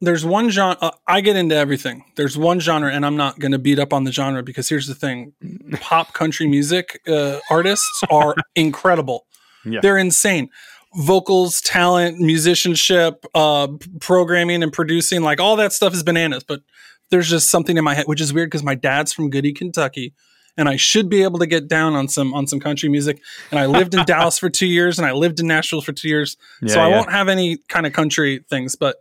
there's 0.00 0.24
one 0.24 0.50
genre 0.50 0.76
uh, 0.80 0.90
I 1.06 1.20
get 1.20 1.36
into 1.36 1.54
everything. 1.54 2.04
There's 2.16 2.36
one 2.38 2.60
genre, 2.60 2.92
and 2.92 3.04
I'm 3.06 3.16
not 3.16 3.38
gonna 3.38 3.58
beat 3.58 3.78
up 3.78 3.92
on 3.92 4.04
the 4.04 4.12
genre 4.12 4.42
because 4.42 4.68
here's 4.68 4.86
the 4.86 4.94
thing: 4.94 5.34
pop 5.80 6.14
country 6.14 6.46
music 6.48 7.00
uh, 7.06 7.38
artists 7.50 8.02
are 8.10 8.34
incredible. 8.54 9.26
Yeah. 9.64 9.80
They're 9.82 9.98
insane. 9.98 10.50
Vocals, 10.94 11.60
talent, 11.60 12.18
musicianship, 12.18 13.24
uh, 13.34 13.68
programming, 14.00 14.62
and 14.62 14.72
producing 14.72 15.22
like 15.22 15.40
all 15.40 15.56
that 15.56 15.72
stuff 15.72 15.94
is 15.94 16.02
bananas. 16.02 16.44
But 16.44 16.62
there's 17.10 17.28
just 17.28 17.50
something 17.50 17.76
in 17.76 17.84
my 17.84 17.94
head, 17.94 18.06
which 18.06 18.20
is 18.20 18.32
weird 18.32 18.50
because 18.50 18.62
my 18.62 18.74
dad's 18.74 19.12
from 19.12 19.30
Goody, 19.30 19.52
Kentucky, 19.52 20.14
and 20.56 20.68
I 20.68 20.76
should 20.76 21.08
be 21.08 21.22
able 21.22 21.38
to 21.38 21.46
get 21.46 21.68
down 21.68 21.94
on 21.94 22.08
some 22.08 22.34
on 22.34 22.46
some 22.46 22.60
country 22.60 22.88
music. 22.88 23.20
And 23.50 23.60
I 23.60 23.66
lived 23.66 23.94
in 23.94 24.04
Dallas 24.06 24.38
for 24.38 24.50
two 24.50 24.66
years, 24.66 24.98
and 24.98 25.06
I 25.06 25.12
lived 25.12 25.40
in 25.40 25.46
Nashville 25.46 25.82
for 25.82 25.92
two 25.92 26.08
years, 26.08 26.36
so 26.66 26.80
I 26.80 26.88
yeah. 26.88 26.96
won't 26.96 27.10
have 27.12 27.28
any 27.28 27.58
kind 27.68 27.86
of 27.86 27.92
country 27.92 28.44
things. 28.48 28.76
But 28.76 28.96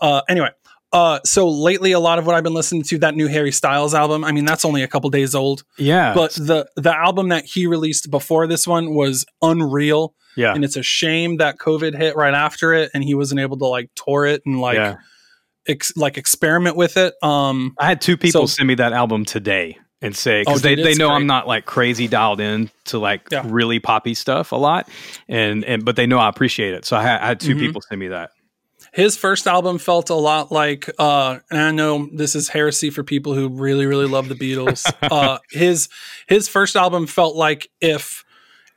uh, 0.00 0.22
anyway, 0.28 0.50
uh, 0.92 1.20
so 1.24 1.48
lately, 1.48 1.92
a 1.92 2.00
lot 2.00 2.18
of 2.18 2.26
what 2.26 2.34
I've 2.34 2.42
been 2.44 2.54
listening 2.54 2.82
to 2.84 2.98
that 2.98 3.14
new 3.14 3.26
Harry 3.28 3.52
Styles 3.52 3.94
album. 3.94 4.24
I 4.24 4.32
mean, 4.32 4.44
that's 4.44 4.64
only 4.64 4.82
a 4.82 4.88
couple 4.88 5.08
days 5.10 5.34
old, 5.34 5.64
Yeah, 5.78 6.14
but 6.14 6.32
the 6.32 6.68
the 6.76 6.94
album 6.94 7.28
that 7.30 7.44
he 7.44 7.66
released 7.66 8.10
before 8.10 8.46
this 8.46 8.66
one 8.66 8.94
was 8.94 9.24
unreal, 9.40 10.14
yeah, 10.36 10.54
and 10.54 10.64
it's 10.64 10.76
a 10.76 10.82
shame 10.82 11.38
that 11.38 11.58
COVID 11.58 11.96
hit 11.96 12.14
right 12.16 12.34
after 12.34 12.72
it, 12.74 12.90
and 12.94 13.02
he 13.02 13.14
wasn't 13.14 13.40
able 13.40 13.56
to 13.58 13.66
like 13.66 13.90
tour 13.94 14.26
it 14.26 14.42
and 14.46 14.60
like 14.60 14.76
yeah. 14.76 14.96
ex- 15.66 15.96
like 15.96 16.18
experiment 16.18 16.76
with 16.76 16.96
it. 16.96 17.14
Um, 17.22 17.74
I 17.78 17.86
had 17.86 18.00
two 18.00 18.16
people 18.16 18.46
So- 18.46 18.54
send 18.56 18.66
me 18.68 18.74
that 18.76 18.92
album 18.92 19.24
today 19.24 19.78
and 20.00 20.16
say 20.16 20.40
because 20.42 20.58
Oh, 20.58 20.62
they, 20.62 20.74
they 20.74 20.94
know 20.94 21.08
great. 21.08 21.16
I'm 21.16 21.26
not 21.28 21.46
like 21.46 21.64
crazy 21.64 22.08
dialed 22.08 22.40
in 22.40 22.70
to 22.86 22.98
like 22.98 23.28
Yeah. 23.30 23.44
really 23.46 23.78
poppy 23.78 24.14
stuff 24.14 24.50
a 24.52 24.56
lot, 24.56 24.88
and 25.28 25.64
and 25.64 25.84
but 25.84 25.96
they 25.96 26.06
know 26.06 26.18
I 26.18 26.28
appreciate 26.28 26.74
it. 26.74 26.84
So 26.84 26.96
I 26.96 27.02
had, 27.02 27.20
I 27.20 27.26
had 27.28 27.40
2 27.40 27.54
Mhm. 27.54 27.60
people 27.60 27.82
send 27.88 28.00
me 28.00 28.08
that. 28.08 28.30
His 28.92 29.16
first 29.16 29.46
album 29.46 29.78
felt 29.78 30.10
a 30.10 30.14
lot 30.14 30.52
like 30.52 30.88
uh 30.98 31.38
and 31.50 31.60
i 31.60 31.70
know 31.70 32.08
this 32.12 32.34
is 32.34 32.48
heresy 32.48 32.90
for 32.90 33.02
people 33.02 33.34
who 33.34 33.48
really 33.48 33.86
really 33.86 34.06
love 34.06 34.28
the 34.28 34.34
beatles. 34.34 34.90
Uh 35.10 35.38
his 35.50 35.88
his 36.28 36.48
first 36.48 36.76
album 36.76 37.06
felt 37.06 37.34
like 37.34 37.70
if 37.80 38.24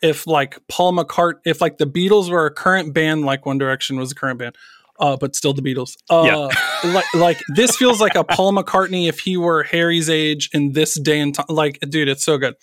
if 0.02 0.26
like 0.28 0.60
paul 0.68 0.92
mccart 0.92 1.36
if 1.46 1.62
like 1.62 1.78
the 1.78 1.86
beatles 1.86 2.30
were 2.30 2.46
a 2.46 2.52
current 2.52 2.94
band 2.94 3.24
like 3.26 3.46
one 3.46 3.58
direction 3.58 3.98
was 3.98 4.12
a 4.12 4.16
current 4.16 4.40
band 4.40 4.56
uh 5.00 5.16
but 5.18 5.36
still 5.36 5.54
the 5.54 5.62
beatles. 5.62 5.98
Uh 6.10 6.50
like 6.86 7.14
like 7.14 7.42
this 7.56 7.78
feels 7.78 8.02
like 8.02 8.16
a 8.16 8.24
paul 8.24 8.54
mccartney 8.54 9.08
if 9.08 9.20
he 9.20 9.38
were 9.38 9.64
harry's 9.64 10.10
age 10.10 10.50
in 10.54 10.72
this 10.72 11.00
day 11.00 11.20
and 11.20 11.36
time 11.36 11.46
like 11.50 11.80
dude 11.90 12.08
it's 12.08 12.24
so 12.24 12.38
good. 12.38 12.56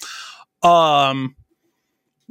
Um 0.63 1.37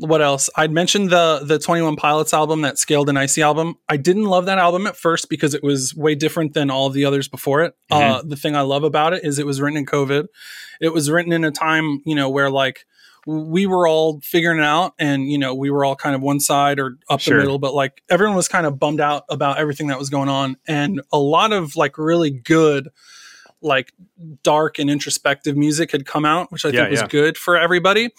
what 0.01 0.21
else? 0.21 0.49
I'd 0.55 0.71
mentioned 0.71 1.09
the 1.09 1.41
the 1.45 1.57
21 1.59 1.95
Pilots 1.95 2.33
album, 2.33 2.61
that 2.61 2.77
Scaled 2.77 3.07
and 3.09 3.17
Icy 3.17 3.41
album. 3.41 3.75
I 3.87 3.97
didn't 3.97 4.25
love 4.25 4.45
that 4.47 4.57
album 4.57 4.87
at 4.87 4.97
first 4.97 5.29
because 5.29 5.53
it 5.53 5.63
was 5.63 5.95
way 5.95 6.15
different 6.15 6.53
than 6.53 6.69
all 6.69 6.89
the 6.89 7.05
others 7.05 7.27
before 7.27 7.61
it. 7.63 7.75
Uh, 7.89 8.21
the 8.23 8.35
thing 8.35 8.55
I 8.55 8.61
love 8.61 8.83
about 8.83 9.13
it 9.13 9.23
is 9.23 9.39
it 9.39 9.45
was 9.45 9.61
written 9.61 9.77
in 9.77 9.85
COVID. 9.85 10.27
It 10.79 10.93
was 10.93 11.09
written 11.09 11.31
in 11.31 11.43
a 11.43 11.51
time, 11.51 12.01
you 12.05 12.15
know, 12.15 12.29
where 12.29 12.49
like 12.49 12.85
we 13.27 13.67
were 13.67 13.87
all 13.87 14.19
figuring 14.21 14.57
it 14.57 14.65
out 14.65 14.93
and, 14.97 15.31
you 15.31 15.37
know, 15.37 15.53
we 15.53 15.69
were 15.69 15.85
all 15.85 15.95
kind 15.95 16.15
of 16.15 16.21
one 16.23 16.39
side 16.39 16.79
or 16.79 16.97
up 17.07 17.19
Sure. 17.19 17.37
the 17.37 17.43
middle, 17.43 17.59
but 17.59 17.71
like 17.75 18.01
everyone 18.09 18.35
was 18.35 18.47
kind 18.47 18.65
of 18.65 18.79
bummed 18.79 18.99
out 18.99 19.25
about 19.29 19.59
everything 19.59 19.87
that 19.87 19.99
was 19.99 20.09
going 20.09 20.27
on. 20.29 20.57
And 20.67 21.01
a 21.13 21.19
lot 21.19 21.53
of 21.53 21.75
like 21.75 21.99
really 21.99 22.31
good, 22.31 22.89
like 23.61 23.93
dark 24.41 24.79
and 24.79 24.89
introspective 24.89 25.55
music 25.55 25.91
had 25.91 26.07
come 26.07 26.25
out, 26.25 26.51
which 26.51 26.65
I 26.65 26.69
Yeah, 26.69 26.81
think 26.81 26.91
was 26.91 27.01
yeah. 27.01 27.07
good 27.09 27.37
for 27.37 27.57
everybody 27.59 28.09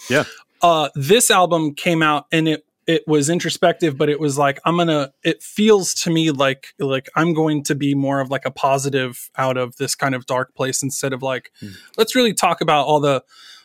uh 0.63 0.89
this 0.95 1.31
album 1.31 1.75
came 1.75 2.03
out 2.03 2.27
and 2.33 2.49
it 2.49 2.65
it 2.87 3.03
was 3.07 3.31
introspective 3.31 3.97
but 3.97 4.09
it 4.09 4.19
was 4.19 4.37
like 4.37 4.59
i'm 4.65 4.77
gonna 4.77 5.13
it 5.23 5.43
feels 5.43 5.95
to 5.95 6.11
me 6.11 6.31
like 6.31 6.69
like 6.79 7.09
i'm 7.15 7.33
going 7.33 7.63
to 7.63 7.75
be 7.75 7.95
more 7.95 8.21
of 8.21 8.29
like 8.31 8.45
a 8.45 8.51
positive 8.51 9.31
out 9.37 9.57
of 9.57 9.77
this 9.77 9.95
kind 9.95 10.15
of 10.15 10.27
dark 10.27 10.55
place 10.55 10.83
instead 10.83 11.13
of 11.13 11.23
like 11.23 11.51
Hmm. 11.61 11.69
let's 11.97 12.15
really 12.17 12.35
talk 12.35 12.61
about 12.61 12.87
all 12.87 12.99
the 13.01 13.23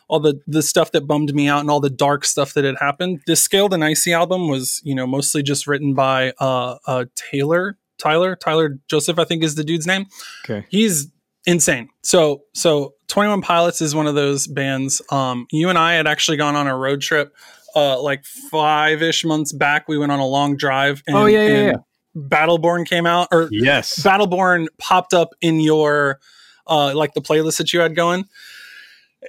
all 0.08 0.20
the 0.20 0.40
the 0.46 0.62
stuff 0.62 0.92
that 0.92 1.06
bummed 1.06 1.34
me 1.34 1.48
out 1.48 1.60
and 1.60 1.70
all 1.70 1.80
the 1.80 1.90
dark 1.90 2.24
stuff 2.24 2.54
that 2.54 2.64
had 2.64 2.76
happened 2.78 3.20
this 3.26 3.42
scaled 3.42 3.74
and 3.74 3.84
icy 3.84 4.12
album 4.12 4.48
was 4.48 4.80
you 4.84 4.94
know 4.94 5.06
mostly 5.06 5.42
just 5.42 5.66
written 5.66 5.94
by 5.94 6.32
uh 6.40 6.76
uh 6.86 7.04
taylor 7.16 7.76
tyler 7.98 8.36
tyler 8.36 8.78
joseph 8.88 9.18
i 9.18 9.24
think 9.24 9.42
is 9.42 9.56
the 9.56 9.64
dude's 9.64 9.86
name 9.86 10.06
Okay, 10.44 10.64
he's 10.70 11.08
insane. 11.44 11.88
So 12.02 12.42
so 12.54 12.94
21 13.08 13.40
Pilots 13.42 13.80
is 13.80 13.94
one 13.94 14.06
of 14.06 14.14
those 14.14 14.46
bands. 14.46 15.02
Um 15.10 15.46
you 15.50 15.68
and 15.68 15.78
I 15.78 15.94
had 15.94 16.06
actually 16.06 16.36
gone 16.36 16.56
on 16.56 16.66
a 16.66 16.76
road 16.76 17.00
trip 17.00 17.34
uh 17.74 18.00
like 18.00 18.22
5ish 18.52 19.24
months 19.24 19.52
back. 19.52 19.88
We 19.88 19.98
went 19.98 20.12
on 20.12 20.20
a 20.20 20.26
long 20.26 20.56
drive 20.56 21.02
and, 21.06 21.16
Oh, 21.16 21.26
yeah, 21.26 21.46
yeah, 21.46 21.72
and 22.16 22.30
Battleborn 22.30 22.86
came 22.86 23.06
out 23.06 23.28
or 23.32 23.48
yes, 23.50 24.02
Battleborn 24.02 24.66
popped 24.78 25.14
up 25.14 25.30
in 25.40 25.60
your 25.60 26.18
uh 26.66 26.94
like 26.94 27.14
the 27.14 27.20
playlist 27.22 27.58
that 27.58 27.72
you 27.72 27.80
had 27.80 27.94
going. 27.96 28.24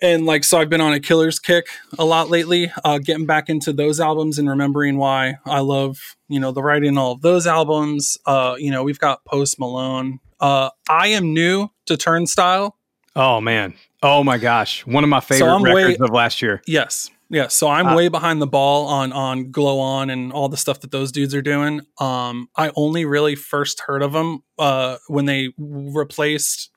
And 0.02 0.26
like 0.26 0.44
so 0.44 0.60
I've 0.60 0.70
been 0.70 0.82
on 0.82 0.94
a 0.94 1.00
killer's 1.00 1.39
kick 1.39 1.68
a 1.98 2.06
lot 2.06 2.30
lately, 2.30 2.72
uh 2.84 3.00
getting 3.00 3.26
back 3.26 3.50
into 3.50 3.74
those 3.74 4.00
albums 4.00 4.38
and 4.39 4.48
remembering 4.50 4.98
why 4.98 5.38
I 5.46 5.60
love, 5.62 6.15
you 6.28 6.39
know, 6.39 6.52
the 6.52 6.62
writing 6.62 6.98
all 6.98 7.13
of 7.13 7.22
those 7.22 7.48
albums. 7.48 8.18
Uh, 8.26 8.56
you 8.58 8.72
know, 8.72 8.84
we've 8.84 9.00
got 9.00 9.26
Post 9.26 9.60
Malone. 9.60 10.20
Uh 10.39 10.70
I 10.89 11.08
am 11.08 11.34
new 11.34 11.70
to 11.88 11.98
Turnstile. 11.98 12.76
Oh 13.15 13.41
man, 13.41 13.74
oh 14.04 14.24
my 14.24 14.38
gosh, 14.38 14.86
one 14.86 15.04
of 15.04 15.10
my 15.10 15.19
favorite 15.19 15.62
way- 15.62 15.84
records 15.84 16.02
of 16.02 16.10
last 16.12 16.41
year. 16.41 16.62
Yes. 16.67 17.10
Yeah. 17.32 17.48
So 17.48 17.67
I'm 17.67 17.88
Uh, 17.88 17.95
way 17.95 18.08
behind 18.08 18.41
the 18.41 18.48
ball 18.48 18.88
on 18.88 19.13
on 19.13 19.52
Glow 19.52 19.80
On 19.80 20.10
and 20.10 20.34
all 20.34 20.50
the 20.50 20.58
stuff 20.58 20.80
that 20.82 20.89
those 20.91 21.12
dudes 21.12 21.36
are 21.36 21.43
doing. 21.43 21.82
Um, 22.00 22.50
I 22.56 22.72
only 22.76 23.06
really 23.06 23.36
first 23.36 23.82
heard 23.82 24.02
of 24.02 24.13
them 24.13 24.43
uh, 24.58 24.98
when 25.08 25.26
they 25.26 25.50
replaced 25.58 26.72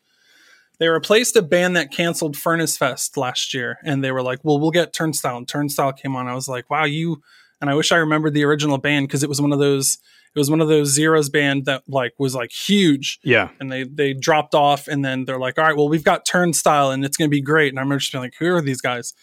they 0.78 0.88
replaced 0.88 1.36
a 1.36 1.42
band 1.42 1.76
that 1.76 1.92
canceled 1.92 2.36
Furnace 2.36 2.76
Fest 2.76 3.16
last 3.16 3.54
year, 3.54 3.78
and 3.84 4.02
they 4.02 4.10
were 4.10 4.22
like, 4.22 4.40
"Well, 4.42 4.58
we'll 4.58 4.72
get 4.72 4.92
Turnstile." 4.92 5.36
And 5.36 5.46
Turnstile 5.48 5.92
came 5.92 6.16
on. 6.16 6.26
I 6.26 6.34
was 6.34 6.48
like, 6.48 6.68
"Wow, 6.70 6.84
you!" 6.84 7.22
And 7.62 7.70
I 7.70 7.74
wish 7.74 7.92
I 7.92 7.96
remembered 7.96 8.34
the 8.34 8.44
original 8.44 8.76
band 8.76 9.08
because 9.08 9.22
it 9.22 9.28
was 9.30 9.40
one 9.40 9.52
of 9.52 9.58
those 9.58 9.96
it 10.34 10.38
was 10.38 10.50
one 10.50 10.60
of 10.60 10.68
those 10.68 10.88
zeros 10.88 11.28
band 11.30 11.64
that 11.66 11.82
like 11.88 12.12
was 12.18 12.34
like 12.34 12.50
huge 12.50 13.18
Yeah, 13.22 13.48
and 13.60 13.70
they 13.72 13.84
they 13.84 14.12
dropped 14.12 14.54
off 14.54 14.88
and 14.88 15.02
then 15.04 15.24
they're 15.24 15.38
like 15.38 15.58
all 15.58 15.64
right 15.64 15.76
well 15.76 15.88
we've 15.88 16.04
got 16.04 16.26
turnstile 16.26 16.90
and 16.90 17.04
it's 17.04 17.16
going 17.16 17.28
to 17.30 17.34
be 17.34 17.40
great 17.42 17.68
and 17.72 17.78
i 17.78 17.82
remember 17.82 18.00
just 18.00 18.12
being 18.12 18.24
like 18.24 18.34
who 18.38 18.54
are 18.54 18.60
these 18.60 18.80
guys 18.80 19.14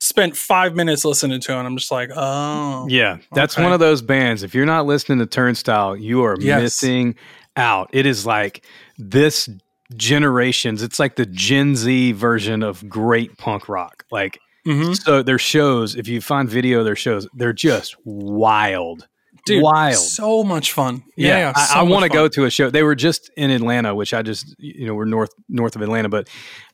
spent 0.00 0.36
five 0.36 0.74
minutes 0.74 1.04
listening 1.04 1.40
to 1.40 1.52
it 1.52 1.56
and 1.58 1.66
i'm 1.66 1.76
just 1.76 1.90
like 1.90 2.10
oh 2.16 2.86
yeah. 2.88 3.18
That's 3.32 3.54
Okay. 3.54 3.62
one 3.62 3.72
of 3.72 3.78
those 3.80 4.02
bands. 4.02 4.42
If 4.42 4.54
you're 4.54 4.66
not 4.66 4.86
listening 4.86 5.18
to 5.20 5.26
Turnstile, 5.26 5.96
you 5.96 6.22
are 6.24 6.36
Yes. 6.40 6.60
missing 6.62 7.14
out. 7.56 7.88
It 7.92 8.06
is 8.06 8.26
like 8.26 8.64
this 8.98 9.48
generations. 9.94 10.82
It's 10.82 10.98
like 10.98 11.14
the 11.16 11.26
Gen 11.26 11.76
Z 11.76 12.12
version 12.12 12.62
of 12.64 12.88
great 12.88 13.36
punk 13.38 13.68
rock. 13.68 14.04
Like 14.10 14.40
Mhm. 14.66 15.02
so, 15.02 15.22
their 15.22 15.38
shows. 15.38 15.94
If 15.96 16.06
you 16.08 16.20
find 16.20 16.48
video 16.48 16.78
of 16.80 16.84
their 16.84 16.96
shows, 16.96 17.26
they're 17.34 17.52
just 17.52 17.96
wild. 18.04 19.08
dude, 19.44 19.60
Wild. 19.62 19.96
so 19.96 20.44
much 20.44 20.70
fun. 20.72 21.02
Yeah, 21.16 21.38
Yeah, 21.38 21.52
I, 21.56 21.64
so 21.64 21.74
I 21.80 21.82
much 21.82 21.90
want 21.90 22.02
to 22.04 22.08
go 22.10 22.28
to 22.28 22.44
a 22.44 22.50
show. 22.50 22.70
They 22.70 22.84
were 22.84 22.94
just 22.94 23.28
in 23.36 23.50
Atlanta, 23.50 23.92
which 23.92 24.14
I 24.14 24.22
just 24.22 24.54
you 24.58 24.86
know 24.86 24.94
we're 24.94 25.04
north 25.04 25.30
north 25.48 25.74
of 25.74 25.82
Atlanta, 25.82 26.08
but 26.08 26.28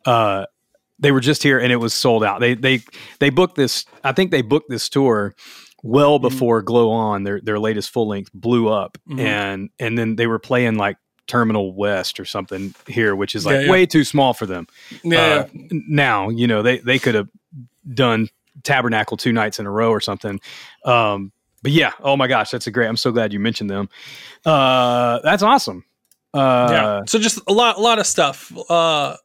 uh, 0.05 0.45
they 0.99 1.11
were 1.13 1.21
just 1.21 1.43
here 1.43 1.59
and 1.59 1.73
it 1.73 1.77
was 1.77 1.95
sold 1.95 2.23
out. 2.25 2.41
They 2.41 2.53
they 2.55 2.81
they 3.21 3.31
booked 3.31 3.55
this. 3.57 3.87
I 4.05 4.13
think 4.13 4.31
they 4.33 4.43
booked 4.43 4.69
this 4.69 4.89
tour 4.91 5.35
well 5.83 6.19
Mm-hmm. 6.19 6.29
before 6.29 6.61
Glow 6.61 6.91
On 6.91 7.23
their 7.23 7.41
their 7.41 7.59
latest 7.59 7.89
full 7.91 8.07
length 8.09 8.31
blew 8.35 8.69
up, 8.69 8.99
Mhm. 9.09 9.21
and 9.21 9.71
and 9.79 9.97
then 9.97 10.17
they 10.17 10.27
were 10.27 10.39
playing 10.41 10.77
like 10.77 10.99
Terminal 11.27 11.75
West 11.75 12.21
or 12.21 12.27
something 12.27 12.75
here, 12.87 13.17
which 13.17 13.35
is 13.35 13.47
like 13.47 13.55
Yeah, 13.55 13.61
yeah. 13.63 13.71
way 13.71 13.87
too 13.87 14.05
small 14.05 14.35
for 14.35 14.45
them. 14.45 14.67
Yeah, 15.03 15.47
Uh, 15.47 15.49
now 15.71 16.29
you 16.29 16.47
know 16.47 16.61
they 16.61 16.81
they 16.81 16.99
could 16.99 17.15
have 17.15 17.29
done 17.93 18.29
Tabernacle 18.65 19.17
two 19.17 19.33
nights 19.33 19.59
in 19.59 19.67
a 19.67 19.71
row 19.71 19.91
or 19.91 20.01
something. 20.01 20.41
Um, 20.85 21.33
but 21.63 21.73
yeah, 21.73 21.93
oh 22.01 22.17
my 22.17 22.27
gosh, 22.27 22.51
that's 22.51 22.67
a 22.67 22.71
great. 22.71 22.87
I'm 22.87 22.97
so 22.97 23.11
glad 23.13 23.33
you 23.33 23.41
mentioned 23.41 23.71
them. 23.71 23.89
Uh, 24.45 25.21
that's 25.23 25.43
awesome. 25.43 25.85
Uh, 26.33 26.69
yeah. 26.71 27.01
So 27.07 27.19
just 27.19 27.41
a 27.49 27.53
lot, 27.53 27.79
a 27.79 27.81
lot 27.81 27.99
of 27.99 28.07
stuff. 28.07 28.53
Uh, 28.71 29.17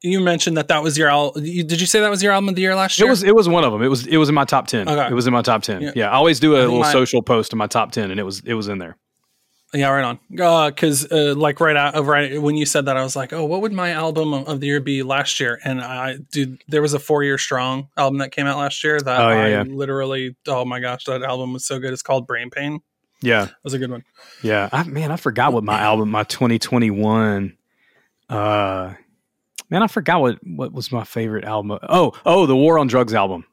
you 0.00 0.20
mentioned 0.20 0.56
that 0.56 0.68
that 0.68 0.82
was 0.82 0.98
your 0.98 1.08
album. 1.08 1.42
Did 1.44 1.80
you 1.80 1.86
say 1.86 2.00
that 2.00 2.10
was 2.10 2.22
your 2.22 2.32
album 2.32 2.48
of 2.48 2.54
the 2.56 2.62
year 2.62 2.74
last 2.74 2.98
year? 2.98 3.06
It 3.06 3.10
was 3.10 3.22
it 3.22 3.34
was 3.34 3.48
one 3.48 3.64
of 3.64 3.72
them. 3.72 3.82
It 3.82 3.88
was 3.88 4.06
it 4.06 4.16
was 4.16 4.28
in 4.28 4.34
my 4.34 4.44
top 4.44 4.66
ten. 4.66 4.88
Okay. 4.88 5.08
It 5.08 5.14
was 5.14 5.26
in 5.26 5.32
my 5.32 5.42
top 5.42 5.62
ten. 5.62 5.80
Yeah. 5.80 5.92
Yeah, 5.94 6.10
I 6.10 6.14
always 6.14 6.40
do 6.40 6.54
a 6.54 6.58
little 6.58 6.80
my- 6.80 6.92
social 6.92 7.22
post 7.22 7.52
in 7.52 7.58
my 7.58 7.68
top 7.68 7.92
ten, 7.92 8.10
and 8.10 8.18
it 8.18 8.24
was 8.24 8.42
it 8.44 8.54
was 8.54 8.68
in 8.68 8.78
there. 8.78 8.96
Yeah, 9.74 9.88
right 9.88 10.04
on. 10.04 10.18
Because 10.70 11.10
uh, 11.10 11.34
like 11.36 11.58
right 11.60 11.76
out 11.76 11.94
of 11.94 12.06
right 12.06 12.40
when 12.42 12.56
you 12.56 12.66
said 12.66 12.84
that, 12.86 12.96
I 12.98 13.02
was 13.02 13.16
like, 13.16 13.32
oh, 13.32 13.44
what 13.46 13.62
would 13.62 13.72
my 13.72 13.90
album 13.92 14.34
of 14.34 14.60
the 14.60 14.66
year 14.66 14.80
be 14.80 15.02
last 15.02 15.40
year? 15.40 15.58
And 15.64 15.80
I, 15.80 16.16
dude, 16.30 16.62
there 16.68 16.82
was 16.82 16.92
a 16.92 16.98
Four 16.98 17.24
Year 17.24 17.38
Strong 17.38 17.88
album 17.96 18.18
that 18.18 18.32
came 18.32 18.46
out 18.46 18.58
last 18.58 18.84
year 18.84 19.00
that 19.00 19.20
Oh, 19.20 19.30
yeah, 19.30 19.36
I 19.44 19.48
yeah. 19.48 19.62
literally, 19.62 20.36
oh 20.46 20.64
my 20.66 20.78
gosh, 20.78 21.04
that 21.04 21.22
album 21.22 21.54
was 21.54 21.64
so 21.64 21.78
good. 21.78 21.92
It's 21.92 22.02
called 22.02 22.26
Brain 22.26 22.50
Pain. 22.50 22.80
Yeah, 23.22 23.46
That 23.46 23.54
was 23.64 23.72
a 23.72 23.78
good 23.78 23.90
one. 23.90 24.02
yeah. 24.42 24.68
I, 24.72 24.82
man, 24.82 25.10
I 25.12 25.16
forgot 25.16 25.52
what 25.54 25.64
my 25.64 25.78
album, 25.80 26.10
my 26.10 26.24
2021. 26.24 27.56
Uh, 28.28 28.94
man, 29.70 29.82
I 29.82 29.86
forgot 29.86 30.20
what 30.20 30.38
what 30.46 30.72
was 30.72 30.90
my 30.92 31.04
favorite 31.04 31.44
album. 31.44 31.78
Oh, 31.88 32.12
oh, 32.26 32.46
the 32.46 32.56
War 32.56 32.78
on 32.78 32.86
Drugs 32.88 33.14
album. 33.14 33.44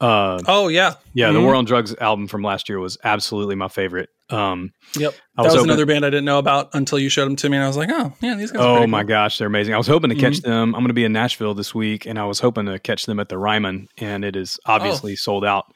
Uh, 0.00 0.40
Oh 0.46 0.68
yeah, 0.68 0.94
yeah, 1.12 1.32
the 1.32 1.38
Mhm. 1.40 1.42
War 1.44 1.54
on 1.56 1.64
Drugs 1.64 1.94
album 2.00 2.28
from 2.28 2.42
last 2.42 2.68
year 2.68 2.78
was 2.78 2.98
absolutely 3.04 3.54
my 3.56 3.68
favorite. 3.68 4.10
Um, 4.30 4.72
yep. 4.98 5.14
That 5.36 5.44
was, 5.44 5.54
hoping- 5.54 5.70
another 5.70 5.86
band 5.86 6.04
I 6.04 6.10
didn't 6.10 6.26
know 6.26 6.38
about 6.38 6.70
until 6.74 6.98
you 6.98 7.08
showed 7.08 7.24
them 7.26 7.36
to 7.36 7.48
me, 7.48 7.56
and 7.56 7.64
I 7.64 7.66
was 7.66 7.76
like, 7.78 7.88
oh 7.90 8.12
yeah, 8.20 8.34
these 8.34 8.50
guys. 8.52 8.60
are 8.60 8.78
Oh 8.80 8.86
my 8.86 9.00
cool. 9.02 9.08
gosh, 9.08 9.38
they're 9.38 9.46
amazing! 9.46 9.72
I 9.74 9.78
was 9.78 9.86
hoping 9.86 10.10
to 10.10 10.16
catch 10.16 10.34
Mm-hmm. 10.40 10.50
them. 10.50 10.74
I'm 10.74 10.80
going 10.80 10.88
to 10.88 10.94
be 10.94 11.04
in 11.04 11.12
Nashville 11.12 11.54
this 11.54 11.74
week, 11.74 12.04
and 12.06 12.18
I 12.18 12.24
was 12.24 12.38
hoping 12.40 12.66
to 12.66 12.78
catch 12.78 13.06
them 13.06 13.20
at 13.20 13.28
the 13.30 13.38
Ryman, 13.38 13.88
and 13.96 14.24
it 14.24 14.36
is 14.36 14.58
obviously 14.66 15.16
sold 15.16 15.44
out. 15.44 15.72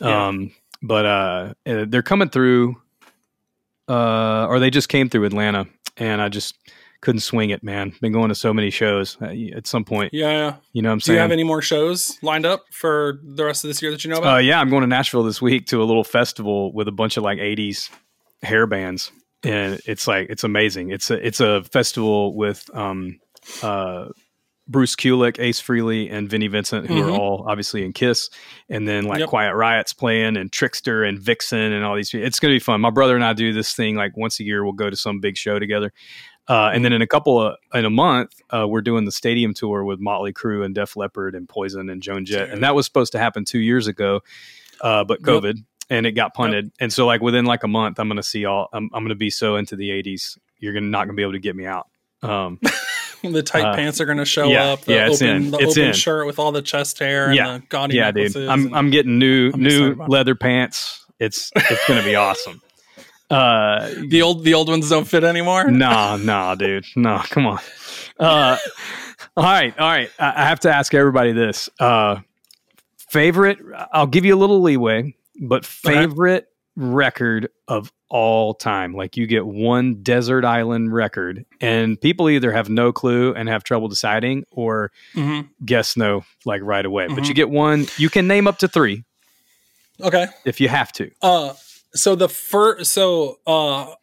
Oh. 0.00 0.08
Yeah. 0.08 0.26
Um, 0.28 0.50
but 0.82 1.06
uh, 1.06 1.54
uh, 1.66 1.84
they're 1.88 2.02
coming 2.02 2.28
through, 2.28 2.76
uh, 3.88 4.46
or 4.48 4.58
they 4.60 4.70
just 4.70 4.88
came 4.88 5.08
through 5.08 5.24
Atlanta, 5.24 5.66
and 5.96 6.20
I 6.20 6.28
just 6.28 6.54
couldn't 7.00 7.20
swing 7.20 7.50
it, 7.50 7.62
man. 7.62 7.92
Been 8.00 8.12
going 8.12 8.28
to 8.28 8.34
so 8.34 8.52
many 8.52 8.70
shows. 8.70 9.16
Uh, 9.22 9.32
at 9.54 9.66
some 9.66 9.84
point, 9.84 10.12
Yeah, 10.12 10.30
yeah. 10.30 10.56
you 10.72 10.82
know 10.82 10.88
what 10.88 10.94
I'm 10.94 11.00
saying. 11.00 11.14
Do 11.14 11.16
you 11.18 11.20
have 11.20 11.30
any 11.30 11.44
more 11.44 11.62
shows 11.62 12.18
lined 12.22 12.44
up 12.46 12.64
for 12.72 13.20
the 13.22 13.44
rest 13.44 13.62
of 13.64 13.68
this 13.68 13.80
year 13.80 13.90
that 13.92 14.02
you 14.04 14.10
know 14.10 14.18
about? 14.18 14.36
Uh, 14.36 14.38
yeah, 14.38 14.60
I'm 14.60 14.68
going 14.70 14.80
to 14.82 14.86
Nashville 14.88 15.22
this 15.22 15.40
week 15.40 15.66
to 15.66 15.80
a 15.82 15.84
little 15.84 16.04
festival 16.04 16.72
with 16.72 16.88
a 16.88 16.92
bunch 16.92 17.16
of 17.16 17.22
like 17.22 17.38
80s 17.38 17.90
hair 18.42 18.66
bands, 18.66 19.12
and 19.44 19.80
it's 19.86 20.06
like 20.08 20.28
it's 20.30 20.44
amazing. 20.44 20.90
It's 20.90 21.10
a 21.10 21.24
it's 21.26 21.40
a 21.40 21.62
festival 21.64 22.34
with 22.36 22.68
um, 22.74 23.20
uh, 23.62 24.06
Bruce 24.70 24.96
Kulick, 24.96 25.38
Ace 25.38 25.62
Frehley, 25.62 26.12
and 26.12 26.28
Vinnie 26.28 26.48
Vincent, 26.48 26.86
who 26.88 26.94
Mhm. 26.96 27.06
are 27.06 27.10
all 27.18 27.46
obviously 27.48 27.84
in 27.84 27.92
Kiss, 27.94 28.28
and 28.68 28.86
then 28.86 29.04
like 29.04 29.20
Yep. 29.20 29.28
Quiet 29.30 29.54
Riot's 29.54 29.92
playing, 29.94 30.36
and 30.36 30.50
Trixter 30.52 31.08
and 31.08 31.18
Vixen, 31.18 31.72
and 31.72 31.84
all 31.84 31.96
these. 31.96 32.12
It's 32.12 32.38
going 32.38 32.52
to 32.52 32.56
be 32.56 32.58
fun. 32.62 32.80
My 32.80 32.90
brother 32.90 33.14
and 33.14 33.24
I 33.24 33.32
do 33.32 33.52
this 33.52 33.72
thing 33.74 33.94
like 33.96 34.16
once 34.16 34.40
a 34.40 34.44
year. 34.44 34.62
We'll 34.64 34.72
go 34.74 34.90
to 34.90 34.96
some 34.96 35.20
big 35.20 35.36
show 35.38 35.58
together. 35.58 35.90
Uh, 36.48 36.70
and 36.72 36.84
then 36.84 36.92
in 36.92 37.02
a 37.02 37.06
couple 37.06 37.40
of 37.40 37.56
in 37.74 37.84
a 37.84 37.90
month, 37.90 38.40
uh, 38.50 38.66
we're 38.66 38.80
doing 38.80 39.04
the 39.04 39.12
stadium 39.12 39.52
tour 39.54 39.84
with 39.84 40.00
Motley 40.00 40.32
Crue 40.32 40.64
and 40.64 40.74
Def 40.74 40.96
Leppard 40.96 41.34
and 41.34 41.48
Poison 41.48 41.90
and 41.90 42.02
Joan 42.02 42.24
Jett, 42.24 42.48
and 42.50 42.62
that 42.62 42.74
was 42.74 42.86
supposed 42.86 43.12
to 43.12 43.18
happen 43.18 43.44
two 43.44 43.58
years 43.58 43.86
ago, 43.86 44.20
uh, 44.80 45.04
but 45.04 45.20
Yep. 45.20 45.28
COVID 45.28 45.64
and 45.90 46.06
it 46.06 46.12
got 46.12 46.34
punted. 46.34 46.70
And 46.80 46.92
so 46.92 47.06
like 47.06 47.20
within 47.20 47.44
like 47.44 47.64
a 47.64 47.68
month, 47.68 47.98
I'm 47.98 48.08
going 48.08 48.16
to 48.16 48.22
see 48.22 48.44
all. 48.44 48.68
I'm, 48.72 48.90
I'm 48.92 49.02
going 49.02 49.08
to 49.10 49.14
be 49.14 49.30
so 49.30 49.56
into 49.56 49.76
the 49.76 49.90
'80s. 49.90 50.38
You're 50.58 50.72
gonna 50.74 50.86
not 50.86 51.00
going 51.06 51.14
to 51.14 51.14
be 51.14 51.22
able 51.22 51.32
to 51.32 51.38
get 51.38 51.56
me 51.56 51.66
out. 51.66 51.86
Um, 52.22 52.58
the 53.22 53.42
tight 53.42 53.64
uh, 53.64 53.74
pants 53.74 54.00
are 54.00 54.04
going 54.06 54.18
to 54.18 54.24
show 54.24 54.48
yeah, 54.48 54.72
up. 54.72 54.82
The 54.82 54.94
yeah, 54.94 55.06
it's 55.08 55.22
open, 55.22 55.36
in. 55.36 55.50
the 55.50 55.58
It's 55.58 55.72
open 55.72 55.88
in. 55.88 55.92
shirt 55.94 56.26
with 56.26 56.38
all 56.38 56.52
the 56.52 56.62
chest 56.62 56.98
hair 56.98 57.32
Yeah, 57.32 57.54
and 57.54 57.62
the 57.62 57.66
gaudy 57.68 57.96
yeah, 57.96 58.10
dude. 58.10 58.36
I'm 58.36 58.72
I'm 58.74 58.90
getting 58.90 59.18
new 59.18 59.50
I'm 59.52 59.62
new 59.62 59.92
about 59.92 60.04
it. 60.08 60.10
leather 60.10 60.34
pants. 60.34 61.04
It's 61.18 61.50
it's 61.56 61.86
going 61.86 62.00
to 62.00 62.04
be 62.04 62.14
awesome. 62.16 62.60
Uh, 63.30 63.90
the 64.08 64.22
old 64.22 64.42
the 64.44 64.54
old 64.54 64.68
ones 64.68 64.88
don't 64.88 65.04
fit 65.06 65.22
anymore. 65.24 65.70
Nah, 65.70 66.16
nah, 66.16 66.54
dude. 66.54 66.86
nah. 66.96 67.22
come 67.24 67.46
on. 67.46 67.58
Uh, 68.18 68.56
all 69.36 69.44
right, 69.44 69.78
all 69.78 69.88
right. 69.90 70.10
I, 70.18 70.32
I 70.42 70.44
have 70.48 70.60
to 70.60 70.74
ask 70.74 70.94
everybody 70.94 71.32
this. 71.32 71.68
Uh, 71.78 72.20
favorite, 72.96 73.58
I'll 73.92 74.06
give 74.06 74.24
you 74.24 74.34
a 74.34 74.38
little 74.38 74.60
leeway, 74.62 75.14
but 75.40 75.64
favorite 75.66 76.48
record 76.76 77.48
of 77.66 77.92
all 78.08 78.54
time. 78.54 78.94
Like 78.94 79.16
you 79.16 79.26
get 79.26 79.46
one 79.46 80.02
desert 80.02 80.44
island 80.44 80.92
record, 80.94 81.44
and 81.60 82.00
people 82.00 82.30
either 82.30 82.50
have 82.52 82.68
no 82.70 82.92
clue 82.92 83.34
and 83.34 83.48
have 83.48 83.62
trouble 83.64 83.88
deciding 83.88 84.44
or 84.50 84.90
hmm 85.12 85.40
guess 85.64 85.96
no 85.96 86.24
like 86.44 86.62
right 86.62 86.86
away. 86.86 87.08
But 87.08 87.24
Mhm. 87.24 87.28
you 87.28 87.34
get 87.34 87.50
one, 87.50 87.86
you 87.98 88.08
can 88.08 88.26
name 88.28 88.46
up 88.46 88.58
to 88.58 88.68
three 88.68 89.04
Okay. 90.00 90.26
if 90.44 90.60
you 90.60 90.68
have 90.68 90.92
to. 90.92 91.10
Uh, 91.20 91.52
so 91.94 92.14
the 92.14 92.28
first, 92.28 92.92
so 92.92 93.38
uh, 93.46 93.94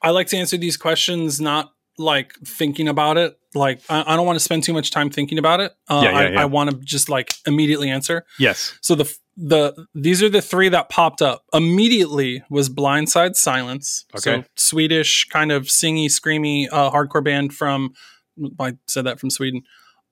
I 0.00 0.10
like 0.10 0.26
to 0.28 0.36
answer 0.36 0.56
these 0.56 0.76
questions 0.76 1.40
not 1.40 1.72
like 1.98 2.34
thinking 2.44 2.88
about 2.88 3.18
it. 3.18 3.38
Like 3.54 3.82
I, 3.88 4.02
I 4.06 4.16
don't 4.16 4.26
want 4.26 4.36
to 4.36 4.44
spend 4.44 4.64
too 4.64 4.72
much 4.72 4.90
time 4.90 5.10
thinking 5.10 5.38
about 5.38 5.60
it. 5.60 5.72
Uh, 5.88 6.00
Yeah, 6.04 6.10
yeah, 6.10 6.18
I, 6.18 6.30
yeah. 6.30 6.42
I 6.42 6.44
want 6.46 6.70
to 6.70 6.76
just 6.78 7.08
like 7.08 7.34
immediately 7.46 7.90
answer. 7.90 8.24
Yes. 8.38 8.78
So 8.80 8.94
the 8.94 9.14
the 9.36 9.86
these 9.94 10.22
are 10.22 10.28
the 10.28 10.42
three 10.42 10.68
that 10.70 10.88
popped 10.88 11.22
up 11.22 11.44
immediately 11.52 12.42
was 12.50 12.68
Blindside 12.68 13.34
Silence. 13.36 14.04
So 14.16 14.32
Okay. 14.32 14.44
Swedish 14.56 15.26
kind 15.26 15.52
of 15.52 15.64
singy, 15.64 16.06
screamy 16.06 16.68
uh, 16.70 16.90
hardcore 16.90 17.24
band 17.24 17.54
from 17.54 17.92
I 18.58 18.74
said 18.86 19.04
that 19.04 19.20
from 19.20 19.30
Sweden. 19.30 19.62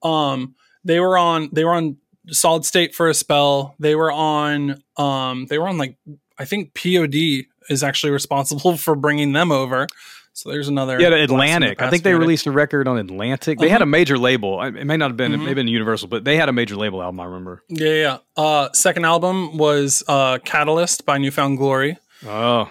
Um, 0.02 0.54
they 0.84 1.00
were 1.00 1.16
on 1.18 1.48
they 1.52 1.64
were 1.64 1.74
on 1.74 1.96
Solid 2.28 2.64
State 2.64 2.94
for 2.94 3.08
a 3.08 3.14
spell. 3.14 3.74
They 3.78 3.94
were 3.94 4.12
on 4.12 4.82
um 4.96 5.46
they 5.46 5.58
were 5.58 5.68
on 5.68 5.78
like 5.78 5.96
I 6.40 6.44
think 6.46 6.74
POD 6.74 7.44
is 7.68 7.82
actually 7.84 8.10
responsible 8.12 8.76
for 8.84 8.94
bringing 8.96 9.32
them 9.32 9.52
over. 9.52 9.86
So 10.32 10.48
there's 10.50 10.68
another 10.68 10.92
Yeah, 11.00 11.08
blast 11.10 11.12
from 11.12 11.18
the 11.18 11.34
Atlantic. 11.34 11.82
I 11.82 11.90
think 11.90 12.02
they 12.04 12.14
released 12.14 12.46
a 12.46 12.50
record 12.52 12.88
on 12.88 12.96
Atlantic. 12.98 13.58
They 13.58 13.68
had 13.68 13.76
Uh-huh. 13.82 13.82
a 13.82 13.86
major 13.86 14.16
label. 14.16 14.62
It 14.62 14.86
may 14.86 14.96
not 14.96 15.10
have 15.10 15.16
been, 15.16 15.32
Mhm. 15.32 15.34
it 15.34 15.38
may 15.38 15.46
have 15.46 15.54
been 15.56 15.68
Universal, 15.68 16.08
but 16.08 16.24
they 16.24 16.36
had 16.36 16.48
a 16.48 16.52
major 16.52 16.76
label 16.76 17.02
album. 17.02 17.20
I 17.20 17.24
remember. 17.24 17.62
Yeah, 17.68 17.92
yeah. 17.92 18.18
Uh, 18.36 18.68
second 18.72 19.04
album 19.04 19.58
was 19.58 20.02
uh, 20.08 20.38
Catalyst 20.44 21.04
by 21.04 21.18
New 21.18 21.30
Found 21.32 21.58
Glory. 21.58 21.98
Oh, 22.26 22.70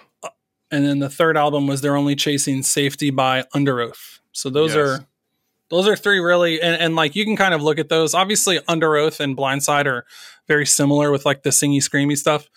and 0.72 0.86
then 0.86 1.00
the 1.00 1.10
third 1.10 1.36
album 1.38 1.68
was 1.68 1.82
they're 1.82 1.98
only 1.98 2.16
chasing 2.16 2.64
safety 2.64 3.10
by 3.10 3.44
Underoath 3.56 4.20
so 4.32 4.50
those 4.52 4.76
Yes. 4.76 4.78
are 4.78 5.06
those 5.72 5.88
are 5.88 5.96
three 5.96 6.20
really 6.20 6.62
and, 6.62 6.80
and 6.80 6.96
like 6.96 7.16
you 7.16 7.26
can 7.26 7.36
kind 7.36 7.56
of 7.56 7.62
look 7.64 7.80
at 7.80 7.90
those 7.90 8.14
obviously 8.14 8.60
Underoath 8.70 9.20
and 9.20 9.36
blindside 9.36 9.88
are 9.88 10.06
very 10.48 10.68
similar 10.68 11.10
with 11.12 11.26
like 11.26 11.42
the 11.42 11.50
singy 11.50 11.78
screamy 11.80 12.16
stuff 12.16 12.48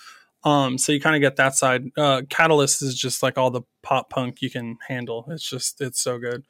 um 0.44 0.78
so 0.78 0.92
you 0.92 1.00
kind 1.00 1.14
of 1.16 1.20
get 1.20 1.36
that 1.36 1.54
side 1.54 1.84
uh 1.96 2.22
catalyst 2.28 2.82
is 2.82 2.94
just 2.94 3.22
like 3.22 3.38
all 3.38 3.50
the 3.50 3.62
pop 3.82 4.10
punk 4.10 4.42
you 4.42 4.50
can 4.50 4.76
handle 4.88 5.26
it's 5.30 5.48
just 5.48 5.80
it's 5.80 6.00
so 6.00 6.18
good 6.18 6.44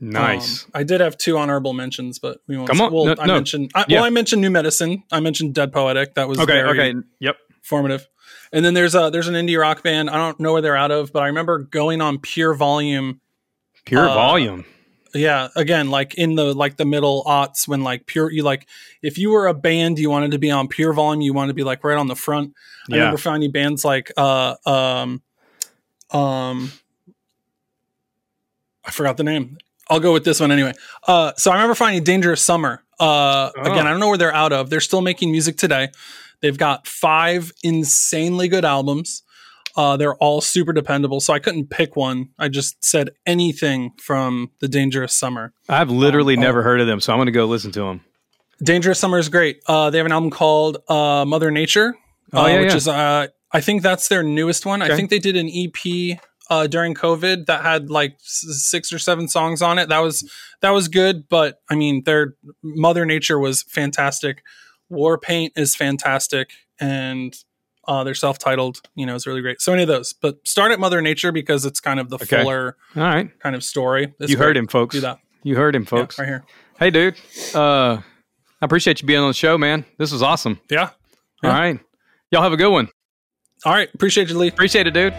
nice. 0.00 0.64
Um, 0.64 0.70
i 0.74 0.82
did 0.82 1.00
have 1.00 1.16
two 1.16 1.38
honorable 1.38 1.72
mentions 1.72 2.18
but 2.18 2.38
we 2.46 2.56
won't 2.56 2.68
Come 2.68 2.80
on. 2.80 2.92
well 2.92 3.04
No, 3.06 3.14
i 3.18 3.26
no. 3.26 3.34
mentioned 3.34 3.70
I, 3.74 3.84
Yeah. 3.88 3.98
well 3.98 4.04
i 4.04 4.10
mentioned 4.10 4.42
new 4.42 4.50
medicine 4.50 5.04
i 5.12 5.20
mentioned 5.20 5.54
dead 5.54 5.72
poetic 5.72 6.14
that 6.14 6.28
was 6.28 6.38
okay. 6.40 6.52
very, 6.62 6.90
Okay. 6.90 6.98
Yep. 7.20 7.36
formative. 7.62 8.08
And 8.54 8.64
then 8.64 8.74
there's 8.74 8.94
a 8.94 9.08
there's 9.10 9.28
an 9.28 9.34
indie 9.34 9.58
rock 9.58 9.82
band. 9.82 10.10
I 10.10 10.16
don't 10.16 10.38
know 10.38 10.52
where 10.52 10.60
they're 10.60 10.76
out 10.76 10.90
of, 10.90 11.10
but 11.12 11.22
I 11.22 11.26
remember 11.28 11.58
going 11.58 12.02
on 12.02 12.18
Pure 12.18 12.54
Volume. 12.54 13.18
Pure 13.86 14.10
Uh, 14.10 14.14
volume. 14.14 14.64
Yeah, 15.14 15.48
again, 15.56 15.90
like 15.90 16.14
in 16.14 16.36
the 16.36 16.54
like 16.54 16.76
the 16.78 16.84
middle 16.86 17.22
aughts 17.26 17.68
when 17.68 17.82
like 17.82 18.06
Pure 18.06 18.32
you 18.32 18.42
like 18.42 18.66
if 19.02 19.18
you 19.18 19.30
were 19.30 19.46
a 19.46 19.54
band 19.54 19.98
you 19.98 20.08
wanted 20.08 20.30
to 20.30 20.38
be 20.38 20.50
on 20.50 20.68
Pure 20.68 20.94
Volume, 20.94 21.20
you 21.20 21.34
wanted 21.34 21.48
to 21.48 21.54
be 21.54 21.64
like 21.64 21.84
right 21.84 21.98
on 21.98 22.06
the 22.08 22.16
front. 22.16 22.54
I 22.90 22.94
Yeah. 22.96 22.98
remember 23.00 23.18
finding 23.18 23.50
bands 23.50 23.84
like 23.84 24.10
uh 24.16 24.54
um 24.64 25.22
um 26.10 26.72
I 28.84 28.90
forgot 28.90 29.16
the 29.16 29.24
name. 29.24 29.58
I'll 29.90 30.00
go 30.00 30.12
with 30.12 30.24
this 30.24 30.40
one 30.40 30.50
anyway. 30.50 30.72
Uh 31.06 31.32
so 31.36 31.50
I 31.50 31.54
remember 31.54 31.74
finding 31.74 32.02
Dangerous 32.04 32.40
Summer. 32.42 32.82
Uh 32.98 33.50
Oh. 33.56 33.60
again, 33.62 33.86
I 33.86 33.90
don't 33.90 34.00
know 34.00 34.08
where 34.08 34.18
they're 34.18 34.34
out 34.34 34.52
of. 34.52 34.70
They're 34.70 34.80
still 34.80 35.02
making 35.02 35.30
music 35.30 35.56
today. 35.56 35.88
They've 36.40 36.56
got 36.58 36.86
five 36.86 37.52
insanely 37.62 38.48
good 38.48 38.64
albums. 38.64 39.22
Uh, 39.76 39.96
they're 39.96 40.16
all 40.16 40.40
super 40.40 40.72
dependable, 40.72 41.20
so 41.20 41.32
I 41.32 41.38
couldn't 41.38 41.70
pick 41.70 41.96
one. 41.96 42.28
I 42.38 42.48
just 42.48 42.82
said 42.84 43.10
anything 43.26 43.92
from 43.98 44.50
the 44.60 44.68
Dangerous 44.68 45.14
Summer. 45.14 45.52
I've 45.68 45.90
literally 45.90 46.34
um, 46.34 46.40
oh. 46.40 46.42
never 46.42 46.62
heard 46.62 46.80
of 46.80 46.86
them, 46.86 47.00
so 47.00 47.12
I'm 47.12 47.18
going 47.18 47.26
to 47.26 47.32
go 47.32 47.46
listen 47.46 47.72
to 47.72 47.80
them. 47.80 48.00
Dangerous 48.62 48.98
Summer 48.98 49.18
is 49.18 49.28
great. 49.28 49.60
Uh, 49.66 49.90
they 49.90 49.98
have 49.98 50.06
an 50.06 50.12
album 50.12 50.30
called 50.30 50.78
uh, 50.88 51.24
Mother 51.24 51.50
Nature, 51.50 51.96
Oh, 52.32 52.44
uh, 52.44 52.46
yeah, 52.46 52.60
which 52.60 52.70
yeah. 52.70 52.76
is 52.76 52.88
uh, 52.88 53.26
I 53.52 53.60
think 53.60 53.82
that's 53.82 54.08
their 54.08 54.22
newest 54.22 54.64
one. 54.64 54.82
Okay. 54.82 54.92
I 54.92 54.96
think 54.96 55.10
they 55.10 55.18
did 55.18 55.36
an 55.36 55.50
EP 55.52 56.18
uh, 56.48 56.66
during 56.66 56.94
COVID 56.94 57.46
that 57.46 57.62
had 57.62 57.90
like 57.90 58.16
six 58.20 58.92
or 58.92 58.98
seven 58.98 59.28
songs 59.28 59.62
on 59.62 59.78
it. 59.78 59.88
That 59.88 60.00
was 60.00 60.30
that 60.60 60.70
was 60.70 60.88
good, 60.88 61.28
but 61.28 61.60
I 61.70 61.74
mean, 61.74 62.04
their 62.04 62.34
Mother 62.62 63.04
Nature 63.04 63.38
was 63.38 63.62
fantastic. 63.62 64.42
War 64.88 65.18
Paint 65.18 65.52
is 65.56 65.74
fantastic, 65.76 66.50
and 66.80 67.34
uh, 67.88 68.04
their 68.04 68.14
self-titled, 68.14 68.80
you 68.94 69.06
know, 69.06 69.14
it's 69.14 69.26
really 69.26 69.40
great. 69.42 69.60
So 69.60 69.72
any 69.72 69.82
of 69.82 69.88
those, 69.88 70.12
but 70.12 70.46
start 70.46 70.70
at 70.72 70.78
Mother 70.80 71.00
Nature 71.02 71.32
because 71.32 71.64
it's 71.64 71.80
kind 71.80 71.98
of 72.00 72.08
the 72.10 72.16
Okay. 72.16 72.42
fuller 72.42 72.76
All 72.96 73.02
right. 73.02 73.30
kind 73.40 73.54
of 73.56 73.64
story. 73.64 74.14
It's 74.20 74.30
you 74.30 74.38
heard 74.38 74.56
him, 74.56 74.68
folks. 74.68 74.94
Do 74.94 75.00
that, 75.02 75.18
You 75.42 75.56
heard 75.56 75.74
him, 75.74 75.82
Yeah, 75.82 75.88
folks. 75.88 76.18
right 76.18 76.26
here. 76.28 76.44
Hey, 76.78 76.90
dude. 76.90 77.16
Uh, 77.54 77.98
I 78.60 78.64
appreciate 78.64 79.00
you 79.00 79.06
being 79.06 79.20
on 79.20 79.28
the 79.28 79.34
show, 79.34 79.58
man. 79.58 79.84
This 79.98 80.12
was 80.12 80.22
awesome. 80.22 80.60
Yeah. 80.70 80.82
All 80.82 80.90
Yeah. 81.42 81.58
right. 81.58 81.80
Y'all 82.30 82.42
have 82.42 82.52
a 82.52 82.56
good 82.56 82.70
one. 82.70 82.88
All 83.64 83.72
right. 83.72 83.88
Appreciate 83.94 84.28
you, 84.30 84.38
Lee. 84.38 84.48
Appreciate 84.48 84.86
it, 84.86 84.92
dude. 84.94 85.14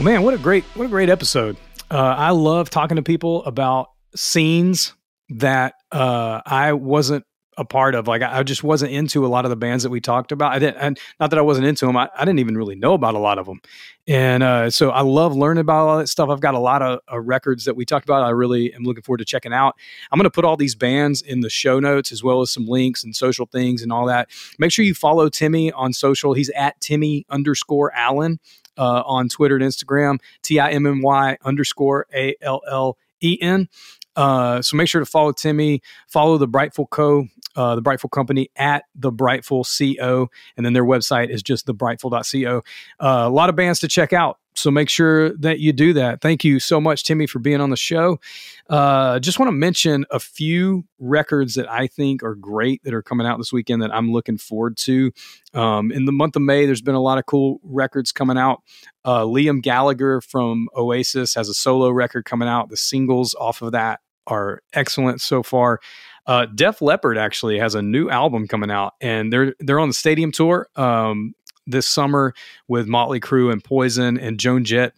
Well, 0.00 0.06
man, 0.06 0.22
what 0.22 0.32
a 0.32 0.38
great 0.38 0.64
what 0.76 0.86
a 0.86 0.88
great 0.88 1.10
episode. 1.10 1.58
Uh, 1.90 1.98
I 1.98 2.30
love 2.30 2.70
talking 2.70 2.96
to 2.96 3.02
people 3.02 3.44
about 3.44 3.90
scenes 4.16 4.94
that 5.28 5.74
uh, 5.92 6.40
I 6.46 6.72
wasn't 6.72 7.26
a 7.58 7.66
part 7.66 7.94
of. 7.94 8.08
Like 8.08 8.22
I 8.22 8.38
I 8.38 8.42
just 8.42 8.64
wasn't 8.64 8.92
into 8.92 9.26
a 9.26 9.28
lot 9.28 9.44
of 9.44 9.50
the 9.50 9.56
bands 9.56 9.82
that 9.82 9.90
we 9.90 10.00
talked 10.00 10.32
about. 10.32 10.52
I 10.52 10.58
didn't, 10.58 10.78
and 10.78 10.98
not 11.20 11.28
that 11.28 11.38
I 11.38 11.42
wasn't 11.42 11.66
into 11.66 11.84
them. 11.84 11.98
I, 11.98 12.08
I 12.16 12.24
didn't 12.24 12.38
even 12.38 12.56
really 12.56 12.76
know 12.76 12.94
about 12.94 13.14
a 13.14 13.18
lot 13.18 13.36
of 13.38 13.44
them. 13.44 13.60
And 14.08 14.42
uh, 14.42 14.70
so 14.70 14.88
I 14.88 15.02
love 15.02 15.36
learning 15.36 15.60
about 15.60 15.86
all 15.86 15.98
that 15.98 16.08
stuff. 16.08 16.30
I've 16.30 16.40
got 16.40 16.54
a 16.54 16.58
lot 16.58 16.80
of 16.80 17.00
uh, 17.12 17.20
records 17.20 17.66
that 17.66 17.76
we 17.76 17.84
talked 17.84 18.06
about. 18.06 18.22
I 18.22 18.30
really 18.30 18.72
am 18.72 18.84
looking 18.84 19.02
forward 19.02 19.18
to 19.18 19.26
checking 19.26 19.52
out. 19.52 19.76
I'm 20.10 20.16
going 20.16 20.24
to 20.24 20.30
put 20.30 20.46
all 20.46 20.56
these 20.56 20.74
bands 20.74 21.20
in 21.20 21.40
the 21.40 21.50
show 21.50 21.78
notes 21.78 22.10
as 22.10 22.24
well 22.24 22.40
as 22.40 22.50
some 22.50 22.64
links 22.64 23.04
and 23.04 23.14
social 23.14 23.44
things 23.44 23.82
and 23.82 23.92
all 23.92 24.06
that. 24.06 24.30
Make 24.58 24.72
sure 24.72 24.82
you 24.82 24.94
follow 24.94 25.28
Timmy 25.28 25.70
on 25.72 25.92
social. 25.92 26.32
He's 26.32 26.48
at 26.56 26.80
Timmy 26.80 27.26
underscore 27.28 27.92
Allen 27.94 28.40
uh, 28.78 29.02
on 29.06 29.28
Twitter 29.28 29.56
and 29.56 29.64
Instagram. 29.64 30.18
T 30.42 30.58
I 30.58 30.70
M 30.70 30.86
M 30.86 31.02
Y 31.02 31.36
underscore 31.44 32.06
A 32.14 32.34
L 32.40 32.62
L 32.68 32.96
E 33.20 33.38
N. 33.40 33.68
Uh, 34.16 34.60
so 34.60 34.76
make 34.76 34.88
sure 34.88 35.00
to 35.00 35.06
follow 35.06 35.32
Timmy, 35.32 35.82
follow 36.08 36.36
the 36.36 36.48
Brightful 36.48 36.88
Co, 36.90 37.28
uh, 37.56 37.74
the 37.76 37.82
Brightful 37.82 38.10
Company 38.10 38.50
at 38.56 38.84
the 38.94 39.12
Brightful 39.12 39.64
Co, 39.64 40.28
and 40.56 40.66
then 40.66 40.72
their 40.72 40.84
website 40.84 41.30
is 41.30 41.42
just 41.42 41.66
the 41.66 41.74
thebrightful.co. 41.74 42.62
Uh, 42.98 43.24
a 43.26 43.30
lot 43.30 43.48
of 43.48 43.56
bands 43.56 43.80
to 43.80 43.88
check 43.88 44.12
out. 44.12 44.38
So 44.60 44.70
make 44.70 44.88
sure 44.88 45.30
that 45.38 45.60
you 45.60 45.72
do 45.72 45.92
that. 45.94 46.20
Thank 46.20 46.44
you 46.44 46.60
so 46.60 46.80
much, 46.80 47.04
Timmy, 47.04 47.26
for 47.26 47.38
being 47.38 47.60
on 47.60 47.70
the 47.70 47.76
show. 47.76 48.20
Uh, 48.68 49.18
just 49.18 49.38
want 49.38 49.48
to 49.48 49.52
mention 49.52 50.04
a 50.10 50.20
few 50.20 50.84
records 50.98 51.54
that 51.54 51.70
I 51.70 51.86
think 51.86 52.22
are 52.22 52.34
great 52.34 52.82
that 52.84 52.94
are 52.94 53.02
coming 53.02 53.26
out 53.26 53.38
this 53.38 53.52
weekend 53.52 53.82
that 53.82 53.94
I'm 53.94 54.12
looking 54.12 54.38
forward 54.38 54.76
to. 54.78 55.12
Um, 55.54 55.90
in 55.90 56.04
the 56.04 56.12
month 56.12 56.36
of 56.36 56.42
May, 56.42 56.66
there's 56.66 56.82
been 56.82 56.94
a 56.94 57.00
lot 57.00 57.18
of 57.18 57.26
cool 57.26 57.60
records 57.62 58.12
coming 58.12 58.38
out. 58.38 58.62
Uh, 59.04 59.22
Liam 59.22 59.62
Gallagher 59.62 60.20
from 60.20 60.68
Oasis 60.76 61.34
has 61.34 61.48
a 61.48 61.54
solo 61.54 61.90
record 61.90 62.24
coming 62.24 62.48
out. 62.48 62.68
The 62.68 62.76
singles 62.76 63.34
off 63.34 63.62
of 63.62 63.72
that 63.72 64.00
are 64.26 64.62
excellent 64.72 65.20
so 65.20 65.42
far. 65.42 65.80
Uh, 66.26 66.46
Def 66.46 66.80
Leppard 66.80 67.18
actually 67.18 67.58
has 67.58 67.74
a 67.74 67.82
new 67.82 68.08
album 68.10 68.46
coming 68.46 68.70
out, 68.70 68.94
and 69.00 69.32
they're 69.32 69.54
they're 69.58 69.80
on 69.80 69.88
the 69.88 69.94
stadium 69.94 70.30
tour 70.30 70.68
um, 70.76 71.34
this 71.70 71.88
summer 71.88 72.34
with 72.68 72.86
Motley 72.86 73.20
Crue 73.20 73.52
and 73.52 73.62
Poison 73.62 74.18
and 74.18 74.38
Joan 74.38 74.64
Jett. 74.64 74.94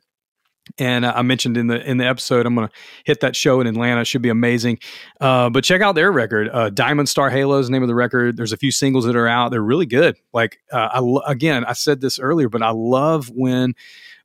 And 0.79 1.05
uh, 1.05 1.13
I 1.17 1.23
mentioned 1.23 1.57
in 1.57 1.67
the 1.67 1.83
in 1.89 1.99
the 1.99 2.07
episode, 2.07 2.47
I'm 2.47 2.55
going 2.55 2.69
to 2.69 2.75
hit 3.05 3.21
that 3.21 3.35
show 3.35 3.61
in 3.61 3.67
Atlanta. 3.67 4.03
It 4.03 4.07
should 4.07 4.23
be 4.23 4.29
amazing. 4.29 4.79
Uh, 5.21 5.51
but 5.51 5.65
check 5.65 5.81
out 5.81 5.97
their 5.97 6.13
record, 6.13 6.49
uh, 6.53 6.71
Diamond 6.71 7.09
Star 7.09 7.31
Halo 7.31 7.59
is 7.59 7.67
the 7.67 7.73
name 7.73 7.83
of 7.83 7.89
the 7.89 7.97
record. 7.97 8.37
There's 8.37 8.53
a 8.53 8.57
few 8.57 8.71
singles 8.71 9.05
that 9.07 9.17
are 9.17 9.27
out. 9.27 9.51
They're 9.51 9.61
really 9.61 9.87
good. 9.87 10.17
Like 10.33 10.61
uh, 10.73 11.01
I 11.03 11.31
again, 11.31 11.65
I 11.65 11.73
said 11.73 12.01
this 12.01 12.19
earlier, 12.19 12.49
but 12.49 12.63
I 12.63 12.71
love 12.71 13.29
when 13.35 13.75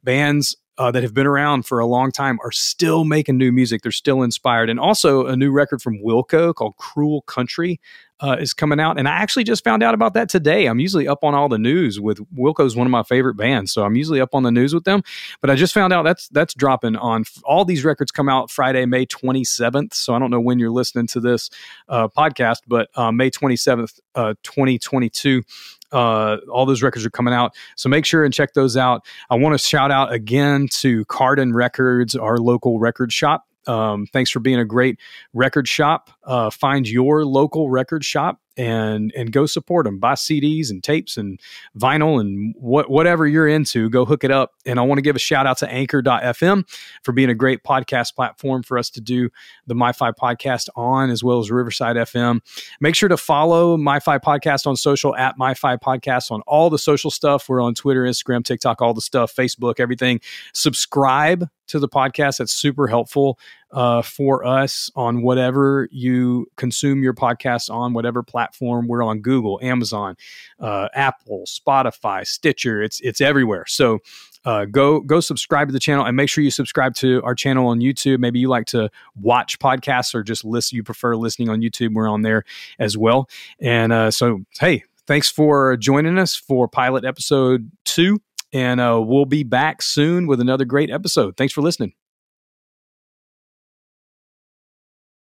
bands 0.03 0.55
uh, 0.77 0.91
that 0.91 1.03
have 1.03 1.13
been 1.13 1.25
around 1.25 1.65
for 1.65 1.79
a 1.79 1.85
long 1.85 2.11
time 2.11 2.37
are 2.43 2.51
still 2.51 3.03
making 3.03 3.37
new 3.37 3.51
music. 3.51 3.81
They're 3.81 3.91
still 3.91 4.21
inspired. 4.21 4.69
And 4.69 4.79
also 4.79 5.25
a 5.25 5.35
new 5.35 5.51
record 5.51 5.81
from 5.81 5.99
Wilco 6.03 6.53
called 6.53 6.77
Cruel 6.77 7.23
Country 7.23 7.79
uh, 8.19 8.37
is 8.39 8.53
coming 8.53 8.79
out. 8.79 8.97
And 8.97 9.07
I 9.07 9.13
actually 9.13 9.43
just 9.43 9.63
found 9.63 9.83
out 9.83 9.93
about 9.93 10.13
that 10.15 10.29
today. 10.29 10.65
I'm 10.65 10.79
usually 10.79 11.07
up 11.07 11.23
on 11.23 11.35
all 11.35 11.49
the 11.49 11.57
news 11.57 11.99
with 11.99 12.19
Wilco's 12.35 12.75
one 12.75 12.87
of 12.87 12.91
my 12.91 13.03
favorite 13.03 13.35
bands. 13.35 13.71
So 13.71 13.83
I'm 13.83 13.95
usually 13.95 14.21
up 14.21 14.33
on 14.33 14.43
the 14.43 14.51
news 14.51 14.73
with 14.73 14.83
them. 14.83 15.01
But 15.41 15.49
I 15.49 15.55
just 15.55 15.73
found 15.73 15.93
out 15.93 16.03
that's 16.03 16.27
that's 16.29 16.53
dropping 16.53 16.95
on 16.95 17.23
all 17.43 17.65
these 17.65 17.83
records 17.85 18.11
come 18.11 18.29
out 18.29 18.49
Friday, 18.51 18.85
May 18.85 19.05
27th. 19.05 19.93
So 19.93 20.13
I 20.13 20.19
don't 20.19 20.31
know 20.31 20.41
when 20.41 20.59
you're 20.59 20.71
listening 20.71 21.07
to 21.07 21.19
this 21.19 21.49
uh, 21.89 22.07
podcast, 22.07 22.61
but 22.67 22.89
uh, 22.95 23.11
May 23.11 23.29
27th, 23.29 23.99
uh, 24.15 24.33
2022 24.43 25.43
uh, 25.91 26.37
all 26.51 26.65
those 26.65 26.83
records 26.83 27.05
are 27.05 27.09
coming 27.09 27.33
out. 27.33 27.55
So 27.75 27.89
make 27.89 28.05
sure 28.05 28.23
and 28.23 28.33
check 28.33 28.53
those 28.53 28.75
out. 28.75 29.05
I 29.29 29.35
want 29.35 29.57
to 29.57 29.65
shout 29.65 29.91
out 29.91 30.11
again 30.11 30.67
to 30.79 31.05
Carden 31.05 31.53
Records, 31.53 32.15
our 32.15 32.37
local 32.37 32.79
record 32.79 33.13
shop. 33.13 33.45
Um, 33.67 34.07
thanks 34.07 34.31
for 34.31 34.39
being 34.39 34.59
a 34.59 34.65
great 34.65 34.99
record 35.33 35.67
shop. 35.67 36.09
Uh, 36.23 36.49
find 36.49 36.87
your 36.87 37.25
local 37.25 37.69
record 37.69 38.03
shop 38.03 38.39
and 38.57 39.13
and 39.15 39.31
go 39.31 39.45
support 39.45 39.85
them. 39.85 39.99
Buy 39.99 40.13
CDs 40.13 40.71
and 40.71 40.83
tapes 40.83 41.15
and 41.15 41.39
vinyl 41.77 42.19
and 42.19 42.55
what 42.57 42.89
whatever 42.89 43.27
you're 43.27 43.47
into. 43.47 43.89
Go 43.89 44.03
hook 44.03 44.23
it 44.23 44.31
up. 44.31 44.53
And 44.65 44.79
I 44.79 44.81
want 44.81 44.97
to 44.97 45.03
give 45.03 45.15
a 45.15 45.19
shout 45.19 45.45
out 45.45 45.59
to 45.59 45.69
Anchor.fm 45.69 46.67
for 47.03 47.11
being 47.11 47.29
a 47.29 47.35
great 47.35 47.63
podcast 47.63 48.15
platform 48.15 48.63
for 48.63 48.77
us 48.77 48.89
to 48.91 49.01
do 49.01 49.29
the 49.67 49.75
MyFi 49.75 50.13
podcast 50.15 50.69
on, 50.75 51.09
as 51.09 51.23
well 51.23 51.39
as 51.39 51.51
Riverside 51.51 51.95
FM. 51.95 52.39
Make 52.81 52.95
sure 52.95 53.09
to 53.09 53.17
follow 53.17 53.77
MyFi 53.77 54.19
Podcast 54.19 54.65
on 54.65 54.75
social 54.75 55.15
at 55.15 55.37
MyFi 55.37 55.79
Podcast 55.79 56.31
on 56.31 56.41
all 56.47 56.69
the 56.69 56.79
social 56.79 57.11
stuff. 57.11 57.47
We're 57.47 57.61
on 57.61 57.75
Twitter, 57.75 58.03
Instagram, 58.03 58.43
TikTok, 58.43 58.81
all 58.81 58.93
the 58.93 59.01
stuff, 59.01 59.33
Facebook, 59.35 59.79
everything. 59.79 60.19
Subscribe 60.53 61.47
to 61.67 61.79
the 61.79 61.89
podcast. 61.89 62.37
That's 62.37 62.53
super 62.53 62.87
helpful 62.87 63.37
uh, 63.71 64.01
for 64.01 64.45
us 64.45 64.89
on 64.95 65.21
whatever 65.21 65.87
you 65.91 66.47
consume 66.55 67.03
your 67.03 67.13
podcast 67.13 67.69
on, 67.69 67.93
whatever 67.93 68.23
platform. 68.23 68.87
We're 68.87 69.03
on 69.03 69.19
Google, 69.19 69.59
Amazon, 69.61 70.15
uh, 70.59 70.89
Apple, 70.93 71.43
Spotify, 71.45 72.25
Stitcher. 72.25 72.81
It's 72.81 72.99
it's 73.01 73.21
everywhere. 73.21 73.65
So 73.67 73.99
uh, 74.45 74.65
go 74.65 75.01
go 75.01 75.19
subscribe 75.19 75.67
to 75.67 75.73
the 75.73 75.79
channel 75.79 76.05
and 76.05 76.15
make 76.15 76.29
sure 76.29 76.43
you 76.43 76.51
subscribe 76.51 76.95
to 76.95 77.21
our 77.23 77.35
channel 77.35 77.67
on 77.67 77.79
YouTube. 77.79 78.19
Maybe 78.19 78.39
you 78.39 78.47
like 78.47 78.65
to 78.67 78.89
watch 79.15 79.59
podcasts 79.59 80.15
or 80.15 80.23
just 80.23 80.45
listen. 80.45 80.77
You 80.77 80.83
prefer 80.83 81.15
listening 81.15 81.49
on 81.49 81.61
YouTube. 81.61 81.93
We're 81.93 82.07
on 82.07 82.21
there 82.21 82.43
as 82.79 82.97
well. 82.97 83.29
And 83.59 83.91
uh, 83.91 84.11
so, 84.11 84.45
hey, 84.59 84.85
thanks 85.05 85.29
for 85.29 85.75
joining 85.75 86.17
us 86.17 86.35
for 86.35 86.67
pilot 86.67 87.03
episode 87.03 87.69
two. 87.83 88.21
And 88.53 88.79
uh, 88.79 89.01
we'll 89.03 89.25
be 89.25 89.43
back 89.43 89.81
soon 89.81 90.27
with 90.27 90.39
another 90.39 90.63
great 90.63 90.89
episode. 90.89 91.35
Thanks 91.35 91.53
for 91.53 91.61
listening. 91.61 91.93